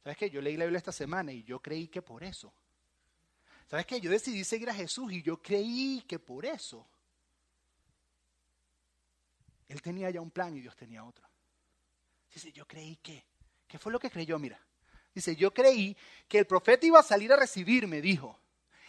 ¿Sabes 0.06 0.20
qué? 0.20 0.30
Yo 0.30 0.40
leí 0.40 0.56
la 0.56 0.66
Biblia 0.66 0.78
esta 0.78 0.92
semana 0.92 1.34
y 1.34 1.42
yo 1.42 1.60
creí 1.60 1.88
que 1.88 2.00
por 2.00 2.24
eso. 2.24 2.54
¿Sabes 3.68 3.88
qué? 3.88 4.00
Yo 4.00 4.12
decidí 4.12 4.44
seguir 4.44 4.70
a 4.70 4.74
Jesús 4.76 5.12
y 5.12 5.24
yo 5.24 5.42
creí 5.42 6.04
que 6.08 6.20
por 6.20 6.46
eso. 6.46 6.88
Él 9.68 9.82
tenía 9.82 10.12
ya 10.12 10.22
un 10.22 10.30
plan 10.30 10.56
y 10.56 10.62
Dios 10.62 10.76
tenía 10.76 11.04
otro. 11.04 11.28
Dice, 12.32 12.52
yo 12.52 12.68
creí 12.68 12.98
que. 12.98 13.26
¿Qué 13.68 13.80
fue 13.80 13.92
lo 13.92 14.00
que 14.00 14.12
creyó? 14.12 14.38
Mira. 14.38 14.64
Dice, 15.12 15.36
yo 15.36 15.52
creí 15.52 15.98
que 16.28 16.38
el 16.38 16.46
profeta 16.46 16.86
iba 16.86 17.00
a 17.00 17.04
salir 17.04 17.34
a 17.34 17.38
recibirme, 17.38 18.00
dijo. 18.00 18.40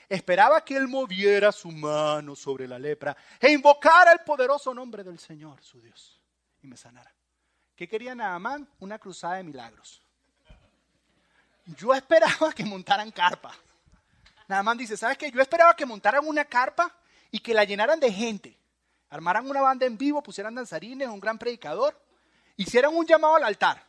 Esperaba 0.09 0.65
que 0.65 0.77
él 0.77 0.87
moviera 0.87 1.51
su 1.53 1.71
mano 1.71 2.37
sobre 2.37 2.69
la 2.69 2.79
lepra 2.79 3.17
e 3.41 3.51
invocara 3.51 4.13
el 4.13 4.21
poderoso 4.21 4.73
nombre 4.73 5.03
del 5.03 5.19
Señor, 5.19 5.63
su 5.63 5.81
Dios, 5.81 6.21
y 6.63 6.67
me 6.67 6.77
sanara. 6.77 7.13
¿Qué 7.75 7.89
quería 7.89 8.15
Naamán? 8.15 8.69
Una 8.79 8.99
cruzada 8.99 9.37
de 9.37 9.45
milagros 9.45 10.03
yo 11.67 11.93
esperaba 11.95 12.53
que 12.53 12.65
montaran 12.65 13.11
carpa. 13.11 13.53
Nada 14.49 14.63
más 14.63 14.79
dice, 14.79 14.97
¿sabes 14.97 15.19
qué? 15.19 15.31
Yo 15.31 15.41
esperaba 15.41 15.75
que 15.75 15.85
montaran 15.85 16.27
una 16.27 16.45
carpa 16.45 16.95
y 17.31 17.41
que 17.41 17.53
la 17.53 17.65
llenaran 17.65 17.99
de 17.99 18.13
gente. 18.13 18.57
Armaran 19.11 19.49
una 19.49 19.61
banda 19.61 19.87
en 19.87 19.99
vivo, 19.99 20.23
pusieran 20.23 20.55
danzarines, 20.55 21.09
un 21.09 21.21
gran 21.21 21.39
predicador, 21.39 22.01
hicieran 22.57 22.95
un 22.95 23.05
llamado 23.05 23.37
al 23.37 23.45
altar. 23.45 23.85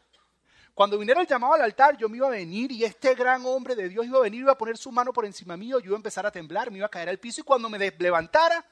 Cuando 0.77 0.99
viniera 0.99 1.21
el 1.21 1.25
llamado 1.25 1.53
al 1.53 1.61
altar, 1.63 1.97
yo 1.97 2.07
me 2.07 2.17
iba 2.17 2.27
a 2.27 2.29
venir 2.29 2.71
y 2.71 2.83
este 2.83 3.15
gran 3.15 3.43
hombre 3.47 3.75
de 3.75 3.89
Dios 3.89 4.05
iba 4.05 4.19
a 4.19 4.21
venir, 4.21 4.41
iba 4.41 4.51
a 4.51 4.57
poner 4.59 4.77
su 4.77 4.91
mano 4.91 5.11
por 5.11 5.25
encima 5.25 5.57
mío, 5.57 5.79
yo 5.79 5.87
iba 5.87 5.95
a 5.95 5.97
empezar 5.97 6.23
a 6.27 6.31
temblar, 6.31 6.69
me 6.69 6.77
iba 6.77 6.85
a 6.85 6.89
caer 6.89 7.09
al 7.09 7.17
piso 7.17 7.41
y 7.41 7.43
cuando 7.43 7.67
me 7.67 7.79
levantara, 7.79 8.63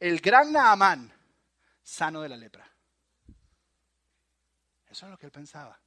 el 0.00 0.20
gran 0.20 0.50
Naamán, 0.50 1.12
sano 1.80 2.20
de 2.20 2.30
la 2.30 2.36
lepra. 2.36 2.68
Eso 4.90 5.06
es 5.06 5.12
lo 5.12 5.16
que 5.16 5.26
él 5.26 5.30
pensaba. 5.30 5.78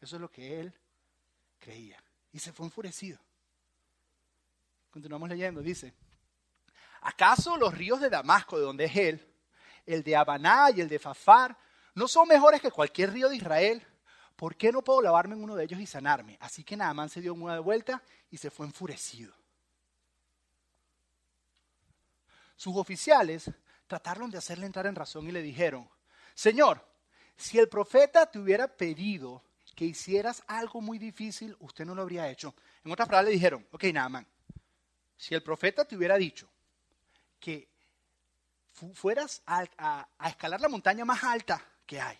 Eso 0.00 0.14
es 0.14 0.22
lo 0.22 0.30
que 0.30 0.60
él 0.60 0.72
creía 1.58 2.00
y 2.30 2.38
se 2.38 2.52
fue 2.52 2.66
enfurecido. 2.66 3.18
Continuamos 4.88 5.28
leyendo, 5.30 5.62
dice, 5.62 5.94
¿acaso 7.00 7.56
los 7.56 7.76
ríos 7.76 8.00
de 8.00 8.08
Damasco, 8.08 8.56
de 8.56 8.64
donde 8.64 8.84
es 8.84 8.94
él, 8.94 9.34
el 9.84 10.04
de 10.04 10.14
Habaná 10.14 10.70
y 10.70 10.80
el 10.80 10.88
de 10.88 11.00
Fafar, 11.00 11.58
no 11.96 12.06
son 12.06 12.28
mejores 12.28 12.60
que 12.60 12.70
cualquier 12.70 13.12
río 13.12 13.28
de 13.28 13.34
Israel? 13.34 13.84
¿Por 14.38 14.54
qué 14.54 14.70
no 14.70 14.82
puedo 14.82 15.02
lavarme 15.02 15.34
en 15.34 15.42
uno 15.42 15.56
de 15.56 15.64
ellos 15.64 15.80
y 15.80 15.86
sanarme? 15.86 16.36
Así 16.40 16.62
que 16.62 16.76
Naamán 16.76 17.08
se 17.08 17.20
dio 17.20 17.34
una 17.34 17.58
vuelta 17.58 18.00
y 18.30 18.36
se 18.36 18.52
fue 18.52 18.66
enfurecido. 18.66 19.34
Sus 22.54 22.76
oficiales 22.76 23.50
trataron 23.88 24.30
de 24.30 24.38
hacerle 24.38 24.66
entrar 24.66 24.86
en 24.86 24.94
razón 24.94 25.26
y 25.26 25.32
le 25.32 25.42
dijeron, 25.42 25.90
Señor, 26.36 26.86
si 27.36 27.58
el 27.58 27.68
profeta 27.68 28.30
te 28.30 28.38
hubiera 28.38 28.68
pedido 28.68 29.42
que 29.74 29.86
hicieras 29.86 30.44
algo 30.46 30.80
muy 30.80 30.98
difícil, 30.98 31.56
usted 31.58 31.84
no 31.84 31.96
lo 31.96 32.02
habría 32.02 32.30
hecho. 32.30 32.54
En 32.84 32.92
otras 32.92 33.08
palabras 33.08 33.30
le 33.30 33.34
dijeron, 33.34 33.66
ok, 33.72 33.82
Naaman, 33.92 34.24
si 35.16 35.34
el 35.34 35.42
profeta 35.42 35.84
te 35.84 35.96
hubiera 35.96 36.16
dicho 36.16 36.48
que 37.40 37.68
fueras 38.94 39.42
a, 39.46 40.06
escalar 40.28 40.60
la 40.60 40.68
montaña 40.68 41.04
más 41.04 41.24
alta 41.24 41.60
que 41.84 42.00
hay, 42.00 42.16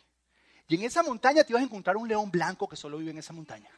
y 0.68 0.74
en 0.74 0.82
esa 0.82 1.02
montaña 1.02 1.42
te 1.42 1.52
ibas 1.52 1.62
a 1.62 1.64
encontrar 1.64 1.96
un 1.96 2.06
león 2.06 2.30
blanco 2.30 2.68
que 2.68 2.76
solo 2.76 2.98
vive 2.98 3.10
en 3.10 3.18
esa 3.18 3.32
montaña. 3.32 3.70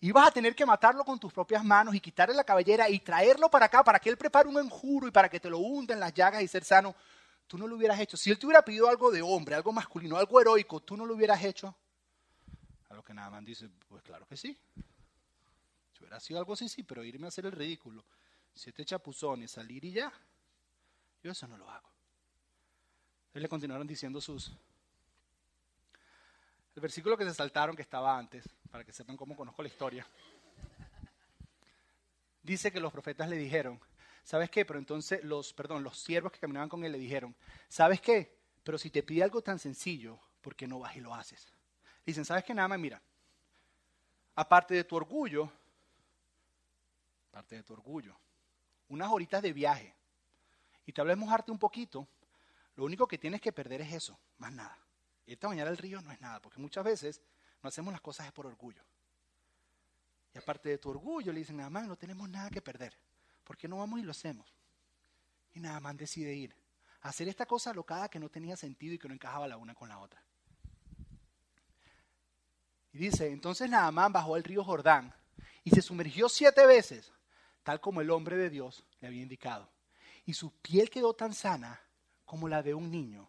Ibas 0.00 0.28
a 0.28 0.30
tener 0.30 0.54
que 0.54 0.66
matarlo 0.66 1.02
con 1.04 1.18
tus 1.18 1.32
propias 1.32 1.64
manos 1.64 1.94
y 1.94 2.00
quitarle 2.00 2.34
la 2.34 2.44
cabellera 2.44 2.90
y 2.90 2.98
traerlo 2.98 3.50
para 3.50 3.66
acá 3.66 3.82
para 3.82 3.98
que 3.98 4.10
él 4.10 4.18
prepare 4.18 4.48
un 4.48 4.58
enjuro 4.58 5.08
y 5.08 5.10
para 5.10 5.30
que 5.30 5.40
te 5.40 5.48
lo 5.48 5.58
hunda 5.58 5.94
en 5.94 6.00
las 6.00 6.12
llagas 6.12 6.42
y 6.42 6.48
ser 6.48 6.64
sano. 6.64 6.94
Tú 7.46 7.56
no 7.56 7.66
lo 7.66 7.76
hubieras 7.76 7.98
hecho. 8.00 8.16
Si 8.16 8.30
él 8.30 8.38
te 8.38 8.44
hubiera 8.44 8.62
pedido 8.62 8.88
algo 8.88 9.10
de 9.10 9.22
hombre, 9.22 9.54
algo 9.54 9.72
masculino, 9.72 10.16
algo 10.16 10.40
heroico, 10.40 10.80
tú 10.80 10.96
no 10.96 11.06
lo 11.06 11.14
hubieras 11.14 11.42
hecho. 11.42 11.74
A 12.90 12.94
lo 12.94 13.02
que 13.02 13.14
Naaman 13.14 13.44
dice, 13.44 13.70
pues 13.88 14.02
claro 14.02 14.26
que 14.26 14.36
sí. 14.36 14.58
Si 15.94 16.00
hubiera 16.00 16.20
sido 16.20 16.38
algo 16.38 16.52
así, 16.52 16.68
sí, 16.68 16.82
pero 16.82 17.02
irme 17.02 17.26
a 17.26 17.28
hacer 17.28 17.46
el 17.46 17.52
ridículo, 17.52 18.04
siete 18.54 18.84
chapuzones, 18.84 19.52
salir 19.52 19.84
y 19.84 19.92
ya, 19.92 20.12
yo 21.22 21.30
eso 21.30 21.46
no 21.46 21.56
lo 21.56 21.70
hago. 21.70 21.88
le 23.32 23.48
continuaron 23.48 23.86
diciendo 23.86 24.20
sus... 24.20 24.52
El 26.74 26.80
versículo 26.80 27.16
que 27.16 27.24
se 27.24 27.34
saltaron 27.34 27.76
que 27.76 27.82
estaba 27.82 28.16
antes, 28.16 28.48
para 28.70 28.84
que 28.84 28.92
sepan 28.92 29.16
cómo 29.16 29.36
conozco 29.36 29.62
la 29.62 29.68
historia, 29.68 30.06
dice 32.42 32.72
que 32.72 32.80
los 32.80 32.92
profetas 32.92 33.28
le 33.28 33.36
dijeron, 33.36 33.78
¿sabes 34.24 34.50
qué? 34.50 34.64
Pero 34.64 34.78
entonces 34.78 35.22
los, 35.22 35.52
perdón, 35.52 35.82
los 35.82 35.98
siervos 35.98 36.32
que 36.32 36.38
caminaban 36.38 36.68
con 36.68 36.84
él 36.84 36.92
le 36.92 36.98
dijeron, 36.98 37.34
¿sabes 37.68 38.00
qué? 38.00 38.38
Pero 38.64 38.78
si 38.78 38.90
te 38.90 39.02
pide 39.02 39.22
algo 39.22 39.42
tan 39.42 39.58
sencillo, 39.58 40.18
¿por 40.40 40.56
qué 40.56 40.66
no 40.66 40.78
vas 40.78 40.96
y 40.96 41.00
lo 41.00 41.14
haces? 41.14 41.46
Dicen, 42.06 42.24
¿sabes 42.24 42.44
qué? 42.44 42.54
Nada 42.54 42.68
más, 42.68 42.78
mira, 42.78 43.02
aparte 44.34 44.74
de 44.74 44.84
tu 44.84 44.96
orgullo, 44.96 45.52
aparte 47.30 47.56
de 47.56 47.62
tu 47.62 47.74
orgullo, 47.74 48.16
unas 48.88 49.10
horitas 49.10 49.42
de 49.42 49.52
viaje, 49.52 49.94
y 50.86 50.92
tal 50.92 51.06
vez 51.06 51.16
mojarte 51.16 51.52
un 51.52 51.58
poquito, 51.58 52.08
lo 52.76 52.84
único 52.84 53.06
que 53.06 53.18
tienes 53.18 53.40
que 53.40 53.52
perder 53.52 53.82
es 53.82 53.92
eso, 53.92 54.18
más 54.38 54.52
nada. 54.52 54.81
Irte 55.26 55.46
a 55.46 55.48
bañar 55.48 55.68
al 55.68 55.78
río 55.78 56.00
no 56.00 56.10
es 56.10 56.20
nada, 56.20 56.40
porque 56.40 56.58
muchas 56.58 56.84
veces 56.84 57.22
no 57.62 57.68
hacemos 57.68 57.92
las 57.92 58.00
cosas 58.00 58.30
por 58.32 58.46
orgullo. 58.46 58.82
Y 60.34 60.38
aparte 60.38 60.68
de 60.68 60.78
tu 60.78 60.90
orgullo, 60.90 61.32
le 61.32 61.40
dicen, 61.40 61.56
nada 61.56 61.70
más 61.70 61.86
no 61.86 61.96
tenemos 61.96 62.28
nada 62.28 62.50
que 62.50 62.62
perder. 62.62 62.96
¿Por 63.44 63.56
qué 63.56 63.68
no 63.68 63.78
vamos 63.78 64.00
y 64.00 64.02
lo 64.02 64.10
hacemos? 64.10 64.52
Y 65.54 65.60
nada 65.60 65.80
más 65.80 65.96
decide 65.96 66.34
ir. 66.34 66.54
A 67.02 67.08
hacer 67.08 67.28
esta 67.28 67.46
cosa 67.46 67.70
alocada 67.70 68.08
que 68.08 68.18
no 68.18 68.28
tenía 68.28 68.56
sentido 68.56 68.94
y 68.94 68.98
que 68.98 69.08
no 69.08 69.14
encajaba 69.14 69.48
la 69.48 69.56
una 69.56 69.74
con 69.74 69.88
la 69.88 69.98
otra. 69.98 70.22
Y 72.92 72.98
dice, 72.98 73.30
entonces 73.30 73.68
Naamán 73.68 74.12
bajó 74.12 74.34
al 74.34 74.44
río 74.44 74.64
Jordán 74.64 75.14
y 75.64 75.70
se 75.70 75.82
sumergió 75.82 76.28
siete 76.28 76.66
veces, 76.66 77.12
tal 77.62 77.80
como 77.80 78.00
el 78.00 78.10
hombre 78.10 78.36
de 78.36 78.50
Dios 78.50 78.84
le 79.00 79.08
había 79.08 79.22
indicado. 79.22 79.70
Y 80.24 80.34
su 80.34 80.52
piel 80.60 80.90
quedó 80.90 81.14
tan 81.14 81.34
sana 81.34 81.80
como 82.24 82.48
la 82.48 82.62
de 82.62 82.74
un 82.74 82.90
niño. 82.90 83.28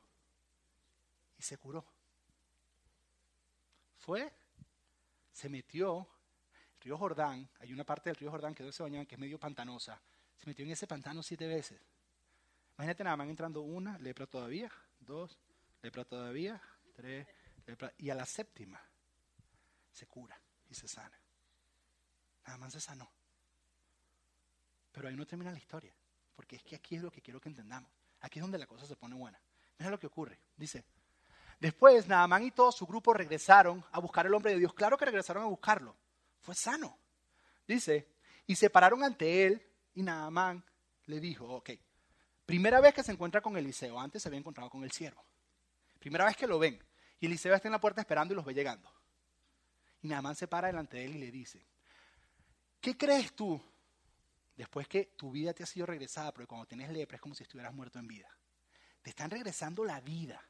Se 1.43 1.57
curó. 1.57 1.83
Fue, 3.97 4.31
se 5.33 5.49
metió, 5.49 6.07
el 6.75 6.81
río 6.81 6.97
Jordán, 6.97 7.49
hay 7.59 7.73
una 7.73 7.83
parte 7.83 8.09
del 8.09 8.15
río 8.15 8.31
Jordán 8.31 8.55
que 8.55 8.71
se 8.71 8.81
bañaban 8.81 9.05
que 9.05 9.15
es 9.15 9.19
medio 9.19 9.37
pantanosa, 9.37 10.01
se 10.37 10.45
metió 10.45 10.63
en 10.63 10.71
ese 10.71 10.87
pantano 10.87 11.21
siete 11.21 11.45
veces. 11.45 11.81
Imagínate 12.77 13.03
nada 13.03 13.17
más 13.17 13.27
entrando 13.27 13.61
una, 13.61 13.97
lepra 13.99 14.25
todavía, 14.25 14.71
dos, 15.01 15.37
lepra 15.81 16.05
todavía, 16.05 16.61
tres, 16.93 17.27
lepra, 17.65 17.91
y 17.97 18.09
a 18.09 18.15
la 18.15 18.25
séptima 18.25 18.81
se 19.91 20.07
cura 20.07 20.39
y 20.69 20.75
se 20.75 20.87
sana. 20.87 21.19
Nada 22.45 22.57
más 22.57 22.71
se 22.71 22.79
sanó. 22.79 23.11
Pero 24.93 25.09
ahí 25.09 25.15
no 25.17 25.27
termina 25.27 25.51
la 25.51 25.57
historia, 25.57 25.93
porque 26.37 26.55
es 26.55 26.63
que 26.63 26.77
aquí 26.77 26.95
es 26.95 27.01
lo 27.01 27.11
que 27.11 27.21
quiero 27.21 27.41
que 27.41 27.49
entendamos. 27.49 27.91
Aquí 28.21 28.39
es 28.39 28.43
donde 28.43 28.57
la 28.57 28.65
cosa 28.65 28.85
se 28.85 28.95
pone 28.95 29.13
buena. 29.13 29.41
Mira 29.77 29.91
lo 29.91 29.99
que 29.99 30.07
ocurre. 30.07 30.39
Dice, 30.55 30.85
después 31.63 32.09
Naamán 32.09 32.43
y 32.43 32.51
todo 32.51 32.73
su 32.73 32.85
grupo 32.85 33.13
regresaron 33.13 33.85
a 33.93 33.99
buscar 34.01 34.25
al 34.25 34.33
hombre 34.33 34.51
de 34.51 34.59
Dios. 34.59 34.73
Claro 34.73 34.97
que 34.97 35.05
regresaron 35.05 35.43
a 35.43 35.45
buscarlo. 35.45 35.95
Fue 36.41 36.53
sano. 36.53 36.99
Dice, 37.65 38.09
y 38.45 38.57
se 38.57 38.69
pararon 38.69 39.01
ante 39.01 39.45
él 39.45 39.65
y 39.93 40.03
Naamán 40.03 40.61
le 41.05 41.21
dijo, 41.21 41.45
ok, 41.45 41.69
primera 42.45 42.81
vez 42.81 42.93
que 42.93 43.01
se 43.01 43.13
encuentra 43.13 43.39
con 43.39 43.55
Eliseo, 43.55 43.97
antes 43.97 44.21
se 44.21 44.27
había 44.27 44.39
encontrado 44.39 44.69
con 44.69 44.83
el 44.83 44.91
siervo. 44.91 45.23
Primera 45.99 46.25
vez 46.25 46.35
que 46.35 46.47
lo 46.47 46.59
ven. 46.59 46.83
Y 47.21 47.27
Eliseo 47.27 47.55
está 47.55 47.69
en 47.69 47.71
la 47.71 47.79
puerta 47.79 48.01
esperando 48.01 48.33
y 48.33 48.35
los 48.35 48.43
ve 48.43 48.53
llegando. 48.53 48.91
Y 50.01 50.09
Naamán 50.09 50.35
se 50.35 50.49
para 50.49 50.67
delante 50.67 50.97
de 50.97 51.05
él 51.05 51.15
y 51.15 51.19
le 51.19 51.31
dice, 51.31 51.65
¿qué 52.81 52.97
crees 52.97 53.33
tú 53.33 53.63
después 54.57 54.85
que 54.89 55.13
tu 55.15 55.31
vida 55.31 55.53
te 55.53 55.63
ha 55.63 55.65
sido 55.65 55.85
regresada? 55.85 56.33
Porque 56.33 56.47
cuando 56.47 56.65
tienes 56.65 56.89
lepra 56.89 57.15
es 57.15 57.21
como 57.21 57.35
si 57.35 57.43
estuvieras 57.43 57.73
muerto 57.73 57.99
en 57.99 58.07
vida. 58.07 58.27
Te 59.01 59.11
están 59.11 59.31
regresando 59.31 59.85
la 59.85 60.01
vida, 60.01 60.45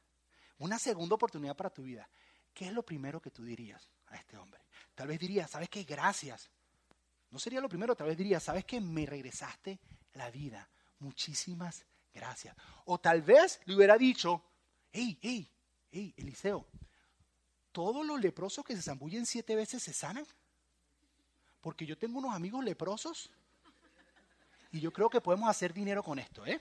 una 0.64 0.78
segunda 0.78 1.14
oportunidad 1.14 1.56
para 1.56 1.70
tu 1.70 1.82
vida. 1.82 2.08
¿Qué 2.52 2.66
es 2.66 2.72
lo 2.72 2.84
primero 2.84 3.20
que 3.20 3.30
tú 3.30 3.44
dirías 3.44 3.90
a 4.08 4.16
este 4.16 4.36
hombre? 4.36 4.60
Tal 4.94 5.08
vez 5.08 5.18
dirías, 5.18 5.50
¿sabes 5.50 5.68
qué? 5.68 5.84
Gracias. 5.84 6.50
No 7.30 7.38
sería 7.38 7.60
lo 7.60 7.68
primero, 7.68 7.96
tal 7.96 8.06
vez 8.06 8.16
dirías, 8.16 8.42
¿sabes 8.42 8.64
qué? 8.64 8.80
Me 8.80 9.04
regresaste 9.06 9.78
la 10.14 10.30
vida. 10.30 10.68
Muchísimas 11.00 11.84
gracias. 12.12 12.56
O 12.84 12.98
tal 12.98 13.22
vez 13.22 13.60
le 13.64 13.74
hubiera 13.74 13.98
dicho, 13.98 14.42
hey, 14.92 15.18
hey, 15.20 15.50
hey, 15.90 16.14
Eliseo, 16.16 16.66
todos 17.72 18.06
los 18.06 18.20
leprosos 18.20 18.64
que 18.64 18.76
se 18.76 18.82
zambullen 18.82 19.26
siete 19.26 19.56
veces 19.56 19.82
se 19.82 19.92
sanan. 19.92 20.26
Porque 21.60 21.86
yo 21.86 21.98
tengo 21.98 22.18
unos 22.18 22.34
amigos 22.34 22.64
leprosos 22.64 23.30
y 24.70 24.80
yo 24.80 24.92
creo 24.92 25.10
que 25.10 25.20
podemos 25.20 25.48
hacer 25.48 25.72
dinero 25.72 26.02
con 26.02 26.18
esto, 26.18 26.46
¿eh? 26.46 26.60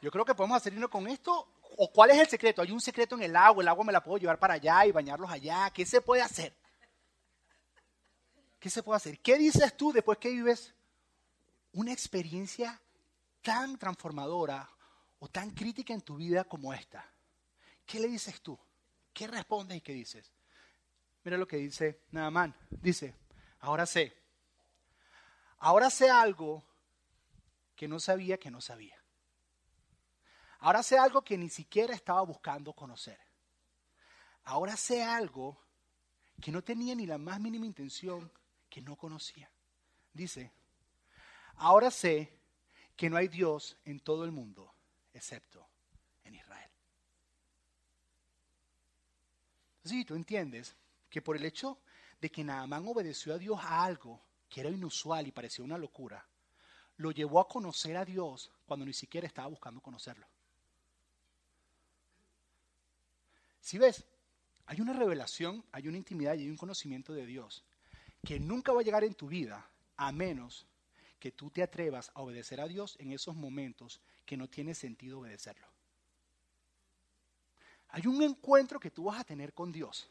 Yo 0.00 0.10
creo 0.12 0.24
que 0.24 0.34
podemos 0.34 0.56
hacer 0.56 0.72
dinero 0.72 0.88
con 0.88 1.08
esto. 1.08 1.48
¿O 1.80 1.92
cuál 1.92 2.10
es 2.10 2.18
el 2.18 2.26
secreto? 2.26 2.60
Hay 2.60 2.72
un 2.72 2.80
secreto 2.80 3.14
en 3.14 3.22
el 3.22 3.36
agua, 3.36 3.62
el 3.62 3.68
agua 3.68 3.84
me 3.84 3.92
la 3.92 4.02
puedo 4.02 4.18
llevar 4.18 4.36
para 4.40 4.54
allá 4.54 4.84
y 4.84 4.90
bañarlos 4.90 5.30
allá. 5.30 5.70
¿Qué 5.70 5.86
se 5.86 6.00
puede 6.00 6.22
hacer? 6.22 6.52
¿Qué 8.58 8.68
se 8.68 8.82
puede 8.82 8.96
hacer? 8.96 9.20
¿Qué 9.20 9.38
dices 9.38 9.76
tú 9.76 9.92
después 9.92 10.18
que 10.18 10.30
vives 10.30 10.74
una 11.74 11.92
experiencia 11.92 12.80
tan 13.42 13.78
transformadora 13.78 14.68
o 15.20 15.28
tan 15.28 15.52
crítica 15.52 15.94
en 15.94 16.00
tu 16.00 16.16
vida 16.16 16.42
como 16.42 16.74
esta? 16.74 17.08
¿Qué 17.86 18.00
le 18.00 18.08
dices 18.08 18.40
tú? 18.40 18.58
¿Qué 19.12 19.28
respondes 19.28 19.76
y 19.76 19.80
qué 19.80 19.92
dices? 19.92 20.32
Mira 21.22 21.38
lo 21.38 21.46
que 21.46 21.58
dice 21.58 22.00
Naamán. 22.10 22.56
Dice, 22.70 23.14
ahora 23.60 23.86
sé. 23.86 24.12
Ahora 25.58 25.90
sé 25.90 26.10
algo 26.10 26.64
que 27.76 27.86
no 27.86 28.00
sabía 28.00 28.36
que 28.36 28.50
no 28.50 28.60
sabía. 28.60 28.97
Ahora 30.58 30.82
sé 30.82 30.98
algo 30.98 31.22
que 31.22 31.38
ni 31.38 31.48
siquiera 31.48 31.94
estaba 31.94 32.22
buscando 32.22 32.72
conocer. 32.72 33.18
Ahora 34.44 34.76
sé 34.76 35.02
algo 35.02 35.58
que 36.40 36.50
no 36.50 36.62
tenía 36.62 36.94
ni 36.94 37.06
la 37.06 37.18
más 37.18 37.40
mínima 37.40 37.66
intención, 37.66 38.30
que 38.68 38.80
no 38.80 38.96
conocía. 38.96 39.50
Dice, 40.12 40.52
ahora 41.56 41.90
sé 41.90 42.32
que 42.96 43.08
no 43.10 43.16
hay 43.16 43.28
Dios 43.28 43.76
en 43.84 44.00
todo 44.00 44.24
el 44.24 44.32
mundo 44.32 44.74
excepto 45.12 45.68
Sí, 49.88 50.04
tú 50.04 50.14
entiendes 50.16 50.76
que 51.08 51.22
por 51.22 51.34
el 51.34 51.46
hecho 51.46 51.78
de 52.20 52.30
que 52.30 52.44
Naamán 52.44 52.86
obedeció 52.86 53.32
a 53.32 53.38
Dios 53.38 53.58
a 53.62 53.84
algo 53.84 54.20
que 54.46 54.60
era 54.60 54.68
inusual 54.68 55.26
y 55.26 55.32
parecía 55.32 55.64
una 55.64 55.78
locura, 55.78 56.26
lo 56.98 57.10
llevó 57.10 57.40
a 57.40 57.48
conocer 57.48 57.96
a 57.96 58.04
Dios 58.04 58.52
cuando 58.66 58.84
ni 58.84 58.92
siquiera 58.92 59.26
estaba 59.26 59.48
buscando 59.48 59.80
conocerlo. 59.80 60.26
Si 63.68 63.76
ves, 63.76 64.02
hay 64.64 64.80
una 64.80 64.94
revelación, 64.94 65.62
hay 65.72 65.88
una 65.88 65.98
intimidad 65.98 66.34
y 66.36 66.44
hay 66.44 66.48
un 66.48 66.56
conocimiento 66.56 67.12
de 67.12 67.26
Dios 67.26 67.66
que 68.24 68.40
nunca 68.40 68.72
va 68.72 68.80
a 68.80 68.82
llegar 68.82 69.04
en 69.04 69.12
tu 69.12 69.28
vida 69.28 69.68
a 69.98 70.10
menos 70.10 70.66
que 71.18 71.32
tú 71.32 71.50
te 71.50 71.62
atrevas 71.62 72.10
a 72.14 72.22
obedecer 72.22 72.62
a 72.62 72.66
Dios 72.66 72.96
en 72.98 73.12
esos 73.12 73.36
momentos 73.36 74.00
que 74.24 74.38
no 74.38 74.48
tiene 74.48 74.74
sentido 74.74 75.20
obedecerlo. 75.20 75.66
Hay 77.88 78.06
un 78.06 78.22
encuentro 78.22 78.80
que 78.80 78.90
tú 78.90 79.04
vas 79.04 79.20
a 79.20 79.24
tener 79.24 79.52
con 79.52 79.70
Dios 79.70 80.08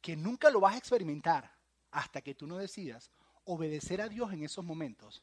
que 0.00 0.16
nunca 0.16 0.50
lo 0.50 0.58
vas 0.58 0.74
a 0.74 0.78
experimentar 0.78 1.48
hasta 1.92 2.22
que 2.22 2.34
tú 2.34 2.48
no 2.48 2.56
decidas 2.56 3.12
obedecer 3.44 4.00
a 4.00 4.08
Dios 4.08 4.32
en 4.32 4.42
esos 4.42 4.64
momentos 4.64 5.22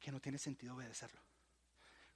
que 0.00 0.10
no 0.10 0.20
tiene 0.20 0.38
sentido 0.38 0.74
obedecerlo. 0.74 1.20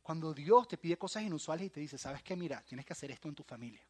Cuando 0.06 0.32
Dios 0.32 0.68
te 0.68 0.78
pide 0.78 0.96
cosas 0.96 1.24
inusuales 1.24 1.66
y 1.66 1.70
te 1.70 1.80
dice, 1.80 1.98
¿sabes 1.98 2.22
qué? 2.22 2.36
Mira, 2.36 2.62
tienes 2.62 2.86
que 2.86 2.92
hacer 2.92 3.10
esto 3.10 3.28
en 3.28 3.34
tu 3.34 3.42
familia. 3.42 3.84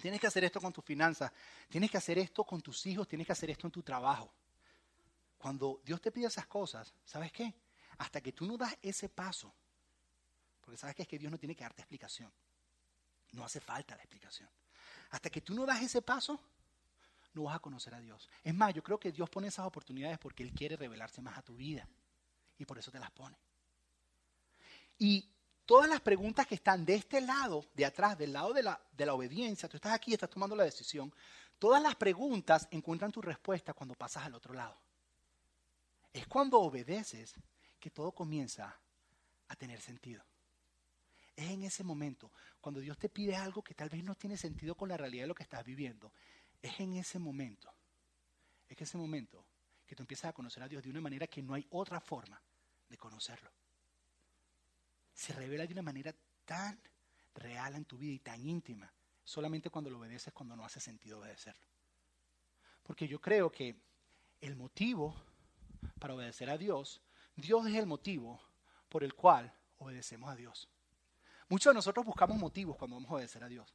Tienes 0.00 0.20
que 0.20 0.26
hacer 0.26 0.42
esto 0.42 0.60
con 0.60 0.72
tus 0.72 0.84
finanzas. 0.84 1.30
Tienes 1.68 1.88
que 1.88 1.98
hacer 1.98 2.18
esto 2.18 2.42
con 2.42 2.60
tus 2.60 2.84
hijos. 2.86 3.06
Tienes 3.06 3.28
que 3.28 3.32
hacer 3.32 3.48
esto 3.48 3.68
en 3.68 3.70
tu 3.70 3.80
trabajo. 3.80 4.28
Cuando 5.38 5.80
Dios 5.84 6.00
te 6.00 6.10
pide 6.10 6.26
esas 6.26 6.48
cosas, 6.48 6.92
¿sabes 7.04 7.30
qué? 7.30 7.54
Hasta 7.98 8.20
que 8.20 8.32
tú 8.32 8.44
no 8.44 8.56
das 8.56 8.76
ese 8.82 9.08
paso, 9.08 9.54
porque 10.62 10.76
sabes 10.76 10.96
que 10.96 11.02
es 11.02 11.08
que 11.08 11.16
Dios 11.16 11.30
no 11.30 11.38
tiene 11.38 11.54
que 11.54 11.62
darte 11.62 11.82
explicación. 11.82 12.32
No 13.30 13.44
hace 13.44 13.60
falta 13.60 13.94
la 13.94 14.02
explicación. 14.02 14.50
Hasta 15.10 15.30
que 15.30 15.42
tú 15.42 15.54
no 15.54 15.64
das 15.64 15.80
ese 15.80 16.02
paso, 16.02 16.40
no 17.34 17.44
vas 17.44 17.54
a 17.54 17.60
conocer 17.60 17.94
a 17.94 18.00
Dios. 18.00 18.28
Es 18.42 18.52
más, 18.52 18.74
yo 18.74 18.82
creo 18.82 18.98
que 18.98 19.12
Dios 19.12 19.30
pone 19.30 19.46
esas 19.46 19.64
oportunidades 19.64 20.18
porque 20.18 20.42
Él 20.42 20.52
quiere 20.52 20.76
revelarse 20.76 21.22
más 21.22 21.38
a 21.38 21.42
tu 21.42 21.54
vida. 21.54 21.86
Y 22.58 22.64
por 22.64 22.80
eso 22.80 22.90
te 22.90 22.98
las 22.98 23.12
pone. 23.12 23.38
Y 25.00 25.26
todas 25.64 25.88
las 25.88 26.02
preguntas 26.02 26.46
que 26.46 26.54
están 26.54 26.84
de 26.84 26.94
este 26.94 27.22
lado, 27.22 27.64
de 27.72 27.86
atrás, 27.86 28.18
del 28.18 28.34
lado 28.34 28.52
de 28.52 28.62
la, 28.62 29.14
obediencia, 29.14 29.66
tú 29.66 29.78
estás 29.78 29.94
aquí, 29.94 30.12
estás 30.12 30.28
tomando 30.28 30.54
la 30.54 30.64
decisión, 30.64 31.10
todas 31.58 31.82
las 31.82 31.96
preguntas 31.96 32.68
encuentran 32.70 33.10
tu 33.10 33.22
respuesta 33.22 33.72
cuando 33.72 33.94
pasas 33.94 34.26
al 34.26 34.34
otro 34.34 34.52
lado. 34.52 34.78
Es 36.12 36.26
cuando 36.26 36.60
obedeces 36.60 37.34
que 37.78 37.88
todo 37.88 38.12
comienza 38.12 38.78
a 39.48 39.56
tener 39.56 39.80
sentido. 39.80 40.22
Es 41.34 41.48
en 41.48 41.64
ese 41.64 41.82
momento, 41.82 42.30
cuando 42.60 42.80
Dios 42.80 42.98
te 42.98 43.08
pide 43.08 43.34
algo 43.34 43.62
que 43.62 43.74
tal 43.74 43.88
vez 43.88 44.04
no 44.04 44.14
tiene 44.14 44.36
sentido 44.36 44.74
con 44.74 44.90
la 44.90 44.98
realidad 44.98 45.22
de 45.22 45.28
lo 45.28 45.34
que 45.34 45.44
estás 45.44 45.64
viviendo, 45.64 46.12
es 46.60 46.78
en 46.78 46.92
ese 46.96 47.18
momento, 47.18 47.72
es 48.68 48.76
que 48.76 48.84
ese 48.84 48.98
momento 48.98 49.46
que 49.86 49.96
tú 49.96 50.02
empiezas 50.02 50.28
a 50.28 50.34
conocer 50.34 50.62
a 50.62 50.68
Dios 50.68 50.82
de 50.82 50.90
una 50.90 51.00
manera 51.00 51.26
que 51.26 51.40
no 51.40 51.54
hay 51.54 51.66
otra 51.70 52.00
forma 52.00 52.38
de 52.86 52.98
conocerlo. 52.98 53.50
Se 55.20 55.34
revela 55.34 55.66
de 55.66 55.74
una 55.74 55.82
manera 55.82 56.14
tan 56.46 56.80
real 57.34 57.74
en 57.74 57.84
tu 57.84 57.98
vida 57.98 58.14
y 58.14 58.20
tan 58.20 58.42
íntima, 58.42 58.90
solamente 59.22 59.68
cuando 59.68 59.90
lo 59.90 59.98
obedeces, 59.98 60.32
cuando 60.32 60.56
no 60.56 60.64
hace 60.64 60.80
sentido 60.80 61.18
obedecerlo. 61.18 61.62
Porque 62.82 63.06
yo 63.06 63.20
creo 63.20 63.52
que 63.52 63.76
el 64.40 64.56
motivo 64.56 65.14
para 65.98 66.14
obedecer 66.14 66.48
a 66.48 66.56
Dios, 66.56 67.02
Dios 67.36 67.66
es 67.66 67.74
el 67.74 67.84
motivo 67.84 68.40
por 68.88 69.04
el 69.04 69.12
cual 69.12 69.52
obedecemos 69.76 70.30
a 70.30 70.36
Dios. 70.36 70.70
Muchos 71.50 71.70
de 71.70 71.74
nosotros 71.74 72.06
buscamos 72.06 72.38
motivos 72.38 72.78
cuando 72.78 72.96
vamos 72.96 73.10
a 73.10 73.14
obedecer 73.16 73.44
a 73.44 73.48
Dios. 73.48 73.74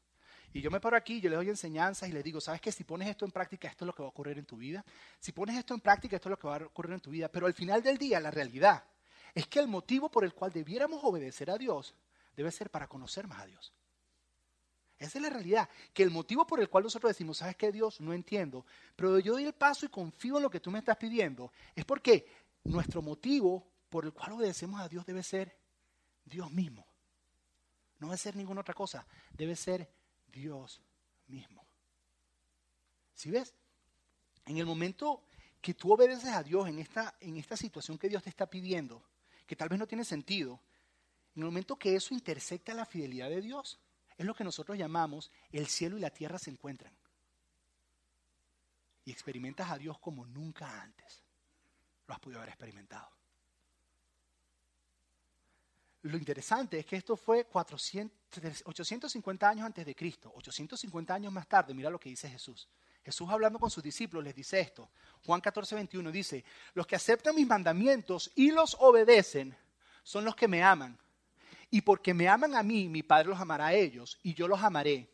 Y 0.52 0.62
yo 0.62 0.72
me 0.72 0.80
paro 0.80 0.98
aquí, 0.98 1.22
yo 1.22 1.30
les 1.30 1.38
doy 1.38 1.50
enseñanzas 1.50 2.10
y 2.10 2.12
les 2.12 2.24
digo, 2.24 2.42
¿sabes 2.42 2.60
qué? 2.60 2.72
Si 2.72 2.84
pones 2.84 3.08
esto 3.08 3.24
en 3.24 3.32
práctica, 3.32 3.68
esto 3.68 3.86
es 3.86 3.88
lo 3.88 3.94
que 3.94 4.02
va 4.02 4.08
a 4.08 4.10
ocurrir 4.10 4.40
en 4.40 4.46
tu 4.46 4.58
vida. 4.58 4.84
Si 5.20 5.32
pones 5.32 5.56
esto 5.56 5.76
en 5.76 5.82
práctica, 5.82 6.16
esto 6.16 6.28
es 6.28 6.32
lo 6.32 6.40
que 6.40 6.48
va 6.48 6.56
a 6.56 6.66
ocurrir 6.66 6.94
en 6.94 7.02
tu 7.02 7.12
vida. 7.12 7.30
Pero 7.30 7.46
al 7.46 7.54
final 7.54 7.84
del 7.84 8.00
día, 8.00 8.20
la 8.20 8.32
realidad 8.32 8.84
es 9.36 9.46
que 9.48 9.60
el 9.60 9.68
motivo 9.68 10.10
por 10.10 10.24
el 10.24 10.34
cual 10.34 10.52
debiéramos 10.52 11.04
obedecer 11.04 11.52
a 11.52 11.58
Dios 11.58 11.94
debe 12.36 12.52
ser 12.52 12.70
para 12.70 12.88
conocer 12.88 13.28
más 13.28 13.42
a 13.42 13.46
Dios. 13.46 13.74
Esa 14.98 15.18
es 15.18 15.22
la 15.22 15.30
realidad, 15.30 15.70
que 15.94 16.04
el 16.04 16.10
motivo 16.10 16.48
por 16.48 16.62
el 16.62 16.70
cual 16.70 16.86
nosotros 16.86 17.10
decimos, 17.10 17.38
¿sabes 17.38 17.58
qué 17.58 17.70
Dios? 17.70 18.00
No 18.00 18.14
entiendo, 18.14 18.66
pero 18.96 19.20
yo 19.20 19.34
doy 19.34 19.44
el 19.44 19.54
paso 19.54 19.86
y 19.86 19.90
confío 19.90 20.38
en 20.38 20.44
lo 20.44 20.50
que 20.50 20.62
tú 20.62 20.72
me 20.72 20.80
estás 20.80 20.96
pidiendo, 20.96 21.52
es 21.76 21.84
porque 21.84 22.26
nuestro 22.64 23.02
motivo 23.02 23.68
por 23.90 24.06
el 24.06 24.14
cual 24.14 24.32
obedecemos 24.32 24.80
a 24.80 24.88
Dios 24.88 25.06
debe 25.06 25.22
ser 25.22 25.54
Dios 26.24 26.50
mismo. 26.50 26.88
No 28.00 28.08
debe 28.08 28.18
ser 28.18 28.38
ninguna 28.38 28.62
otra 28.62 28.74
cosa, 28.74 29.06
debe 29.34 29.58
ser 29.58 29.92
Dios 30.28 30.82
mismo. 31.28 31.66
¿Sí 33.14 33.30
ves? 33.30 33.54
En 34.46 34.58
el 34.58 34.66
momento 34.66 35.24
que 35.60 35.74
tú 35.74 35.92
obedeces 35.92 36.30
a 36.30 36.42
Dios 36.42 36.70
en 36.70 36.80
esta, 36.80 37.16
en 37.20 37.36
esta 37.36 37.58
situación 37.58 37.98
que 37.98 38.08
Dios 38.08 38.24
te 38.24 38.30
está 38.30 38.50
pidiendo, 38.50 39.04
que 39.46 39.56
tal 39.56 39.70
vez 39.70 39.80
no 39.80 39.88
tiene 39.88 40.04
sentido, 40.04 40.60
en 41.36 41.42
el 41.42 41.46
momento 41.46 41.76
que 41.76 41.96
eso 41.96 42.14
intersecta 42.14 42.74
la 42.74 42.86
fidelidad 42.86 43.30
de 43.30 43.42
Dios, 43.42 43.80
es 44.18 44.26
lo 44.26 44.34
que 44.34 44.44
nosotros 44.44 44.78
llamamos 44.78 45.32
el 45.52 45.68
cielo 45.68 45.98
y 45.98 46.02
la 46.02 46.10
tierra 46.10 46.40
se 46.40 46.50
encuentran. 46.50 46.94
Y 49.04 49.12
experimentas 49.12 49.70
a 49.70 49.78
Dios 49.78 50.00
como 50.00 50.26
nunca 50.26 50.82
antes 50.82 51.24
lo 52.08 52.14
has 52.14 52.20
podido 52.20 52.40
haber 52.40 52.50
experimentado. 52.50 53.10
Lo 56.04 56.18
interesante 56.18 56.80
es 56.80 56.86
que 56.86 56.98
esto 56.98 57.18
fue 57.18 57.48
850 57.52 59.50
años 59.50 59.66
antes 59.66 59.86
de 59.86 59.96
Cristo, 59.96 60.32
850 60.36 61.14
años 61.14 61.34
más 61.34 61.48
tarde, 61.48 61.74
mira 61.74 61.90
lo 61.90 62.00
que 62.00 62.10
dice 62.10 62.30
Jesús. 62.30 62.70
Jesús 63.06 63.30
hablando 63.30 63.60
con 63.60 63.70
sus 63.70 63.84
discípulos 63.84 64.24
les 64.24 64.34
dice 64.34 64.60
esto. 64.60 64.90
Juan 65.28 65.40
14, 65.40 65.76
21 65.76 66.12
dice, 66.12 66.44
los 66.74 66.88
que 66.88 66.96
aceptan 66.96 67.36
mis 67.36 67.46
mandamientos 67.46 68.32
y 68.34 68.50
los 68.50 68.76
obedecen 68.80 69.56
son 70.02 70.26
los 70.26 70.36
que 70.36 70.48
me 70.48 70.64
aman. 70.64 70.98
Y 71.70 71.82
porque 71.82 72.16
me 72.16 72.28
aman 72.28 72.56
a 72.56 72.64
mí, 72.64 72.90
mi 72.90 73.04
Padre 73.04 73.30
los 73.30 73.40
amará 73.40 73.68
a 73.68 73.74
ellos 73.76 74.18
y 74.24 74.34
yo 74.34 74.48
los 74.48 74.60
amaré 74.64 75.08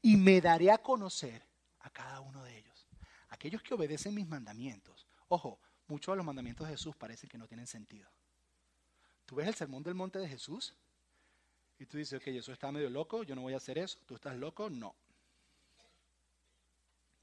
y 0.00 0.16
me 0.16 0.40
daré 0.40 0.70
a 0.70 0.78
conocer 0.78 1.44
a 1.80 1.90
cada 1.90 2.20
uno 2.20 2.44
de 2.44 2.58
ellos. 2.58 2.86
Aquellos 3.30 3.60
que 3.60 3.74
obedecen 3.74 4.14
mis 4.14 4.28
mandamientos. 4.28 5.08
Ojo, 5.26 5.58
muchos 5.88 6.12
de 6.12 6.18
los 6.18 6.26
mandamientos 6.26 6.68
de 6.68 6.74
Jesús 6.74 6.94
parecen 6.94 7.28
que 7.28 7.38
no 7.38 7.48
tienen 7.48 7.66
sentido. 7.66 8.08
Tú 9.26 9.34
ves 9.34 9.48
el 9.48 9.56
sermón 9.56 9.82
del 9.82 9.96
monte 9.96 10.20
de 10.20 10.28
Jesús 10.28 10.76
y 11.80 11.86
tú 11.86 11.96
dices, 11.96 12.20
ok, 12.20 12.24
Jesús 12.26 12.52
está 12.52 12.70
medio 12.70 12.88
loco, 12.88 13.24
yo 13.24 13.34
no 13.34 13.42
voy 13.42 13.54
a 13.54 13.56
hacer 13.56 13.78
eso, 13.78 13.98
tú 14.06 14.14
estás 14.14 14.36
loco, 14.36 14.70
no. 14.70 14.94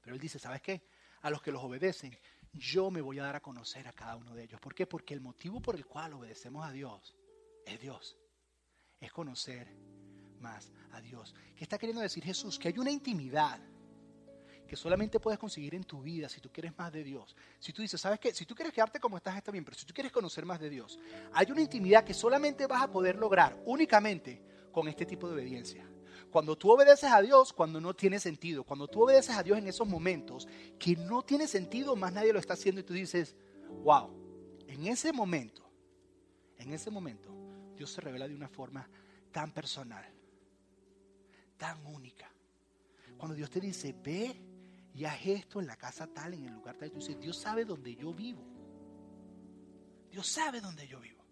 Pero 0.00 0.14
él 0.14 0.20
dice, 0.20 0.38
¿sabes 0.38 0.62
qué? 0.62 0.82
A 1.22 1.30
los 1.30 1.42
que 1.42 1.52
los 1.52 1.62
obedecen, 1.62 2.16
yo 2.52 2.90
me 2.90 3.00
voy 3.00 3.18
a 3.18 3.24
dar 3.24 3.36
a 3.36 3.40
conocer 3.40 3.86
a 3.86 3.92
cada 3.92 4.16
uno 4.16 4.34
de 4.34 4.44
ellos. 4.44 4.60
¿Por 4.60 4.74
qué? 4.74 4.86
Porque 4.86 5.14
el 5.14 5.20
motivo 5.20 5.60
por 5.60 5.76
el 5.76 5.86
cual 5.86 6.14
obedecemos 6.14 6.66
a 6.66 6.72
Dios 6.72 7.16
es 7.66 7.80
Dios. 7.80 8.16
Es 9.00 9.12
conocer 9.12 9.68
más 10.40 10.72
a 10.92 11.00
Dios. 11.00 11.34
¿Qué 11.56 11.64
está 11.64 11.78
queriendo 11.78 12.02
decir 12.02 12.24
Jesús? 12.24 12.58
Que 12.58 12.68
hay 12.68 12.78
una 12.78 12.90
intimidad 12.90 13.60
que 14.66 14.76
solamente 14.76 15.18
puedes 15.18 15.38
conseguir 15.38 15.74
en 15.74 15.82
tu 15.82 16.00
vida 16.00 16.28
si 16.28 16.40
tú 16.40 16.50
quieres 16.52 16.76
más 16.78 16.92
de 16.92 17.02
Dios. 17.02 17.34
Si 17.58 17.72
tú 17.72 17.82
dices, 17.82 18.00
¿sabes 18.00 18.20
qué? 18.20 18.32
Si 18.32 18.46
tú 18.46 18.54
quieres 18.54 18.72
quedarte 18.72 19.00
como 19.00 19.16
estás, 19.16 19.36
está 19.36 19.50
bien, 19.50 19.64
pero 19.64 19.76
si 19.76 19.84
tú 19.84 19.92
quieres 19.92 20.12
conocer 20.12 20.46
más 20.46 20.60
de 20.60 20.70
Dios, 20.70 20.96
hay 21.32 21.50
una 21.50 21.60
intimidad 21.60 22.04
que 22.04 22.14
solamente 22.14 22.68
vas 22.68 22.82
a 22.82 22.90
poder 22.90 23.16
lograr 23.16 23.60
únicamente 23.66 24.40
con 24.70 24.86
este 24.86 25.06
tipo 25.06 25.26
de 25.28 25.34
obediencia. 25.34 25.84
Cuando 26.30 26.56
tú 26.56 26.70
obedeces 26.70 27.10
a 27.10 27.20
Dios, 27.20 27.52
cuando 27.52 27.80
no 27.80 27.94
tiene 27.94 28.20
sentido, 28.20 28.64
cuando 28.64 28.86
tú 28.86 29.02
obedeces 29.02 29.36
a 29.36 29.42
Dios 29.42 29.58
en 29.58 29.66
esos 29.66 29.86
momentos 29.86 30.46
que 30.78 30.96
no 30.96 31.22
tiene 31.22 31.46
sentido, 31.48 31.96
más 31.96 32.12
nadie 32.12 32.32
lo 32.32 32.38
está 32.38 32.54
haciendo 32.54 32.80
y 32.80 32.84
tú 32.84 32.94
dices, 32.94 33.34
wow, 33.82 34.10
en 34.68 34.86
ese 34.86 35.12
momento, 35.12 35.68
en 36.58 36.72
ese 36.72 36.90
momento, 36.90 37.34
Dios 37.74 37.90
se 37.90 38.00
revela 38.00 38.28
de 38.28 38.34
una 38.34 38.48
forma 38.48 38.88
tan 39.32 39.52
personal, 39.52 40.04
tan 41.56 41.84
única. 41.86 42.30
Cuando 43.16 43.34
Dios 43.34 43.50
te 43.50 43.60
dice, 43.60 43.92
ve 43.92 44.40
y 44.94 45.04
haz 45.04 45.26
esto 45.26 45.60
en 45.60 45.66
la 45.66 45.76
casa 45.76 46.06
tal, 46.06 46.34
en 46.34 46.46
el 46.46 46.54
lugar 46.54 46.76
tal. 46.76 46.90
Tú 46.90 46.98
dices, 46.98 47.18
Dios 47.18 47.36
sabe 47.36 47.64
dónde 47.64 47.94
yo 47.96 48.14
vivo. 48.14 48.42
Dios 50.10 50.26
sabe 50.26 50.60
dónde 50.60 50.86
yo 50.86 51.00
vivo. 51.00 51.24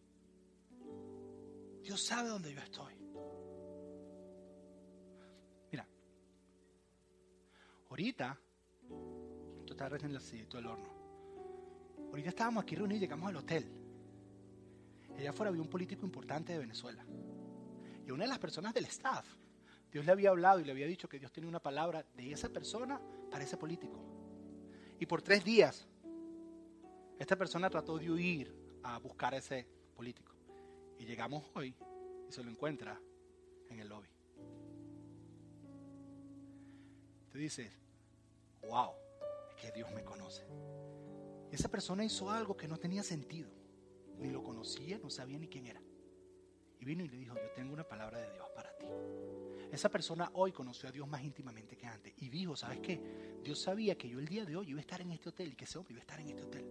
Dios 1.83 2.03
sabe 2.03 2.29
dónde 2.29 2.53
yo 2.53 2.61
estoy. 2.61 2.98
Ahorita, 7.99 8.39
tú 9.67 9.73
estás 9.73 9.91
recién 9.91 10.13
el 10.13 10.67
horno. 10.67 10.89
Ahorita 12.11 12.29
estábamos 12.29 12.63
aquí 12.63 12.77
reunidos 12.77 12.99
y 12.99 13.01
llegamos 13.01 13.29
al 13.29 13.37
hotel. 13.37 13.69
Allá 15.17 15.31
afuera 15.31 15.49
había 15.51 15.63
un 15.63 15.69
político 15.69 16.07
importante 16.07 16.53
de 16.53 16.61
Venezuela. 16.61 17.05
Y 18.07 18.11
una 18.13 18.23
de 18.23 18.29
las 18.29 18.39
personas 18.39 18.73
del 18.73 18.85
staff 18.85 19.27
Dios 19.91 20.07
le 20.07 20.13
había 20.13 20.31
hablado 20.31 20.61
y 20.61 20.65
le 20.65 20.71
había 20.71 20.87
dicho 20.87 21.09
que 21.09 21.19
Dios 21.19 21.33
tenía 21.33 21.49
una 21.49 21.59
palabra 21.59 22.07
de 22.15 22.31
esa 22.31 22.51
persona 22.51 23.01
para 23.33 23.43
ese 23.43 23.57
político. 23.57 24.01
Y 25.01 25.07
por 25.07 25.21
tres 25.21 25.45
días, 25.45 25.89
esta 27.19 27.35
persona 27.35 27.69
trató 27.69 27.99
de 27.99 28.13
huir 28.13 28.55
a 28.85 28.99
buscar 28.99 29.35
a 29.35 29.39
ese 29.39 29.67
político. 29.97 30.33
Y 31.01 31.05
llegamos 31.05 31.43
hoy 31.55 31.75
y 32.29 32.33
se 32.33 32.45
lo 32.45 32.51
encuentra 32.51 33.01
en 33.71 33.81
el 33.81 33.89
lobby. 33.89 34.09
Tú 37.31 37.39
dices, 37.39 37.88
wow, 38.63 38.93
es 39.51 39.63
que 39.63 39.73
Dios 39.73 39.91
me 39.93 40.05
conoce. 40.05 40.47
Esa 41.51 41.69
persona 41.69 42.05
hizo 42.05 42.31
algo 42.31 42.57
que 42.57 42.69
no 42.69 42.77
tenía 42.77 43.03
sentido. 43.03 43.51
Ni 44.19 44.31
lo 44.31 44.43
conocía, 44.43 44.99
no 44.99 45.11
sabía 45.11 45.39
ni 45.39 45.49
quién 45.49 45.67
era. 45.67 45.81
Y 46.81 46.85
vino 46.85 47.05
y 47.05 47.09
le 47.09 47.17
dijo, 47.17 47.35
yo 47.35 47.51
tengo 47.55 47.73
una 47.73 47.85
palabra 47.85 48.19
de 48.19 48.31
Dios 48.33 48.47
para 48.55 48.77
ti. 48.77 48.87
Esa 49.73 49.89
persona 49.89 50.31
hoy 50.35 50.53
conoció 50.53 50.89
a 50.89 50.93
Dios 50.93 51.07
más 51.07 51.23
íntimamente 51.23 51.77
que 51.77 51.87
antes 51.87 52.15
y 52.17 52.29
dijo, 52.29 52.57
¿sabes 52.57 52.81
qué? 52.81 53.01
Dios 53.43 53.61
sabía 53.61 53.97
que 53.97 54.09
yo 54.09 54.19
el 54.19 54.27
día 54.27 54.45
de 54.45 54.57
hoy 54.57 54.71
iba 54.71 54.79
a 54.79 54.81
estar 54.81 55.01
en 55.01 55.11
este 55.13 55.29
hotel 55.29 55.53
y 55.53 55.57
que 55.57 55.65
ese 55.65 55.79
hombre 55.79 55.93
iba 55.95 56.01
a 56.01 56.03
estar 56.03 56.21
en 56.21 56.29
este 56.29 56.43
hotel. 56.43 56.67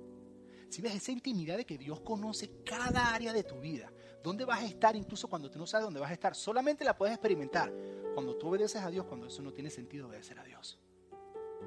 Si 0.69 0.81
ves 0.81 0.95
esa 0.95 1.11
intimidad 1.11 1.57
de 1.57 1.65
que 1.65 1.77
Dios 1.77 2.01
conoce 2.01 2.63
cada 2.65 3.13
área 3.13 3.31
de 3.31 3.43
tu 3.43 3.59
vida, 3.59 3.91
dónde 4.23 4.45
vas 4.45 4.61
a 4.61 4.65
estar 4.65 4.95
incluso 4.95 5.29
cuando 5.29 5.49
tú 5.49 5.59
no 5.59 5.67
sabes 5.67 5.85
dónde 5.85 5.99
vas 5.99 6.09
a 6.09 6.13
estar, 6.13 6.35
solamente 6.35 6.83
la 6.83 6.97
puedes 6.97 7.13
experimentar 7.13 7.71
cuando 8.13 8.35
tú 8.35 8.47
obedeces 8.49 8.81
a 8.81 8.89
Dios, 8.89 9.05
cuando 9.05 9.27
eso 9.27 9.41
no 9.41 9.53
tiene 9.53 9.69
sentido 9.69 10.07
obedecer 10.07 10.39
a 10.39 10.43
Dios. 10.43 10.79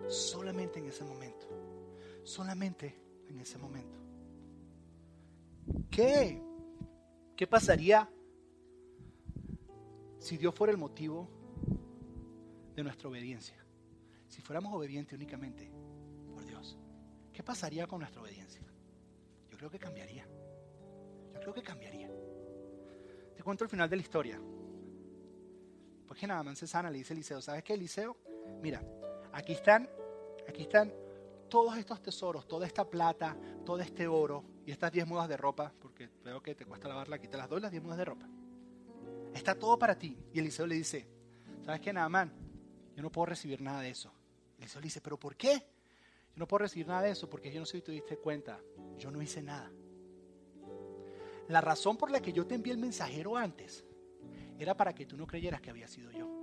Solamente 0.09 0.79
en 0.79 0.87
ese 0.87 1.05
momento. 1.05 1.47
Solamente 2.25 2.99
en 3.29 3.41
ese 3.41 3.59
momento. 3.59 3.99
¿Qué? 5.91 6.43
¿Qué 7.37 7.47
pasaría 7.47 8.09
si 10.19 10.37
Dios 10.37 10.55
fuera 10.55 10.71
el 10.71 10.79
motivo 10.79 11.29
de 12.75 12.83
nuestra 12.83 13.09
obediencia, 13.09 13.57
si 14.29 14.43
fuéramos 14.43 14.73
obedientes 14.75 15.15
únicamente 15.15 15.73
por 16.33 16.45
Dios, 16.45 16.79
¿qué 17.33 17.43
pasaría 17.43 17.87
con 17.87 18.01
nuestra 18.01 18.21
obediencia? 18.21 18.63
Yo 19.51 19.57
creo 19.57 19.71
que 19.71 19.79
cambiaría. 19.79 20.27
Yo 21.33 21.41
creo 21.41 21.55
que 21.55 21.63
cambiaría. 21.63 22.11
Te 23.35 23.43
cuento 23.43 23.65
el 23.65 23.71
final 23.71 23.89
de 23.89 23.97
la 23.97 24.03
historia. 24.03 24.41
Pues 26.07 26.21
que 26.21 26.27
nada 26.27 26.43
más 26.43 26.59
sana 26.59 26.91
le 26.91 26.99
dice 26.99 27.15
Eliseo, 27.15 27.41
¿sabes 27.41 27.65
qué, 27.65 27.75
Eliseo? 27.75 28.17
Mira, 28.61 28.83
aquí 29.33 29.53
están, 29.53 29.89
aquí 30.49 30.63
están 30.63 30.93
todos 31.49 31.77
estos 31.77 32.01
tesoros, 32.01 32.47
toda 32.47 32.67
esta 32.67 32.89
plata, 32.89 33.37
todo 33.65 33.81
este 33.81 34.07
oro 34.07 34.45
y 34.65 34.71
estas 34.71 34.93
diez 34.93 35.07
mudas 35.07 35.29
de 35.29 35.37
ropa, 35.37 35.73
porque 35.81 36.09
veo 36.25 36.43
que 36.43 36.55
te 36.55 36.65
cuesta 36.65 36.89
lavarla, 36.89 37.17
aquí 37.17 37.29
te 37.29 37.37
las 37.37 37.49
doy 37.49 37.61
las 37.61 37.71
diez 37.71 37.83
mudas 37.83 37.99
de 37.99 38.05
ropa. 38.05 38.27
Está 39.35 39.55
todo 39.55 39.79
para 39.79 39.99
ti. 39.99 40.17
Y 40.33 40.39
Eliseo 40.39 40.67
le 40.67 40.77
dice, 40.77 41.07
¿sabes 41.65 41.81
qué, 41.81 41.93
Naamán? 41.93 42.33
Yo 42.97 43.03
no 43.03 43.11
puedo 43.11 43.27
recibir 43.27 43.61
nada 43.61 43.81
de 43.81 43.91
eso. 43.91 44.13
Eliseo 44.59 44.81
le 44.81 44.87
dice, 44.87 45.01
¿pero 45.01 45.19
por 45.19 45.37
qué? 45.37 45.55
Yo 46.35 46.37
no 46.37 46.47
puedo 46.47 46.63
recibir 46.63 46.87
nada 46.87 47.03
de 47.03 47.11
eso 47.11 47.29
porque 47.29 47.53
yo 47.53 47.61
no 47.61 47.67
sé 47.67 47.79
si 47.79 47.83
te 47.83 47.93
diste 47.93 48.17
cuenta. 48.17 48.61
Yo 48.99 49.11
no 49.11 49.21
hice 49.21 49.43
nada. 49.43 49.71
La 51.49 51.61
razón 51.61 51.97
por 51.97 52.11
la 52.11 52.21
que 52.21 52.33
yo 52.33 52.47
te 52.47 52.55
envié 52.55 52.73
el 52.73 52.79
mensajero 52.79 53.37
antes 53.37 53.85
era 54.59 54.77
para 54.77 54.95
que 54.95 55.07
tú 55.07 55.17
no 55.17 55.27
creyeras 55.27 55.61
que 55.61 55.71
había 55.71 55.89
sido 55.89 56.13
yo. 56.13 56.40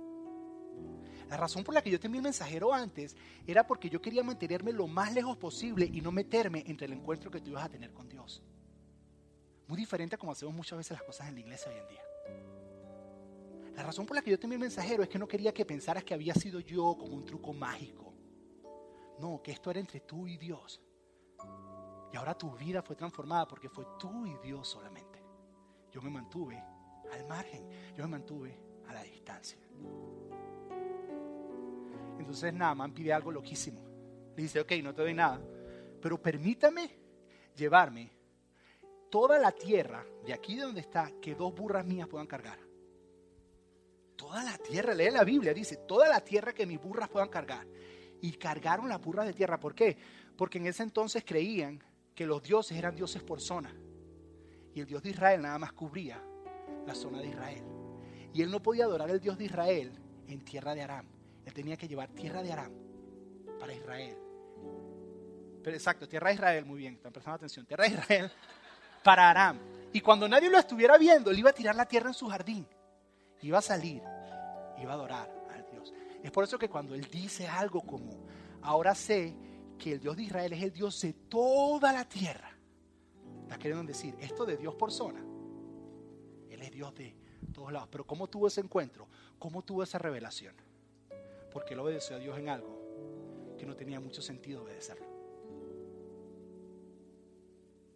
La 1.28 1.36
razón 1.36 1.62
por 1.62 1.74
la 1.74 1.82
que 1.82 1.90
yo 1.90 2.00
te 2.00 2.06
el 2.06 2.22
mensajero 2.22 2.72
antes 2.72 3.14
era 3.46 3.66
porque 3.66 3.90
yo 3.90 4.00
quería 4.00 4.22
mantenerme 4.22 4.72
lo 4.72 4.86
más 4.86 5.12
lejos 5.12 5.36
posible 5.36 5.88
y 5.92 6.00
no 6.00 6.10
meterme 6.10 6.64
entre 6.66 6.86
el 6.86 6.94
encuentro 6.94 7.30
que 7.30 7.40
tú 7.40 7.50
ibas 7.50 7.64
a 7.64 7.68
tener 7.68 7.92
con 7.92 8.08
Dios. 8.08 8.42
Muy 9.66 9.76
diferente 9.76 10.14
a 10.14 10.18
como 10.18 10.32
hacemos 10.32 10.54
muchas 10.54 10.78
veces 10.78 10.92
las 10.92 11.02
cosas 11.02 11.28
en 11.28 11.34
la 11.34 11.40
iglesia 11.40 11.70
hoy 11.70 11.78
en 11.78 11.88
día. 11.88 12.02
La 13.76 13.82
razón 13.82 14.06
por 14.06 14.16
la 14.16 14.22
que 14.22 14.30
yo 14.30 14.38
te 14.38 14.46
el 14.46 14.58
mensajero 14.58 15.02
es 15.02 15.08
que 15.08 15.18
no 15.18 15.28
quería 15.28 15.52
que 15.52 15.66
pensaras 15.66 16.02
que 16.02 16.14
había 16.14 16.34
sido 16.34 16.60
yo 16.60 16.96
como 16.98 17.14
un 17.14 17.26
truco 17.26 17.52
mágico. 17.52 18.14
No, 19.20 19.40
que 19.42 19.52
esto 19.52 19.70
era 19.70 19.78
entre 19.78 20.00
tú 20.00 20.26
y 20.26 20.38
Dios. 20.38 20.80
Y 22.12 22.16
ahora 22.16 22.36
tu 22.36 22.50
vida 22.56 22.82
fue 22.82 22.96
transformada 22.96 23.46
porque 23.46 23.68
fue 23.68 23.84
tú 23.98 24.26
y 24.26 24.36
Dios 24.38 24.66
solamente. 24.66 25.22
Yo 25.92 26.00
me 26.00 26.10
mantuve 26.10 26.60
al 27.12 27.26
margen, 27.26 27.68
yo 27.94 28.04
me 28.04 28.10
mantuve 28.10 28.58
a 28.88 28.94
la 28.94 29.02
distancia. 29.02 29.58
Entonces 32.18 32.52
Naaman 32.52 32.92
pide 32.92 33.12
algo 33.12 33.30
loquísimo. 33.30 33.80
Le 34.36 34.42
dice, 34.42 34.60
ok, 34.60 34.72
no 34.82 34.94
te 34.94 35.02
doy 35.02 35.14
nada, 35.14 35.40
pero 36.00 36.20
permítame 36.20 36.90
llevarme 37.56 38.10
toda 39.10 39.38
la 39.38 39.52
tierra 39.52 40.04
de 40.24 40.32
aquí 40.32 40.56
de 40.56 40.62
donde 40.62 40.80
está 40.80 41.10
que 41.20 41.34
dos 41.34 41.54
burras 41.54 41.84
mías 41.84 42.08
puedan 42.08 42.26
cargar. 42.26 42.58
Toda 44.16 44.42
la 44.42 44.58
tierra, 44.58 44.94
lee 44.94 45.10
la 45.10 45.24
Biblia, 45.24 45.54
dice, 45.54 45.76
toda 45.76 46.08
la 46.08 46.20
tierra 46.20 46.52
que 46.52 46.66
mis 46.66 46.80
burras 46.80 47.08
puedan 47.08 47.28
cargar. 47.28 47.66
Y 48.20 48.32
cargaron 48.32 48.88
las 48.88 49.00
burras 49.00 49.26
de 49.26 49.32
tierra. 49.32 49.60
¿Por 49.60 49.74
qué? 49.74 49.96
Porque 50.36 50.58
en 50.58 50.66
ese 50.66 50.82
entonces 50.82 51.24
creían 51.24 51.82
que 52.14 52.26
los 52.26 52.42
dioses 52.42 52.76
eran 52.76 52.96
dioses 52.96 53.22
por 53.22 53.40
zona. 53.40 53.72
Y 54.74 54.80
el 54.80 54.86
Dios 54.86 55.02
de 55.02 55.10
Israel 55.10 55.42
nada 55.42 55.58
más 55.58 55.72
cubría 55.72 56.20
la 56.84 56.94
zona 56.94 57.20
de 57.20 57.28
Israel. 57.28 57.64
Y 58.32 58.42
él 58.42 58.50
no 58.50 58.60
podía 58.60 58.84
adorar 58.84 59.08
al 59.08 59.20
Dios 59.20 59.38
de 59.38 59.44
Israel 59.44 59.92
en 60.26 60.44
tierra 60.44 60.74
de 60.74 60.82
Aram. 60.82 61.17
Él 61.48 61.54
tenía 61.54 61.78
que 61.78 61.88
llevar 61.88 62.10
tierra 62.10 62.42
de 62.42 62.52
Aram 62.52 62.70
para 63.58 63.72
Israel. 63.72 64.18
Pero 65.64 65.74
exacto, 65.74 66.06
tierra 66.06 66.28
de 66.28 66.34
Israel, 66.34 66.66
muy 66.66 66.78
bien, 66.78 66.94
están 66.96 67.10
prestando 67.10 67.36
atención. 67.36 67.64
Tierra 67.64 67.84
de 67.84 67.94
Israel 67.94 68.30
para 69.02 69.30
Aram. 69.30 69.58
Y 69.90 70.02
cuando 70.02 70.28
nadie 70.28 70.50
lo 70.50 70.58
estuviera 70.58 70.98
viendo, 70.98 71.30
él 71.30 71.38
iba 71.38 71.48
a 71.48 71.54
tirar 71.54 71.74
la 71.74 71.86
tierra 71.86 72.08
en 72.08 72.14
su 72.14 72.28
jardín. 72.28 72.66
Iba 73.40 73.58
a 73.58 73.62
salir, 73.62 74.02
iba 74.78 74.90
a 74.90 74.94
adorar 74.94 75.46
al 75.50 75.64
Dios. 75.72 75.94
Es 76.22 76.30
por 76.30 76.44
eso 76.44 76.58
que 76.58 76.68
cuando 76.68 76.94
él 76.94 77.08
dice 77.10 77.48
algo 77.48 77.80
como, 77.80 78.26
ahora 78.60 78.94
sé 78.94 79.34
que 79.78 79.92
el 79.92 80.00
Dios 80.00 80.18
de 80.18 80.24
Israel 80.24 80.52
es 80.52 80.62
el 80.62 80.72
Dios 80.72 81.00
de 81.00 81.14
toda 81.14 81.94
la 81.94 82.04
tierra, 82.04 82.50
está 83.44 83.56
queriendo 83.56 83.84
decir, 83.84 84.14
esto 84.20 84.44
de 84.44 84.58
Dios 84.58 84.74
por 84.74 84.92
zona, 84.92 85.24
Él 86.50 86.60
es 86.60 86.70
Dios 86.70 86.94
de 86.94 87.16
todos 87.54 87.72
lados. 87.72 87.88
Pero 87.90 88.06
¿cómo 88.06 88.26
tuvo 88.26 88.48
ese 88.48 88.60
encuentro? 88.60 89.08
¿Cómo 89.38 89.62
tuvo 89.62 89.82
esa 89.82 89.96
revelación? 89.96 90.67
Porque 91.50 91.74
él 91.74 91.80
obedeció 91.80 92.16
a 92.16 92.18
Dios 92.18 92.38
en 92.38 92.48
algo 92.48 92.78
que 93.58 93.66
no 93.66 93.76
tenía 93.76 94.00
mucho 94.00 94.22
sentido 94.22 94.62
obedecerlo. 94.62 95.06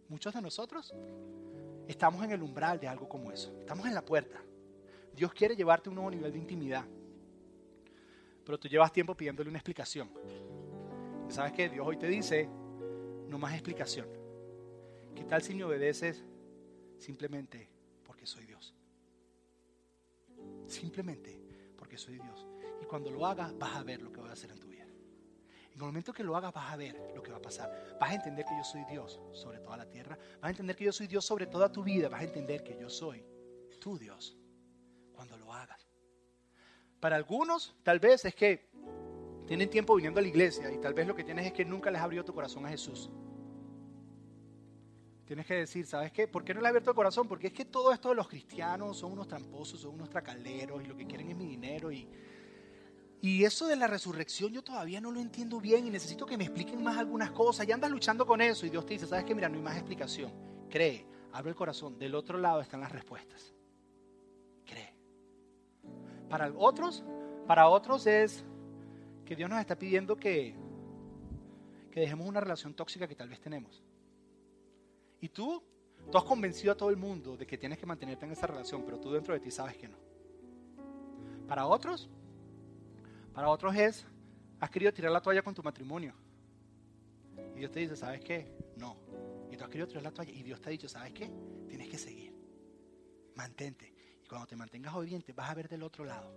Muchos 0.09 0.33
de 0.33 0.41
nosotros 0.41 0.93
estamos 1.87 2.23
en 2.23 2.31
el 2.31 2.43
umbral 2.43 2.79
de 2.79 2.87
algo 2.87 3.07
como 3.07 3.31
eso. 3.31 3.51
Estamos 3.59 3.87
en 3.87 3.95
la 3.95 4.05
puerta. 4.05 4.39
Dios 5.15 5.33
quiere 5.33 5.55
llevarte 5.55 5.89
a 5.89 5.91
un 5.91 5.95
nuevo 5.95 6.11
nivel 6.11 6.31
de 6.31 6.37
intimidad. 6.37 6.85
Pero 8.45 8.59
tú 8.59 8.67
llevas 8.67 8.91
tiempo 8.91 9.15
pidiéndole 9.15 9.49
una 9.49 9.59
explicación. 9.59 10.11
¿Sabes 11.29 11.53
qué? 11.53 11.69
Dios 11.69 11.87
hoy 11.87 11.97
te 11.97 12.07
dice, 12.07 12.49
no 13.27 13.37
más 13.39 13.53
explicación. 13.53 14.07
¿Qué 15.15 15.23
tal 15.23 15.41
si 15.41 15.55
me 15.55 15.63
obedeces 15.63 16.23
simplemente 16.97 17.69
porque 18.05 18.25
soy 18.25 18.45
Dios? 18.45 18.75
Simplemente 20.67 21.39
porque 21.77 21.97
soy 21.97 22.19
Dios. 22.19 22.52
Cuando 22.87 23.09
lo 23.11 23.25
hagas, 23.25 23.57
vas 23.57 23.75
a 23.75 23.83
ver 23.83 24.01
lo 24.01 24.11
que 24.11 24.19
voy 24.19 24.29
a 24.29 24.33
hacer 24.33 24.51
en 24.51 24.59
tu 24.59 24.67
vida. 24.67 24.83
En 25.73 25.79
el 25.79 25.85
momento 25.85 26.13
que 26.13 26.23
lo 26.23 26.35
hagas, 26.35 26.53
vas 26.53 26.71
a 26.71 26.75
ver 26.75 26.95
lo 27.15 27.23
que 27.23 27.31
va 27.31 27.37
a 27.37 27.41
pasar. 27.41 27.97
Vas 27.99 28.11
a 28.11 28.13
entender 28.13 28.45
que 28.45 28.55
yo 28.55 28.63
soy 28.63 28.83
Dios 28.85 29.19
sobre 29.31 29.59
toda 29.59 29.75
la 29.75 29.89
tierra. 29.89 30.17
Vas 30.35 30.43
a 30.43 30.49
entender 30.51 30.75
que 30.75 30.83
yo 30.85 30.91
soy 30.91 31.07
Dios 31.07 31.25
sobre 31.25 31.47
toda 31.47 31.71
tu 31.71 31.83
vida. 31.83 32.09
Vas 32.09 32.21
a 32.21 32.25
entender 32.25 32.63
que 32.63 32.77
yo 32.79 32.89
soy 32.89 33.25
tu 33.79 33.97
Dios 33.97 34.37
cuando 35.13 35.35
lo 35.37 35.51
hagas. 35.51 35.87
Para 36.99 37.15
algunos, 37.15 37.75
tal 37.81 37.99
vez 37.99 38.23
es 38.25 38.35
que 38.35 38.69
tienen 39.47 39.69
tiempo 39.69 39.95
viniendo 39.95 40.19
a 40.19 40.23
la 40.23 40.29
iglesia 40.29 40.71
y 40.71 40.77
tal 40.77 40.93
vez 40.93 41.07
lo 41.07 41.15
que 41.15 41.23
tienes 41.23 41.47
es 41.47 41.53
que 41.53 41.65
nunca 41.65 41.89
les 41.89 42.01
abrió 42.01 42.23
tu 42.23 42.33
corazón 42.33 42.65
a 42.67 42.69
Jesús. 42.69 43.09
Tienes 45.25 45.47
que 45.47 45.55
decir, 45.55 45.87
¿sabes 45.87 46.11
qué? 46.11 46.27
¿Por 46.27 46.43
qué 46.43 46.53
no 46.53 46.61
le 46.61 46.67
ha 46.67 46.69
abierto 46.69 46.91
el 46.91 46.95
corazón? 46.95 47.27
Porque 47.27 47.47
es 47.47 47.53
que 47.53 47.65
todo 47.65 47.91
esto 47.91 48.09
de 48.09 48.15
los 48.15 48.27
cristianos 48.27 48.97
son 48.97 49.13
unos 49.13 49.27
tramposos, 49.27 49.81
son 49.81 49.95
unos 49.95 50.09
tracaleros 50.09 50.83
y 50.83 50.87
lo 50.87 50.95
que 50.95 51.07
quieren 51.07 51.29
es 51.29 51.35
mi 51.35 51.47
dinero 51.47 51.91
y, 51.91 52.07
y 53.23 53.45
eso 53.45 53.67
de 53.67 53.77
la 53.77 53.87
resurrección 53.87 54.51
yo 54.51 54.61
todavía 54.65 54.99
no 54.99 55.09
lo 55.09 55.21
entiendo 55.21 55.61
bien 55.61 55.87
y 55.87 55.89
necesito 55.89 56.25
que 56.25 56.37
me 56.37 56.43
expliquen 56.43 56.83
más 56.83 56.97
algunas 56.97 57.31
cosas. 57.31 57.65
Y 57.65 57.71
andas 57.71 57.89
luchando 57.89 58.25
con 58.25 58.41
eso 58.41 58.65
y 58.65 58.69
Dios 58.69 58.85
te 58.85 58.95
dice, 58.95 59.07
¿sabes 59.07 59.23
qué? 59.23 59.33
Mira, 59.33 59.47
no 59.47 59.55
hay 59.55 59.61
más 59.61 59.77
explicación. 59.77 60.29
Cree, 60.69 61.07
abre 61.31 61.51
el 61.51 61.55
corazón. 61.55 61.97
Del 61.97 62.15
otro 62.15 62.37
lado 62.37 62.59
están 62.59 62.81
las 62.81 62.91
respuestas. 62.91 63.53
Cree. 64.65 64.93
Para 66.27 66.51
otros, 66.53 67.01
para 67.47 67.69
otros 67.69 68.05
es 68.07 68.43
que 69.23 69.37
Dios 69.37 69.49
nos 69.49 69.61
está 69.61 69.79
pidiendo 69.79 70.17
que, 70.17 70.53
que 71.91 72.01
dejemos 72.01 72.27
una 72.27 72.41
relación 72.41 72.73
tóxica 72.73 73.07
que 73.07 73.15
tal 73.15 73.29
vez 73.29 73.39
tenemos. 73.39 73.81
Y 75.21 75.29
tú, 75.29 75.63
tú 76.11 76.17
has 76.17 76.25
convencido 76.25 76.73
a 76.73 76.75
todo 76.75 76.89
el 76.89 76.97
mundo 76.97 77.37
de 77.37 77.47
que 77.47 77.57
tienes 77.57 77.79
que 77.79 77.85
mantenerte 77.85 78.25
en 78.25 78.33
esa 78.33 78.47
relación, 78.47 78.83
pero 78.83 78.99
tú 78.99 79.13
dentro 79.13 79.33
de 79.33 79.39
ti 79.39 79.49
sabes 79.49 79.77
que 79.77 79.87
no. 79.87 79.97
Para 81.47 81.67
otros, 81.67 82.09
para 83.33 83.49
otros 83.49 83.75
es, 83.75 84.05
has 84.59 84.69
querido 84.69 84.93
tirar 84.93 85.11
la 85.11 85.21
toalla 85.21 85.41
con 85.41 85.53
tu 85.53 85.63
matrimonio. 85.63 86.13
Y 87.55 87.59
Dios 87.59 87.71
te 87.71 87.79
dice, 87.79 87.95
¿sabes 87.95 88.21
qué? 88.21 88.55
No. 88.77 88.97
Y 89.51 89.57
tú 89.57 89.63
has 89.63 89.69
querido 89.69 89.87
tirar 89.87 90.03
la 90.03 90.11
toalla 90.11 90.31
y 90.31 90.43
Dios 90.43 90.61
te 90.61 90.69
ha 90.69 90.71
dicho, 90.71 90.87
¿sabes 90.87 91.13
qué? 91.13 91.31
Tienes 91.67 91.89
que 91.89 91.97
seguir. 91.97 92.33
Mantente. 93.35 93.93
Y 94.23 94.27
cuando 94.27 94.47
te 94.47 94.55
mantengas 94.55 94.93
obediente, 94.93 95.33
vas 95.33 95.49
a 95.49 95.53
ver 95.53 95.67
del 95.67 95.83
otro 95.83 96.05
lado 96.05 96.33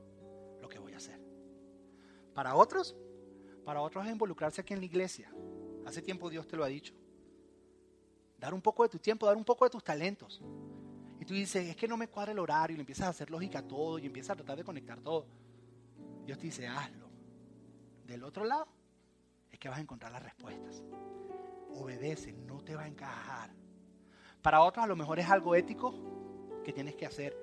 lo 0.60 0.68
que 0.68 0.78
voy 0.78 0.94
a 0.94 0.96
hacer. 0.96 1.20
Para 2.34 2.54
otros, 2.54 2.96
para 3.64 3.80
otros 3.80 4.04
es 4.06 4.12
involucrarse 4.12 4.60
aquí 4.60 4.74
en 4.74 4.80
la 4.80 4.86
iglesia. 4.86 5.32
Hace 5.86 6.02
tiempo 6.02 6.28
Dios 6.28 6.46
te 6.46 6.56
lo 6.56 6.64
ha 6.64 6.68
dicho. 6.68 6.94
Dar 8.38 8.52
un 8.52 8.60
poco 8.60 8.82
de 8.82 8.88
tu 8.88 8.98
tiempo, 8.98 9.26
dar 9.26 9.36
un 9.36 9.44
poco 9.44 9.64
de 9.64 9.70
tus 9.70 9.84
talentos. 9.84 10.42
Y 11.20 11.24
tú 11.24 11.34
dices, 11.34 11.68
es 11.68 11.76
que 11.76 11.88
no 11.88 11.96
me 11.96 12.08
cuadra 12.08 12.32
el 12.32 12.38
horario 12.38 12.76
y 12.76 12.80
empiezas 12.80 13.06
a 13.06 13.10
hacer 13.10 13.30
lógica 13.30 13.62
todo 13.62 13.98
y 13.98 14.06
empiezas 14.06 14.30
a 14.30 14.36
tratar 14.36 14.56
de 14.56 14.64
conectar 14.64 15.00
todo. 15.00 15.26
Dios 16.26 16.38
te 16.38 16.46
dice, 16.46 16.66
hazlo. 16.66 17.08
Del 18.04 18.24
otro 18.24 18.44
lado 18.44 18.66
es 19.50 19.58
que 19.58 19.68
vas 19.68 19.78
a 19.78 19.80
encontrar 19.80 20.12
las 20.12 20.22
respuestas. 20.22 20.82
Obedece, 21.70 22.32
no 22.32 22.62
te 22.62 22.74
va 22.74 22.82
a 22.82 22.88
encajar. 22.88 23.50
Para 24.42 24.60
otros 24.60 24.84
a 24.84 24.88
lo 24.88 24.96
mejor 24.96 25.18
es 25.18 25.28
algo 25.30 25.54
ético 25.54 25.94
que 26.64 26.72
tienes 26.72 26.96
que 26.96 27.06
hacer 27.06 27.36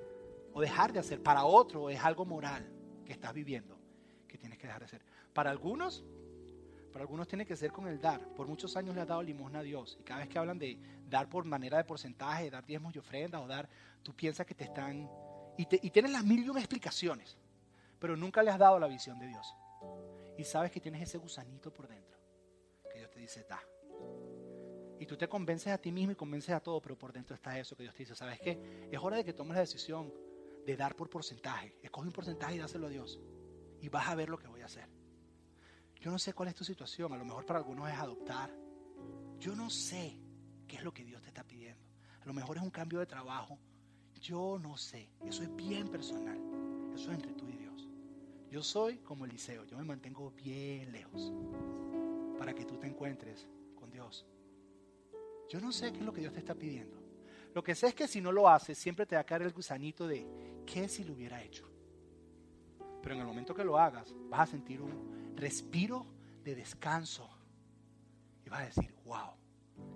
o 0.54 0.62
dejar 0.62 0.92
de 0.92 1.00
hacer. 1.00 1.24
Para 1.24 1.46
otro 1.46 1.90
es 1.90 2.00
algo 2.04 2.26
moral 2.26 2.70
que 3.06 3.14
estás 3.14 3.34
viviendo 3.34 3.80
que 4.28 4.38
tienes 4.38 4.58
que 4.58 4.68
dejar 4.68 4.82
de 4.82 4.86
hacer. 4.86 5.02
Para 5.34 5.50
algunos 5.50 6.04
para 6.92 7.04
algunos 7.04 7.28
tiene 7.28 7.44
que 7.46 7.56
ser 7.56 7.72
con 7.72 7.88
el 7.88 8.00
dar. 8.00 8.22
Por 8.36 8.48
muchos 8.48 8.78
años 8.78 8.94
le 8.94 9.02
ha 9.02 9.06
dado 9.06 9.24
limosna 9.24 9.60
a 9.60 9.64
Dios. 9.64 9.98
Y 10.00 10.04
cada 10.04 10.20
vez 10.20 10.30
que 10.30 10.38
hablan 10.38 10.60
de 10.60 10.78
dar 11.10 11.28
por 11.28 11.44
manera 11.44 11.78
de 11.78 11.86
porcentaje, 11.86 12.52
dar 12.52 12.64
diezmos 12.66 12.96
y 12.96 13.00
ofrendas 13.00 13.42
o 13.42 13.48
dar, 13.48 13.68
tú 14.04 14.14
piensas 14.14 14.46
que 14.46 14.54
te 14.54 14.66
están... 14.66 15.10
Y, 15.58 15.68
y 15.86 15.90
tienes 15.90 16.12
las 16.12 16.24
mil 16.24 16.46
y 16.46 16.50
una 16.50 16.60
explicaciones, 16.60 17.36
pero 18.04 18.18
nunca 18.18 18.44
le 18.44 18.52
has 18.52 18.60
dado 18.60 18.78
la 18.80 18.88
visión 18.90 19.18
de 19.18 19.28
Dios. 19.28 19.56
Y 20.38 20.44
sabes 20.44 20.72
que 20.72 20.82
tienes 20.82 21.04
ese 21.04 21.18
gusanito 21.18 21.74
por 21.74 21.88
dentro, 21.88 22.20
que 22.92 22.98
Dios 22.98 23.10
te 23.10 23.22
dice, 23.22 23.46
da. 23.48 23.62
Y 25.00 25.06
tú 25.06 25.16
te 25.16 25.30
convences 25.30 25.72
a 25.72 25.78
ti 25.78 25.90
mismo 25.90 26.12
y 26.12 26.16
convences 26.16 26.54
a 26.54 26.60
todo, 26.60 26.82
pero 26.82 26.98
por 26.98 27.14
dentro 27.14 27.34
está 27.34 27.58
eso 27.58 27.78
que 27.78 27.84
Dios 27.84 27.96
te 27.96 28.04
dice, 28.04 28.14
¿sabes 28.14 28.42
qué? 28.42 28.90
Es 28.92 29.00
hora 29.00 29.16
de 29.16 29.24
que 29.24 29.32
tomes 29.32 29.56
la 29.56 29.62
decisión 29.62 30.14
de 30.66 30.76
dar 30.76 30.98
por 30.98 31.10
porcentaje. 31.10 31.78
Escoge 31.82 32.08
un 32.08 32.12
porcentaje 32.12 32.56
y 32.56 32.58
dáselo 32.58 32.88
a 32.88 32.90
Dios. 32.90 33.22
Y 33.80 33.88
vas 33.88 34.10
a 34.10 34.16
ver 34.16 34.28
lo 34.28 34.38
que 34.38 34.50
voy 34.50 34.60
a 34.60 34.66
hacer. 34.66 34.90
Yo 36.02 36.12
no 36.12 36.20
sé 36.20 36.34
cuál 36.34 36.50
es 36.50 36.56
tu 36.56 36.66
situación, 36.66 37.14
a 37.14 37.18
lo 37.18 37.24
mejor 37.24 37.46
para 37.46 37.60
algunos 37.60 37.90
es 37.90 37.98
adoptar. 37.98 38.54
Yo 39.40 39.56
no 39.56 39.70
sé 39.70 40.20
qué 40.68 40.76
es 40.76 40.84
lo 40.84 40.94
que 40.94 41.06
Dios 41.06 41.22
te 41.22 41.30
está 41.30 41.46
pidiendo. 41.46 41.88
A 42.20 42.26
lo 42.26 42.34
mejor 42.34 42.58
es 42.58 42.64
un 42.64 42.70
cambio 42.70 43.00
de 43.00 43.06
trabajo. 43.06 43.58
Yo 44.20 44.60
no 44.60 44.76
sé. 44.76 45.10
Eso 45.26 45.42
es 45.42 45.56
bien 45.56 45.88
personal. 45.88 46.38
Eso 46.94 47.10
es 47.10 47.16
entre 47.16 47.32
tú 47.32 47.48
y 47.48 47.54
Dios. 47.54 47.63
Yo 48.54 48.62
soy 48.62 49.00
como 49.00 49.26
Eliseo. 49.26 49.66
Yo 49.66 49.76
me 49.80 49.84
mantengo 49.84 50.30
bien 50.30 50.92
lejos 50.92 51.34
para 52.38 52.54
que 52.54 52.66
tú 52.66 52.78
te 52.78 52.86
encuentres 52.86 53.48
con 53.74 53.90
Dios. 53.90 54.28
Yo 55.50 55.60
no 55.60 55.72
sé 55.72 55.92
qué 55.92 55.98
es 55.98 56.06
lo 56.06 56.14
que 56.14 56.22
Dios 56.22 56.34
te 56.34 56.38
está 56.38 56.54
pidiendo. 56.54 56.96
Lo 57.56 57.64
que 57.64 57.74
sé 57.74 57.88
es 57.88 57.96
que 57.96 58.08
si 58.08 58.22
no 58.22 58.32
lo 58.32 58.48
haces, 58.48 58.78
siempre 58.78 59.08
te 59.08 59.16
va 59.16 59.22
a 59.22 59.26
caer 59.26 59.42
el 59.42 59.54
gusanito 59.54 60.08
de 60.08 60.28
qué 60.68 60.88
si 60.88 61.04
lo 61.04 61.14
hubiera 61.14 61.42
hecho. 61.42 61.68
Pero 63.02 63.16
en 63.16 63.22
el 63.22 63.26
momento 63.26 63.56
que 63.56 63.64
lo 63.64 63.80
hagas, 63.80 64.14
vas 64.30 64.42
a 64.42 64.52
sentir 64.52 64.84
un 64.84 65.34
respiro 65.36 66.06
de 66.44 66.54
descanso. 66.54 67.28
Y 68.46 68.50
vas 68.50 68.62
a 68.62 68.66
decir, 68.66 68.94
wow, 69.04 69.32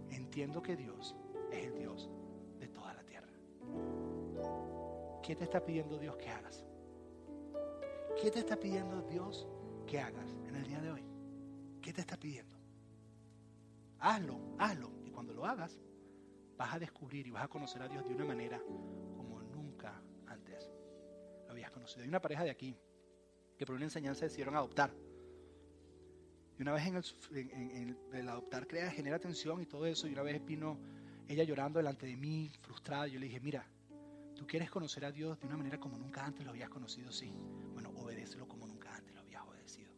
entiendo 0.10 0.64
que 0.64 0.76
Dios 0.76 1.16
es 1.52 1.64
el 1.64 1.76
Dios 1.76 2.10
de 2.60 2.68
toda 2.70 2.96
la 2.96 3.04
tierra. 3.04 3.30
¿Qué 5.22 5.36
te 5.36 5.44
está 5.44 5.64
pidiendo 5.64 6.00
Dios 6.00 6.18
que 6.18 6.30
hagas? 6.30 6.67
¿Qué 8.22 8.32
te 8.32 8.40
está 8.40 8.60
pidiendo 8.60 9.04
Dios 9.04 9.48
que 9.86 10.00
hagas 10.00 10.36
en 10.48 10.56
el 10.56 10.66
día 10.66 10.82
de 10.82 10.92
hoy? 10.92 11.04
¿Qué 11.82 11.94
te 11.94 12.02
está 12.02 12.18
pidiendo? 12.18 12.58
Hazlo, 14.00 14.56
hazlo. 14.58 14.92
Y 15.06 15.12
cuando 15.12 15.34
lo 15.34 15.46
hagas, 15.46 15.80
vas 16.58 16.74
a 16.74 16.80
descubrir 16.80 17.28
y 17.28 17.32
vas 17.32 17.44
a 17.44 17.48
conocer 17.48 17.82
a 17.84 17.88
Dios 17.88 18.04
de 18.08 18.16
una 18.16 18.26
manera 18.26 18.60
como 19.16 19.40
nunca 19.42 20.02
antes 20.26 20.72
lo 21.46 21.52
habías 21.52 21.70
conocido. 21.70 22.02
Hay 22.02 22.10
una 22.10 22.20
pareja 22.20 22.44
de 22.44 22.50
aquí 22.50 22.76
que 23.56 23.66
por 23.66 23.76
una 23.76 23.86
enseñanza 23.86 24.26
decidieron 24.26 24.56
adoptar. 24.56 24.92
Y 26.58 26.62
una 26.64 26.74
vez 26.74 26.88
en 26.88 27.98
el, 28.14 28.30
adoptar 28.30 28.66
crea, 28.66 28.90
genera 28.90 29.20
tensión 29.20 29.62
y 29.62 29.68
todo 29.68 29.86
eso. 29.86 30.08
Y 30.08 30.14
una 30.14 30.24
vez 30.24 30.44
vino 30.44 30.80
ella 31.28 31.44
llorando 31.44 31.78
delante 31.78 32.08
de 32.08 32.18
mí, 32.18 32.50
frustrada. 32.62 33.06
Yo 33.06 33.20
le 33.20 33.28
dije, 33.28 33.40
mira, 33.40 33.64
tú 34.36 34.48
quieres 34.48 34.72
conocer 34.72 35.06
a 35.06 35.12
Dios 35.12 35.40
de 35.40 35.46
una 35.46 35.58
manera 35.58 35.80
como 35.80 36.00
nunca 36.00 36.26
antes 36.26 36.44
lo 36.44 36.50
habías 36.50 36.70
conocido, 36.70 37.12
sí. 37.12 37.32
Bueno, 37.74 37.92
obedécelo 38.28 38.48
como 38.48 38.68
nunca 38.68 38.94
antes 38.94 39.14
lo 39.14 39.22
habías 39.22 39.44
obedecido. 39.44 39.90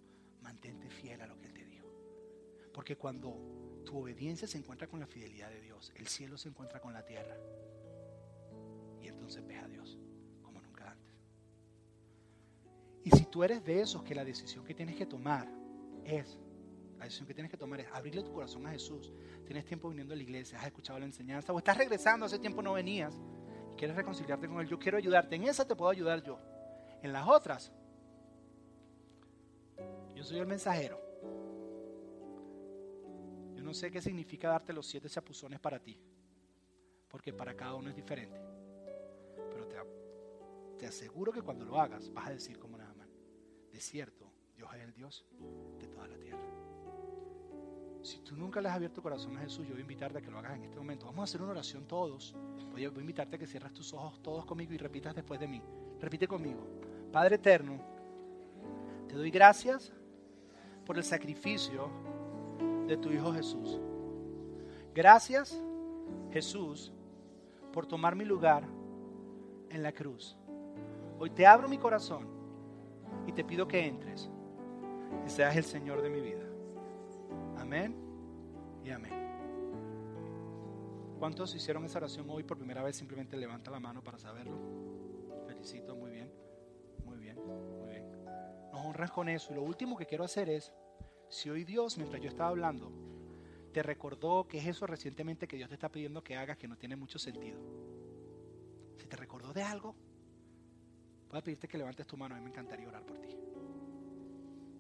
Mantente 0.42 0.90
fiel 0.90 1.22
a 1.22 1.28
lo 1.28 1.38
que 1.38 1.48
Él 1.48 1.54
te 1.54 1.66
dijo. 1.66 1.88
Porque 2.74 2.96
cuando 2.96 3.82
tu 3.86 3.98
obediencia 3.98 4.48
se 4.48 4.58
encuentra 4.58 4.88
con 4.88 5.00
la 5.00 5.08
fidelidad 5.08 5.50
de 5.50 5.62
Dios, 5.62 5.92
el 5.96 6.08
cielo 6.08 6.38
se 6.38 6.50
encuentra 6.50 6.80
con 6.80 6.94
la 6.94 7.04
tierra. 7.04 7.36
Y 9.02 9.08
entonces 9.08 9.46
ves 9.46 9.64
a 9.64 9.68
Dios 9.68 9.98
como 10.44 10.62
nunca 10.62 10.92
antes. 10.92 11.14
Y 13.04 13.12
si 13.12 13.26
tú 13.26 13.44
eres 13.44 13.64
de 13.64 13.82
esos 13.82 14.04
que 14.04 14.14
la 14.14 14.24
decisión 14.24 14.64
que 14.64 14.76
tienes 14.76 14.96
que 14.96 15.06
tomar 15.06 15.48
es 16.04 16.38
la 16.98 17.06
decisión 17.06 17.28
que 17.28 17.34
tienes 17.34 17.50
que 17.50 17.58
tomar 17.58 17.80
es 17.80 17.88
abrirle 17.94 18.22
tu 18.24 18.34
corazón 18.34 18.68
a 18.68 18.72
Jesús. 18.72 19.14
Tienes 19.46 19.66
tiempo 19.66 19.88
viniendo 19.88 20.14
a 20.14 20.18
la 20.18 20.24
iglesia, 20.24 20.60
has 20.60 20.66
escuchado 20.66 21.00
la 21.00 21.06
enseñanza 21.06 21.54
o 21.54 21.58
estás 21.58 21.78
regresando, 21.78 22.26
hace 22.26 22.38
tiempo 22.40 22.62
no 22.62 22.74
venías 22.74 23.16
y 23.72 23.78
quieres 23.78 23.96
reconciliarte 23.96 24.50
con 24.50 24.60
Él. 24.60 24.68
Yo 24.68 24.78
quiero 24.78 24.98
ayudarte. 24.98 25.38
En 25.38 25.46
esa 25.46 25.66
te 25.66 25.78
puedo 25.78 25.90
ayudar 25.90 26.22
yo. 26.22 26.38
En 27.02 27.14
las 27.14 27.26
otras, 27.26 27.72
yo 30.16 30.24
soy 30.24 30.40
el 30.40 30.48
mensajero. 30.48 31.00
Yo 33.56 33.64
no 33.64 33.74
sé 33.74 33.92
qué 33.92 34.02
significa 34.02 34.50
darte 34.50 34.74
los 34.74 34.88
siete 34.88 35.10
chapuzones 35.10 35.60
para 35.60 35.80
ti, 35.80 36.00
porque 37.08 37.34
para 37.34 37.56
cada 37.56 37.76
uno 37.76 37.90
es 37.90 37.96
diferente. 37.96 38.40
Pero 39.50 39.68
te, 39.68 39.76
te 40.78 40.88
aseguro 40.88 41.32
que 41.32 41.42
cuando 41.42 41.66
lo 41.66 41.80
hagas 41.80 42.12
vas 42.14 42.28
a 42.28 42.32
decir 42.32 42.58
como 42.60 42.78
nada 42.78 42.94
más, 42.94 43.08
de 43.72 43.80
cierto, 43.80 44.32
Dios 44.56 44.70
es 44.76 44.82
el 44.82 44.94
Dios 44.94 45.26
de 45.80 45.88
toda 45.88 46.08
la 46.08 46.18
tierra. 46.18 46.40
Si 48.02 48.20
tú 48.20 48.36
nunca 48.36 48.62
le 48.62 48.70
has 48.70 48.76
abierto 48.76 48.96
tu 48.96 49.02
corazón 49.02 49.38
a 49.38 49.42
Jesús, 49.42 49.66
yo 49.66 49.72
voy 49.74 49.80
a 49.80 49.82
invitarte 49.82 50.20
a 50.20 50.22
que 50.22 50.32
lo 50.32 50.40
hagas 50.40 50.56
en 50.56 50.64
este 50.64 50.78
momento. 50.78 51.06
Vamos 51.06 51.22
a 51.22 51.24
hacer 51.26 51.42
una 51.42 51.52
oración 51.52 51.86
todos. 51.86 52.34
Voy 52.72 52.86
a, 52.86 52.88
invitarte 52.88 53.36
a 53.36 53.40
que 53.40 53.46
cierres 53.46 53.74
tus 53.74 53.94
ojos 53.94 54.22
todos 54.24 54.46
conmigo 54.46 54.74
y 54.74 54.78
repitas 54.78 55.14
después 55.14 55.40
de 55.40 55.48
mí. 55.48 55.62
Repite 56.00 56.28
conmigo. 56.28 56.66
Padre 57.12 57.36
eterno, 57.36 57.80
te 59.08 59.16
doy 59.16 59.32
gracias 59.32 59.92
por 60.90 60.98
el 60.98 61.04
sacrificio 61.04 61.88
de 62.88 62.98
tu 62.98 63.12
Hijo 63.12 63.32
Jesús. 63.32 63.80
Gracias, 64.92 65.62
Jesús, 66.32 66.92
por 67.72 67.86
tomar 67.86 68.16
mi 68.16 68.26
lugar 68.26 68.64
en 69.70 69.84
la 69.84 69.92
cruz. 69.92 70.36
Hoy 71.20 71.30
te 71.30 71.46
abro 71.46 71.70
mi 71.70 71.78
corazón 71.78 72.28
y 73.28 73.32
te 73.34 73.44
pido 73.44 73.68
que 73.68 73.86
entres 73.86 74.32
y 75.28 75.30
seas 75.30 75.56
el 75.58 75.64
Señor 75.64 76.02
de 76.02 76.10
mi 76.10 76.22
vida. 76.22 76.44
Amén 77.60 77.96
y 78.84 78.90
amén. 78.90 79.14
¿Cuántos 81.20 81.54
hicieron 81.54 81.86
esa 81.86 82.00
oración 82.00 82.28
hoy 82.32 82.42
por 82.42 82.58
primera 82.58 82.82
vez? 82.82 82.96
Simplemente 82.96 83.38
levanta 83.38 83.70
la 83.70 83.80
mano 83.80 84.04
para 84.04 84.18
saberlo. 84.18 84.58
Felicito, 85.46 85.96
muy 85.96 86.10
bien, 86.10 86.32
muy 87.06 87.20
bien, 87.20 87.38
muy 87.78 87.90
bien. 87.90 88.10
Nos 88.72 88.84
honras 88.88 89.12
con 89.12 89.30
eso. 89.30 89.52
Y 89.52 89.56
lo 89.56 89.62
último 89.62 89.96
que 89.96 90.08
quiero 90.08 90.24
hacer 90.24 90.50
es, 90.50 90.74
si 91.30 91.50
hoy 91.50 91.64
Dios, 91.64 91.98
mientras 91.98 92.22
yo 92.22 92.30
estaba 92.30 92.50
hablando, 92.50 92.92
te 93.72 93.84
recordó 93.84 94.48
que 94.48 94.58
es 94.58 94.68
eso 94.68 94.88
recientemente 94.88 95.48
que 95.48 95.58
Dios 95.58 95.70
te 95.70 95.76
está 95.76 95.90
pidiendo 95.90 96.24
que 96.24 96.36
hagas 96.36 96.58
que 96.58 96.68
no 96.68 96.78
tiene 96.78 96.96
mucho 96.96 97.20
sentido. 97.20 97.60
Si 98.98 99.08
te 99.08 99.16
recordó 99.16 99.54
de 99.54 99.64
algo, 99.64 99.96
a 101.32 101.42
pedirte 101.42 101.68
que 101.68 101.78
levantes 101.78 102.08
tu 102.08 102.18
mano. 102.18 102.36
A 102.36 102.38
mí 102.40 102.44
me 102.44 102.50
encantaría 102.50 102.88
orar 102.88 103.06
por 103.06 103.20
ti. 103.20 103.30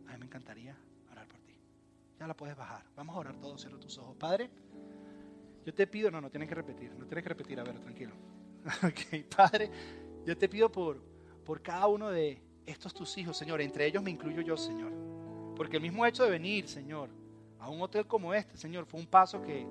A 0.07 0.13
mí 0.13 0.19
me 0.19 0.25
encantaría 0.25 0.75
ya 2.19 2.27
la 2.27 2.35
puedes 2.35 2.55
bajar. 2.55 2.83
Vamos 2.95 3.15
a 3.15 3.19
orar 3.19 3.39
todos, 3.39 3.61
cierra 3.61 3.79
tus 3.79 3.97
ojos. 3.97 4.15
Padre, 4.17 4.49
yo 5.65 5.73
te 5.73 5.87
pido, 5.87 6.11
no, 6.11 6.19
no 6.19 6.29
tienes 6.29 6.49
que 6.49 6.55
repetir, 6.55 6.91
no 6.97 7.05
tienes 7.05 7.23
que 7.23 7.29
repetir, 7.29 7.59
a 7.59 7.63
ver, 7.63 7.79
tranquilo. 7.79 8.13
ok, 8.83 9.25
Padre, 9.35 9.71
yo 10.25 10.37
te 10.37 10.49
pido 10.49 10.69
por, 10.69 11.01
por 11.45 11.61
cada 11.61 11.87
uno 11.87 12.09
de 12.09 12.41
estos 12.65 12.93
tus 12.93 13.17
hijos, 13.17 13.37
Señor, 13.37 13.61
entre 13.61 13.85
ellos 13.85 14.03
me 14.03 14.11
incluyo 14.11 14.41
yo, 14.41 14.57
Señor. 14.57 15.08
Porque 15.59 15.75
el 15.75 15.83
mismo 15.83 16.05
hecho 16.05 16.23
de 16.23 16.29
venir, 16.29 16.69
Señor, 16.69 17.09
a 17.59 17.69
un 17.69 17.81
hotel 17.81 18.07
como 18.07 18.33
este, 18.33 18.55
Señor, 18.55 18.85
fue 18.85 18.97
un 18.97 19.05
paso 19.05 19.41
que 19.41 19.67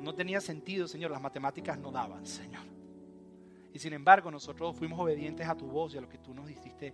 no 0.00 0.12
tenía 0.12 0.40
sentido, 0.40 0.88
Señor, 0.88 1.12
las 1.12 1.22
matemáticas 1.22 1.78
no 1.78 1.92
daban, 1.92 2.26
Señor. 2.26 2.64
Y 3.72 3.78
sin 3.78 3.92
embargo, 3.92 4.28
nosotros 4.28 4.74
fuimos 4.74 4.98
obedientes 4.98 5.46
a 5.46 5.56
tu 5.56 5.68
voz 5.68 5.94
y 5.94 5.98
a 5.98 6.00
lo 6.00 6.08
que 6.08 6.18
tú 6.18 6.34
nos 6.34 6.50
hiciste 6.50 6.92